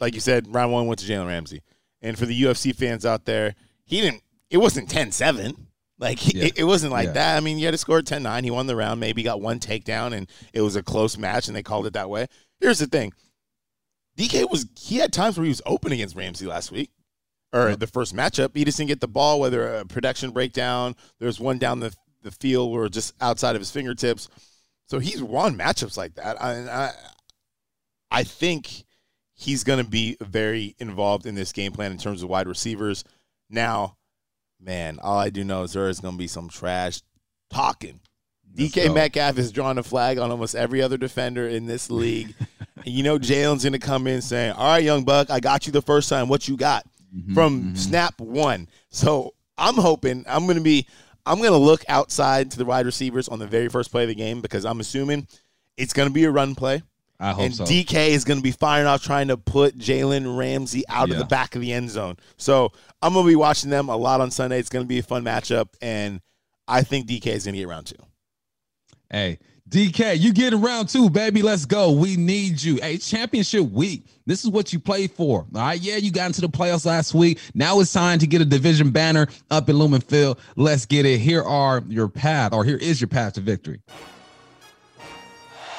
like 0.00 0.14
you 0.14 0.20
said, 0.20 0.52
round 0.52 0.72
one 0.72 0.88
went 0.88 0.98
to 0.98 1.06
Jalen 1.06 1.28
Ramsey. 1.28 1.62
And 2.00 2.18
for 2.18 2.26
the 2.26 2.42
UFC 2.42 2.74
fans 2.74 3.06
out 3.06 3.24
there, 3.24 3.54
he 3.84 4.00
didn't 4.00 4.24
it 4.50 4.56
wasn't 4.56 4.88
10-7. 4.88 5.56
Like 5.98 6.34
yeah. 6.34 6.46
it, 6.46 6.58
it, 6.58 6.64
wasn't 6.64 6.92
like 6.92 7.06
yeah. 7.06 7.12
that. 7.12 7.36
I 7.36 7.40
mean, 7.40 7.58
he 7.58 7.62
had 7.62 7.70
to 7.70 7.78
score 7.78 8.00
10-9. 8.00 8.42
He 8.42 8.50
won 8.50 8.66
the 8.66 8.74
round, 8.74 8.98
maybe 8.98 9.22
got 9.22 9.40
one 9.40 9.60
takedown, 9.60 10.12
and 10.12 10.28
it 10.52 10.60
was 10.60 10.74
a 10.74 10.82
close 10.82 11.16
match, 11.16 11.46
and 11.46 11.56
they 11.56 11.62
called 11.62 11.86
it 11.86 11.92
that 11.92 12.10
way. 12.10 12.26
Here's 12.58 12.80
the 12.80 12.86
thing. 12.86 13.12
DK 14.16 14.50
was 14.50 14.66
he 14.78 14.96
had 14.96 15.12
times 15.12 15.36
where 15.36 15.44
he 15.44 15.50
was 15.50 15.62
open 15.66 15.92
against 15.92 16.16
Ramsey 16.16 16.46
last 16.46 16.70
week. 16.70 16.90
Or 17.54 17.68
yep. 17.68 17.80
the 17.80 17.86
first 17.86 18.16
matchup. 18.16 18.56
He 18.56 18.64
just 18.64 18.78
didn't 18.78 18.88
get 18.88 19.00
the 19.00 19.08
ball, 19.08 19.38
whether 19.38 19.76
a 19.76 19.84
production 19.84 20.30
breakdown, 20.30 20.96
there's 21.20 21.38
one 21.38 21.58
down 21.58 21.80
the, 21.80 21.94
the 22.22 22.30
field 22.30 22.72
or 22.72 22.88
just 22.88 23.12
outside 23.20 23.54
of 23.54 23.60
his 23.60 23.70
fingertips. 23.70 24.30
So 24.88 24.98
he's 24.98 25.22
won 25.22 25.58
matchups 25.58 25.98
like 25.98 26.14
that. 26.14 26.40
I 26.42 26.52
I, 26.70 26.92
I 28.10 28.24
think 28.24 28.84
he's 29.34 29.64
going 29.64 29.84
to 29.84 29.90
be 29.90 30.16
very 30.20 30.74
involved 30.78 31.26
in 31.26 31.34
this 31.34 31.52
game 31.52 31.72
plan 31.72 31.92
in 31.92 31.98
terms 31.98 32.22
of 32.22 32.30
wide 32.30 32.48
receivers. 32.48 33.04
Now, 33.50 33.98
man, 34.60 34.98
all 35.02 35.18
I 35.18 35.28
do 35.30 35.44
know 35.44 35.64
is 35.64 35.74
there 35.74 35.88
is 35.88 36.00
going 36.00 36.14
to 36.14 36.18
be 36.18 36.28
some 36.28 36.48
trash 36.48 37.02
talking 37.50 38.00
DK 38.54 38.94
Metcalf 38.94 39.36
has 39.36 39.52
drawn 39.52 39.78
a 39.78 39.82
flag 39.82 40.18
on 40.18 40.30
almost 40.30 40.54
every 40.54 40.82
other 40.82 40.96
defender 40.96 41.48
in 41.48 41.66
this 41.66 41.90
league. 41.90 42.34
and 42.76 42.86
you 42.86 43.02
know 43.02 43.18
Jalen's 43.18 43.64
going 43.64 43.72
to 43.72 43.78
come 43.78 44.06
in 44.06 44.20
saying, 44.20 44.52
"All 44.52 44.66
right, 44.66 44.82
young 44.82 45.04
buck, 45.04 45.30
I 45.30 45.40
got 45.40 45.66
you 45.66 45.72
the 45.72 45.82
first 45.82 46.08
time. 46.08 46.28
What 46.28 46.48
you 46.48 46.56
got?" 46.56 46.86
Mm-hmm, 47.14 47.34
From 47.34 47.60
mm-hmm. 47.60 47.74
snap 47.74 48.20
one. 48.20 48.68
So 48.90 49.34
I'm 49.58 49.74
hoping 49.74 50.24
I'm 50.28 50.44
going 50.44 50.58
to 50.58 50.62
be. 50.62 50.86
I'm 51.24 51.38
going 51.38 51.52
to 51.52 51.56
look 51.56 51.84
outside 51.88 52.50
to 52.50 52.58
the 52.58 52.64
wide 52.64 52.84
receivers 52.84 53.28
on 53.28 53.38
the 53.38 53.46
very 53.46 53.68
first 53.68 53.92
play 53.92 54.02
of 54.02 54.08
the 54.08 54.14
game 54.14 54.40
because 54.40 54.64
I'm 54.64 54.80
assuming 54.80 55.28
it's 55.76 55.92
going 55.92 56.08
to 56.08 56.12
be 56.12 56.24
a 56.24 56.30
run 56.30 56.56
play. 56.56 56.82
I 57.20 57.30
hope 57.30 57.44
and 57.44 57.54
so. 57.54 57.64
DK 57.64 58.08
is 58.08 58.24
going 58.24 58.38
to 58.38 58.42
be 58.42 58.50
firing 58.50 58.88
off 58.88 59.04
trying 59.04 59.28
to 59.28 59.36
put 59.36 59.78
Jalen 59.78 60.36
Ramsey 60.36 60.82
out 60.88 61.08
yeah. 61.08 61.14
of 61.14 61.18
the 61.20 61.24
back 61.24 61.54
of 61.54 61.60
the 61.60 61.72
end 61.72 61.90
zone. 61.90 62.16
So 62.36 62.72
I'm 63.00 63.12
going 63.12 63.24
to 63.24 63.28
be 63.28 63.36
watching 63.36 63.70
them 63.70 63.88
a 63.88 63.96
lot 63.96 64.20
on 64.20 64.32
Sunday. 64.32 64.58
It's 64.58 64.68
going 64.68 64.84
to 64.84 64.88
be 64.88 64.98
a 64.98 65.04
fun 65.04 65.22
matchup, 65.22 65.68
and 65.80 66.20
I 66.66 66.82
think 66.82 67.06
DK 67.06 67.28
is 67.28 67.44
going 67.44 67.54
to 67.54 67.60
get 67.60 67.68
round 67.68 67.86
two. 67.86 67.94
Hey, 69.12 69.38
DK, 69.68 70.18
you 70.18 70.32
get 70.32 70.54
around 70.54 70.88
two, 70.88 71.10
baby. 71.10 71.42
Let's 71.42 71.66
go. 71.66 71.92
We 71.92 72.16
need 72.16 72.62
you. 72.62 72.76
Hey, 72.76 72.96
championship 72.96 73.70
week. 73.70 74.06
This 74.24 74.42
is 74.42 74.50
what 74.50 74.72
you 74.72 74.80
play 74.80 75.06
for. 75.06 75.40
All 75.40 75.60
right. 75.60 75.78
Yeah, 75.78 75.96
you 75.96 76.10
got 76.10 76.28
into 76.28 76.40
the 76.40 76.48
playoffs 76.48 76.86
last 76.86 77.12
week. 77.12 77.38
Now 77.52 77.78
it's 77.80 77.92
time 77.92 78.18
to 78.20 78.26
get 78.26 78.40
a 78.40 78.46
division 78.46 78.90
banner 78.90 79.28
up 79.50 79.68
in 79.68 79.76
Lumen 79.76 80.00
Field. 80.00 80.38
Let's 80.56 80.86
get 80.86 81.04
it. 81.04 81.18
Here 81.18 81.42
are 81.42 81.82
your 81.88 82.08
path, 82.08 82.54
or 82.54 82.64
here 82.64 82.78
is 82.78 83.02
your 83.02 83.08
path 83.08 83.34
to 83.34 83.42
victory. 83.42 83.82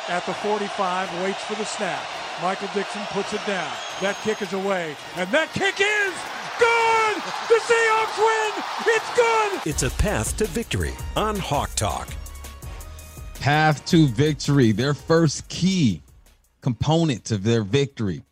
At 0.09 0.23
the 0.27 0.33
45, 0.35 1.23
waits 1.23 1.43
for 1.43 1.55
the 1.55 1.65
snap. 1.65 2.03
Michael 2.41 2.69
Dickson 2.75 3.01
puts 3.09 3.33
it 3.33 3.41
down. 3.47 3.71
That 4.01 4.15
kick 4.23 4.43
is 4.43 4.53
away. 4.53 4.95
And 5.15 5.31
that 5.31 5.51
kick 5.53 5.75
is 5.79 6.13
good! 6.59 7.15
The 7.49 7.59
Seahawks 7.65 8.17
win! 8.19 8.63
It's 8.95 9.15
good! 9.15 9.69
It's 9.69 9.83
a 9.83 9.89
path 10.01 10.37
to 10.37 10.45
victory 10.45 10.93
on 11.15 11.35
Hawk 11.35 11.73
Talk. 11.75 12.09
Path 13.43 13.83
to 13.87 14.07
victory, 14.07 14.71
their 14.71 14.93
first 14.93 15.49
key 15.49 16.01
component 16.61 17.25
to 17.25 17.37
their 17.37 17.61
victory. 17.61 18.23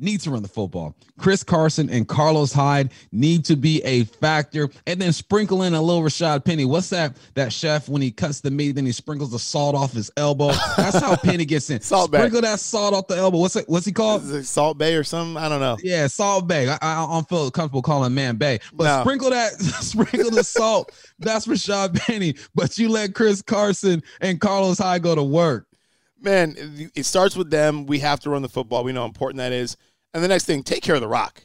Need 0.00 0.20
to 0.20 0.30
run 0.30 0.42
the 0.42 0.48
football. 0.48 0.94
Chris 1.18 1.42
Carson 1.42 1.90
and 1.90 2.06
Carlos 2.06 2.52
Hyde 2.52 2.92
need 3.10 3.44
to 3.46 3.56
be 3.56 3.82
a 3.82 4.04
factor, 4.04 4.68
and 4.86 5.00
then 5.00 5.12
sprinkle 5.12 5.64
in 5.64 5.74
a 5.74 5.82
little 5.82 6.02
Rashaad 6.02 6.44
Penny. 6.44 6.64
What's 6.64 6.88
that? 6.90 7.16
That 7.34 7.52
chef 7.52 7.88
when 7.88 8.00
he 8.00 8.12
cuts 8.12 8.40
the 8.40 8.52
meat, 8.52 8.76
then 8.76 8.86
he 8.86 8.92
sprinkles 8.92 9.32
the 9.32 9.40
salt 9.40 9.74
off 9.74 9.92
his 9.92 10.08
elbow. 10.16 10.52
That's 10.76 11.00
how 11.00 11.16
Penny 11.16 11.44
gets 11.44 11.68
in. 11.70 11.80
Salt. 11.88 12.14
Sprinkle 12.14 12.42
that 12.42 12.60
salt 12.60 12.94
off 12.94 13.08
the 13.08 13.16
elbow. 13.16 13.38
What's 13.38 13.56
it? 13.56 13.68
What's 13.68 13.86
he 13.86 13.92
called? 13.92 14.22
Is 14.22 14.30
it 14.30 14.44
Salt 14.44 14.78
Bae 14.78 14.92
or 14.92 15.02
something? 15.02 15.36
I 15.36 15.48
don't 15.48 15.60
know. 15.60 15.76
Yeah, 15.82 16.06
Salt 16.06 16.46
Bae. 16.46 16.66
I, 16.66 16.78
I 16.80 17.06
don't 17.10 17.28
feel 17.28 17.50
comfortable 17.50 17.82
calling 17.82 18.14
man 18.14 18.36
Bae, 18.36 18.60
but 18.72 18.84
No. 18.84 19.00
sprinkle 19.02 19.30
that, 19.30 19.52
sprinkle 19.80 20.30
the 20.30 20.44
salt. 20.44 20.92
That's 21.18 21.46
Rashaad 21.48 21.98
Penny. 21.98 22.36
But 22.54 22.78
you 22.78 22.88
let 22.88 23.14
Chris 23.16 23.42
Carson 23.42 24.04
and 24.20 24.40
Carlos 24.40 24.78
Hyde 24.78 25.02
go 25.02 25.16
to 25.16 25.24
work. 25.24 25.66
Man, 26.20 26.54
it 26.96 27.04
starts 27.04 27.36
with 27.36 27.48
them. 27.50 27.86
We 27.86 28.00
have 28.00 28.18
to 28.20 28.30
run 28.30 28.42
the 28.42 28.48
football. 28.48 28.82
We 28.82 28.92
know 28.92 29.02
how 29.02 29.06
important 29.06 29.38
that 29.38 29.52
is. 29.52 29.76
And 30.14 30.24
the 30.24 30.28
next 30.28 30.44
thing, 30.44 30.62
take 30.62 30.82
care 30.82 30.94
of 30.94 31.00
the 31.00 31.08
rock. 31.08 31.44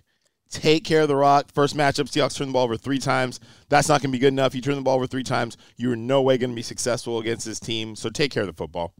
Take 0.50 0.84
care 0.84 1.02
of 1.02 1.08
the 1.08 1.16
rock. 1.16 1.52
First 1.52 1.76
matchup, 1.76 2.06
Seahawks 2.06 2.38
turn 2.38 2.48
the 2.48 2.54
ball 2.54 2.66
over 2.66 2.78
three 2.78 3.00
times. 3.00 3.40
That's 3.70 3.90
not 3.90 4.02
going 4.02 4.12
to 4.12 4.16
be 4.16 4.20
good 4.20 4.28
enough. 4.28 4.54
You 4.54 4.62
turn 4.62 4.76
the 4.76 4.82
ball 4.82 4.96
over 4.96 5.08
three 5.08 5.24
times, 5.24 5.58
you're 5.78 5.96
no 5.96 6.22
way 6.22 6.38
going 6.38 6.52
to 6.52 6.56
be 6.56 6.62
successful 6.62 7.20
against 7.20 7.46
this 7.46 7.60
team. 7.60 7.96
So 7.96 8.10
take 8.10 8.32
care 8.32 8.44
of 8.44 8.48
the 8.48 8.54
football. 8.54 8.94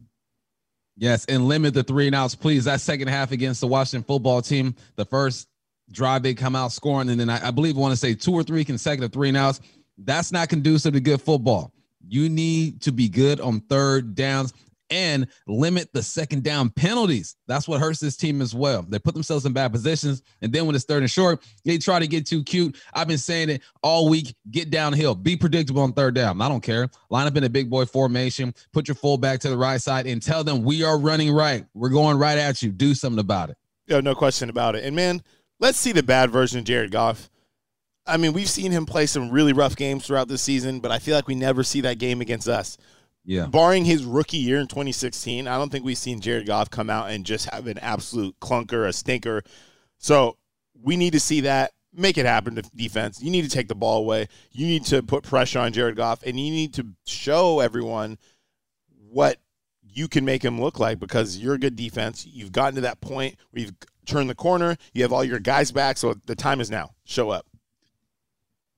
Yes, 0.96 1.26
and 1.26 1.48
limit 1.48 1.74
the 1.74 1.84
three 1.84 2.08
and 2.08 2.16
outs, 2.16 2.36
please. 2.36 2.66
That 2.66 2.82
second 2.82 3.08
half 3.08 3.32
against 3.32 3.62
the 3.62 3.68
Washington 3.68 4.04
football 4.04 4.42
team, 4.42 4.76
the 4.96 5.06
first 5.06 5.48
drive 5.92 6.24
they 6.24 6.34
come 6.34 6.56
out 6.56 6.72
scoring, 6.72 7.10
and 7.10 7.20
then 7.20 7.30
I, 7.30 7.48
I 7.48 7.52
believe 7.52 7.78
I 7.78 7.80
want 7.80 7.94
to 7.94 7.98
say 7.98 8.14
two 8.14 8.34
or 8.34 8.44
three 8.44 8.64
consecutive 8.64 9.12
three 9.12 9.30
and 9.30 9.38
outs. 9.38 9.60
That's 9.98 10.32
not 10.32 10.50
conducive 10.50 10.94
to 10.94 11.00
good 11.00 11.22
football. 11.22 11.72
You 12.08 12.30
need 12.30 12.82
to 12.82 12.92
be 12.92 13.10
good 13.10 13.40
on 13.40 13.62
third 13.62 14.16
downs 14.16 14.54
and 14.90 15.28
limit 15.48 15.90
the 15.94 16.04
second 16.04 16.44
down 16.44 16.70
penalties. 16.70 17.36
That's 17.48 17.68
what 17.68 17.80
hurts 17.80 18.00
this 18.00 18.16
team 18.16 18.42
as 18.42 18.54
well. 18.54 18.84
They 18.84 19.00
put 19.00 19.14
themselves 19.14 19.46
in 19.46 19.54
bad 19.54 19.72
positions, 19.72 20.22
and 20.42 20.52
then 20.52 20.66
when 20.66 20.76
it's 20.76 20.86
third 20.86 21.04
and 21.04 21.12
short, 21.12 21.44
they 21.66 21.78
try 21.78 22.00
to 22.00 22.08
get 22.08 22.26
too 22.26 22.44
cute. 22.44 22.78
I've 22.94 23.08
been 23.08 23.18
saying 23.18 23.50
it 23.50 23.62
all 23.82 24.10
week. 24.10 24.36
Get 24.52 24.70
downhill. 24.70 25.16
Be 25.16 25.36
predictable 25.36 25.82
on 25.82 25.94
third 25.94 26.16
down. 26.16 26.42
I 26.42 26.50
don't 26.50 26.62
care. 26.62 26.90
Line 27.10 27.28
up 27.28 27.36
in 27.38 27.44
a 27.44 27.50
big 27.50 27.70
boy 27.70 27.86
formation. 27.86 28.54
Put 28.72 28.88
your 28.88 28.96
fullback 28.96 29.40
to 29.42 29.50
the 29.50 29.58
right 29.58 29.82
side 29.82 30.08
and 30.08 30.22
tell 30.22 30.44
them 30.44 30.64
we 30.64 30.84
are 30.84 30.98
running 30.98 31.32
right. 31.32 31.66
We're 31.74 31.90
going 31.90 32.18
right 32.18 32.38
at 32.38 32.62
you. 32.62 32.72
Do 32.72 32.94
something 32.94 33.20
about 33.20 33.50
it. 33.50 33.58
No 33.90 34.16
question 34.16 34.50
about 34.50 34.76
it. 34.76 34.84
And 34.86 34.96
man, 34.96 35.22
let's 35.60 35.78
see 35.78 35.92
the 35.92 36.04
bad 36.04 36.32
version 36.32 36.60
of 36.60 36.66
Jared 36.66 36.92
Goff. 36.92 37.30
I 38.06 38.18
mean, 38.18 38.34
we've 38.34 38.50
seen 38.50 38.72
him 38.72 38.86
play 38.86 39.06
some 39.06 39.30
really 39.30 39.54
rough 39.54 39.76
games 39.76 40.06
throughout 40.06 40.28
this 40.28 40.42
season, 40.42 40.82
but 40.82 40.92
I 40.92 41.00
feel 41.00 41.16
like 41.16 41.28
we 41.28 41.36
never 41.36 41.64
see 41.64 41.82
that 41.82 42.00
game 42.00 42.20
against 42.20 42.50
us. 42.50 42.78
Yeah. 43.26 43.46
Barring 43.46 43.86
his 43.86 44.04
rookie 44.04 44.38
year 44.38 44.60
in 44.60 44.68
2016, 44.68 45.48
I 45.48 45.58
don't 45.58 45.72
think 45.72 45.86
we've 45.86 45.98
seen 45.98 46.20
Jared 46.20 46.46
Goff 46.46 46.70
come 46.70 46.90
out 46.90 47.10
and 47.10 47.26
just 47.26 47.50
have 47.50 47.68
an 47.68 47.78
absolute 47.78 48.38
clunker, 48.40 48.88
a 48.88 48.94
stinker. 48.94 49.44
So 49.98 50.38
we 50.82 50.98
need 50.98 51.14
to 51.14 51.20
see 51.20 51.42
that. 51.42 51.72
Make 51.96 52.18
it 52.18 52.26
happen 52.26 52.56
to 52.56 52.64
defense. 52.76 53.22
You 53.22 53.30
need 53.32 53.44
to 53.44 53.50
take 53.50 53.68
the 53.68 53.76
ball 53.76 54.00
away. 54.00 54.28
You 54.52 54.66
need 54.66 54.84
to 54.86 55.04
put 55.04 55.24
pressure 55.24 55.60
on 55.60 55.74
Jared 55.74 55.96
Goff, 55.96 56.24
and 56.24 56.40
you 56.40 56.52
need 56.52 56.74
to 56.74 56.88
show 57.06 57.60
everyone 57.60 58.18
what 59.10 59.38
you 59.94 60.08
can 60.08 60.26
make 60.26 60.44
him 60.44 60.60
look 60.60 60.80
like 60.80 61.00
because 61.00 61.38
you're 61.38 61.54
a 61.54 61.60
good 61.60 61.76
defense. 61.76 62.26
You've 62.26 62.52
gotten 62.52 62.76
to 62.76 62.82
that 62.82 63.00
point 63.00 63.36
where 63.52 63.62
you've 63.62 63.76
turned 64.08 64.30
the 64.30 64.36
corner. 64.36 64.76
You 64.94 65.04
have 65.04 65.14
all 65.14 65.24
your 65.24 65.40
guys 65.40 65.72
back, 65.72 65.98
so 65.98 66.16
the 66.26 66.36
time 66.36 66.60
is 66.60 66.72
now. 66.72 66.96
Show 67.06 67.30
up. 67.30 67.46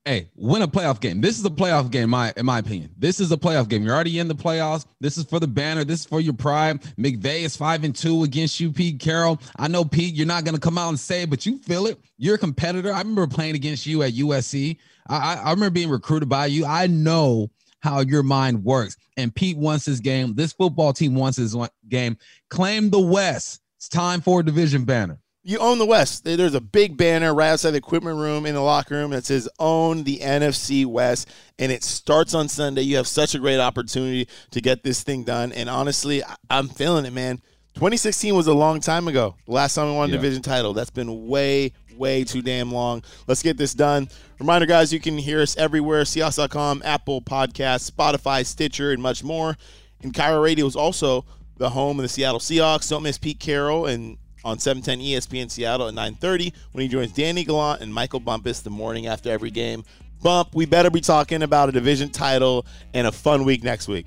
Hey, 0.06 0.30
win 0.36 0.62
a 0.62 0.68
playoff 0.68 1.00
game. 1.00 1.20
This 1.20 1.36
is 1.36 1.44
a 1.44 1.50
playoff 1.50 1.90
game, 1.90 2.10
my 2.10 2.32
in 2.36 2.46
my 2.46 2.60
opinion. 2.60 2.94
This 2.96 3.18
is 3.18 3.32
a 3.32 3.36
playoff 3.36 3.68
game. 3.68 3.82
You're 3.82 3.92
already 3.92 4.20
in 4.20 4.28
the 4.28 4.36
playoffs. 4.36 4.86
This 5.00 5.18
is 5.18 5.24
for 5.24 5.40
the 5.40 5.48
banner. 5.48 5.82
This 5.82 6.02
is 6.02 6.06
for 6.06 6.20
your 6.20 6.32
pride. 6.32 6.80
McVay 6.96 7.40
is 7.40 7.56
five 7.56 7.82
and 7.82 7.92
two 7.92 8.22
against 8.22 8.60
you, 8.60 8.70
Pete 8.70 9.00
Carroll. 9.00 9.40
I 9.56 9.66
know, 9.66 9.84
Pete, 9.84 10.14
you're 10.14 10.24
not 10.24 10.44
gonna 10.44 10.60
come 10.60 10.78
out 10.78 10.90
and 10.90 11.00
say 11.00 11.22
it, 11.22 11.30
but 11.30 11.44
you 11.44 11.58
feel 11.58 11.88
it. 11.88 11.98
You're 12.18 12.36
a 12.36 12.38
competitor. 12.38 12.92
I 12.92 12.98
remember 12.98 13.26
playing 13.26 13.56
against 13.56 13.84
you 13.84 14.04
at 14.04 14.12
USC. 14.12 14.78
I, 15.08 15.16
I, 15.16 15.34
I 15.34 15.50
remember 15.50 15.70
being 15.70 15.90
recruited 15.90 16.28
by 16.28 16.46
you. 16.46 16.64
I 16.64 16.86
know 16.86 17.50
how 17.80 17.98
your 17.98 18.22
mind 18.22 18.62
works. 18.62 18.96
And 19.16 19.34
Pete 19.34 19.58
wants 19.58 19.86
his 19.86 19.98
game. 19.98 20.36
This 20.36 20.52
football 20.52 20.92
team 20.92 21.16
wants 21.16 21.36
his 21.36 21.56
game. 21.88 22.16
Claim 22.48 22.90
the 22.90 23.00
West. 23.00 23.60
It's 23.76 23.88
time 23.88 24.20
for 24.20 24.38
a 24.38 24.44
division 24.44 24.84
banner. 24.84 25.18
You 25.48 25.58
own 25.58 25.78
the 25.78 25.86
West. 25.86 26.24
There's 26.24 26.54
a 26.54 26.60
big 26.60 26.96
banner 26.96 27.32
right 27.32 27.50
outside 27.50 27.70
the 27.70 27.76
equipment 27.78 28.18
room 28.18 28.46
in 28.46 28.56
the 28.56 28.60
locker 28.60 28.96
room 28.96 29.12
that 29.12 29.24
says 29.24 29.48
"Own 29.60 30.02
the 30.02 30.18
NFC 30.18 30.84
West," 30.84 31.28
and 31.56 31.70
it 31.70 31.84
starts 31.84 32.34
on 32.34 32.48
Sunday. 32.48 32.82
You 32.82 32.96
have 32.96 33.06
such 33.06 33.32
a 33.36 33.38
great 33.38 33.60
opportunity 33.60 34.26
to 34.50 34.60
get 34.60 34.82
this 34.82 35.04
thing 35.04 35.22
done, 35.22 35.52
and 35.52 35.70
honestly, 35.70 36.20
I'm 36.50 36.68
feeling 36.68 37.04
it, 37.04 37.12
man. 37.12 37.40
2016 37.74 38.34
was 38.34 38.48
a 38.48 38.54
long 38.54 38.80
time 38.80 39.06
ago. 39.06 39.36
The 39.46 39.52
last 39.52 39.76
time 39.76 39.86
we 39.86 39.92
won 39.94 40.08
a 40.10 40.14
Yeah. 40.14 40.16
division 40.20 40.42
title. 40.42 40.72
That's 40.74 40.90
been 40.90 41.28
way, 41.28 41.72
way 41.96 42.24
too 42.24 42.42
damn 42.42 42.72
long. 42.72 43.04
Let's 43.28 43.42
get 43.44 43.56
this 43.56 43.72
done. 43.72 44.08
Reminder, 44.40 44.66
guys, 44.66 44.92
you 44.92 44.98
can 44.98 45.16
hear 45.16 45.40
us 45.40 45.56
everywhere: 45.56 46.02
Seahawks.com, 46.02 46.82
Apple 46.84 47.22
Podcasts, 47.22 47.88
Spotify, 47.88 48.44
Stitcher, 48.44 48.90
and 48.90 49.00
much 49.00 49.22
more. 49.22 49.56
And 50.02 50.12
KIRO 50.12 50.42
Radio 50.42 50.66
is 50.66 50.74
also 50.74 51.24
the 51.56 51.70
home 51.70 52.00
of 52.00 52.02
the 52.02 52.08
Seattle 52.08 52.40
Seahawks. 52.40 52.88
Don't 52.88 53.04
miss 53.04 53.16
Pete 53.16 53.38
Carroll 53.38 53.86
and 53.86 54.16
on 54.46 54.60
710 54.60 55.00
ESPN 55.04 55.50
Seattle 55.50 55.88
at 55.88 55.94
9:30 55.94 56.52
when 56.72 56.82
he 56.82 56.88
joins 56.88 57.10
Danny 57.10 57.44
Gallant 57.44 57.82
and 57.82 57.92
Michael 57.92 58.20
Bumpus 58.20 58.60
the 58.60 58.70
morning 58.70 59.08
after 59.08 59.28
every 59.28 59.50
game. 59.50 59.82
Bump, 60.22 60.54
we 60.54 60.64
better 60.66 60.88
be 60.88 61.00
talking 61.00 61.42
about 61.42 61.68
a 61.68 61.72
division 61.72 62.08
title 62.08 62.64
and 62.94 63.06
a 63.06 63.12
fun 63.12 63.44
week 63.44 63.64
next 63.64 63.88
week. 63.88 64.06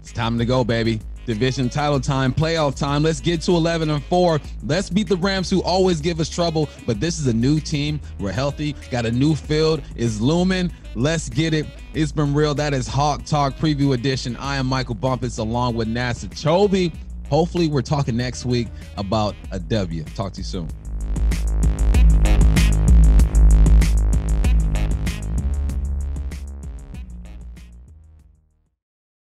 It's 0.00 0.12
time 0.12 0.38
to 0.38 0.44
go, 0.44 0.64
baby. 0.64 1.00
Division 1.24 1.68
title 1.68 2.00
time, 2.00 2.34
playoff 2.34 2.74
time. 2.74 3.04
Let's 3.04 3.20
get 3.20 3.40
to 3.42 3.52
11 3.52 3.90
and 3.90 4.02
4. 4.04 4.40
Let's 4.64 4.90
beat 4.90 5.08
the 5.08 5.16
Rams, 5.16 5.48
who 5.48 5.62
always 5.62 6.00
give 6.00 6.18
us 6.18 6.28
trouble. 6.28 6.68
But 6.86 6.98
this 6.98 7.20
is 7.20 7.28
a 7.28 7.32
new 7.32 7.60
team. 7.60 8.00
We're 8.18 8.32
healthy, 8.32 8.74
got 8.90 9.06
a 9.06 9.12
new 9.12 9.36
field, 9.36 9.82
is 9.94 10.20
looming. 10.20 10.72
Let's 10.96 11.28
get 11.28 11.54
it. 11.54 11.66
It's 11.94 12.10
been 12.10 12.34
real. 12.34 12.54
That 12.54 12.74
is 12.74 12.88
Hawk 12.88 13.24
Talk 13.24 13.54
Preview 13.56 13.94
Edition. 13.94 14.36
I 14.36 14.56
am 14.56 14.66
Michael 14.66 14.96
Bumpus 14.96 15.38
along 15.38 15.76
with 15.76 15.86
NASA 15.86 16.28
Chobe. 16.30 16.92
Hopefully, 17.30 17.68
we're 17.68 17.80
talking 17.80 18.16
next 18.16 18.44
week 18.44 18.68
about 18.96 19.34
a 19.52 19.58
W. 19.58 20.04
Talk 20.16 20.32
to 20.32 20.40
you 20.40 20.44
soon. 20.44 20.68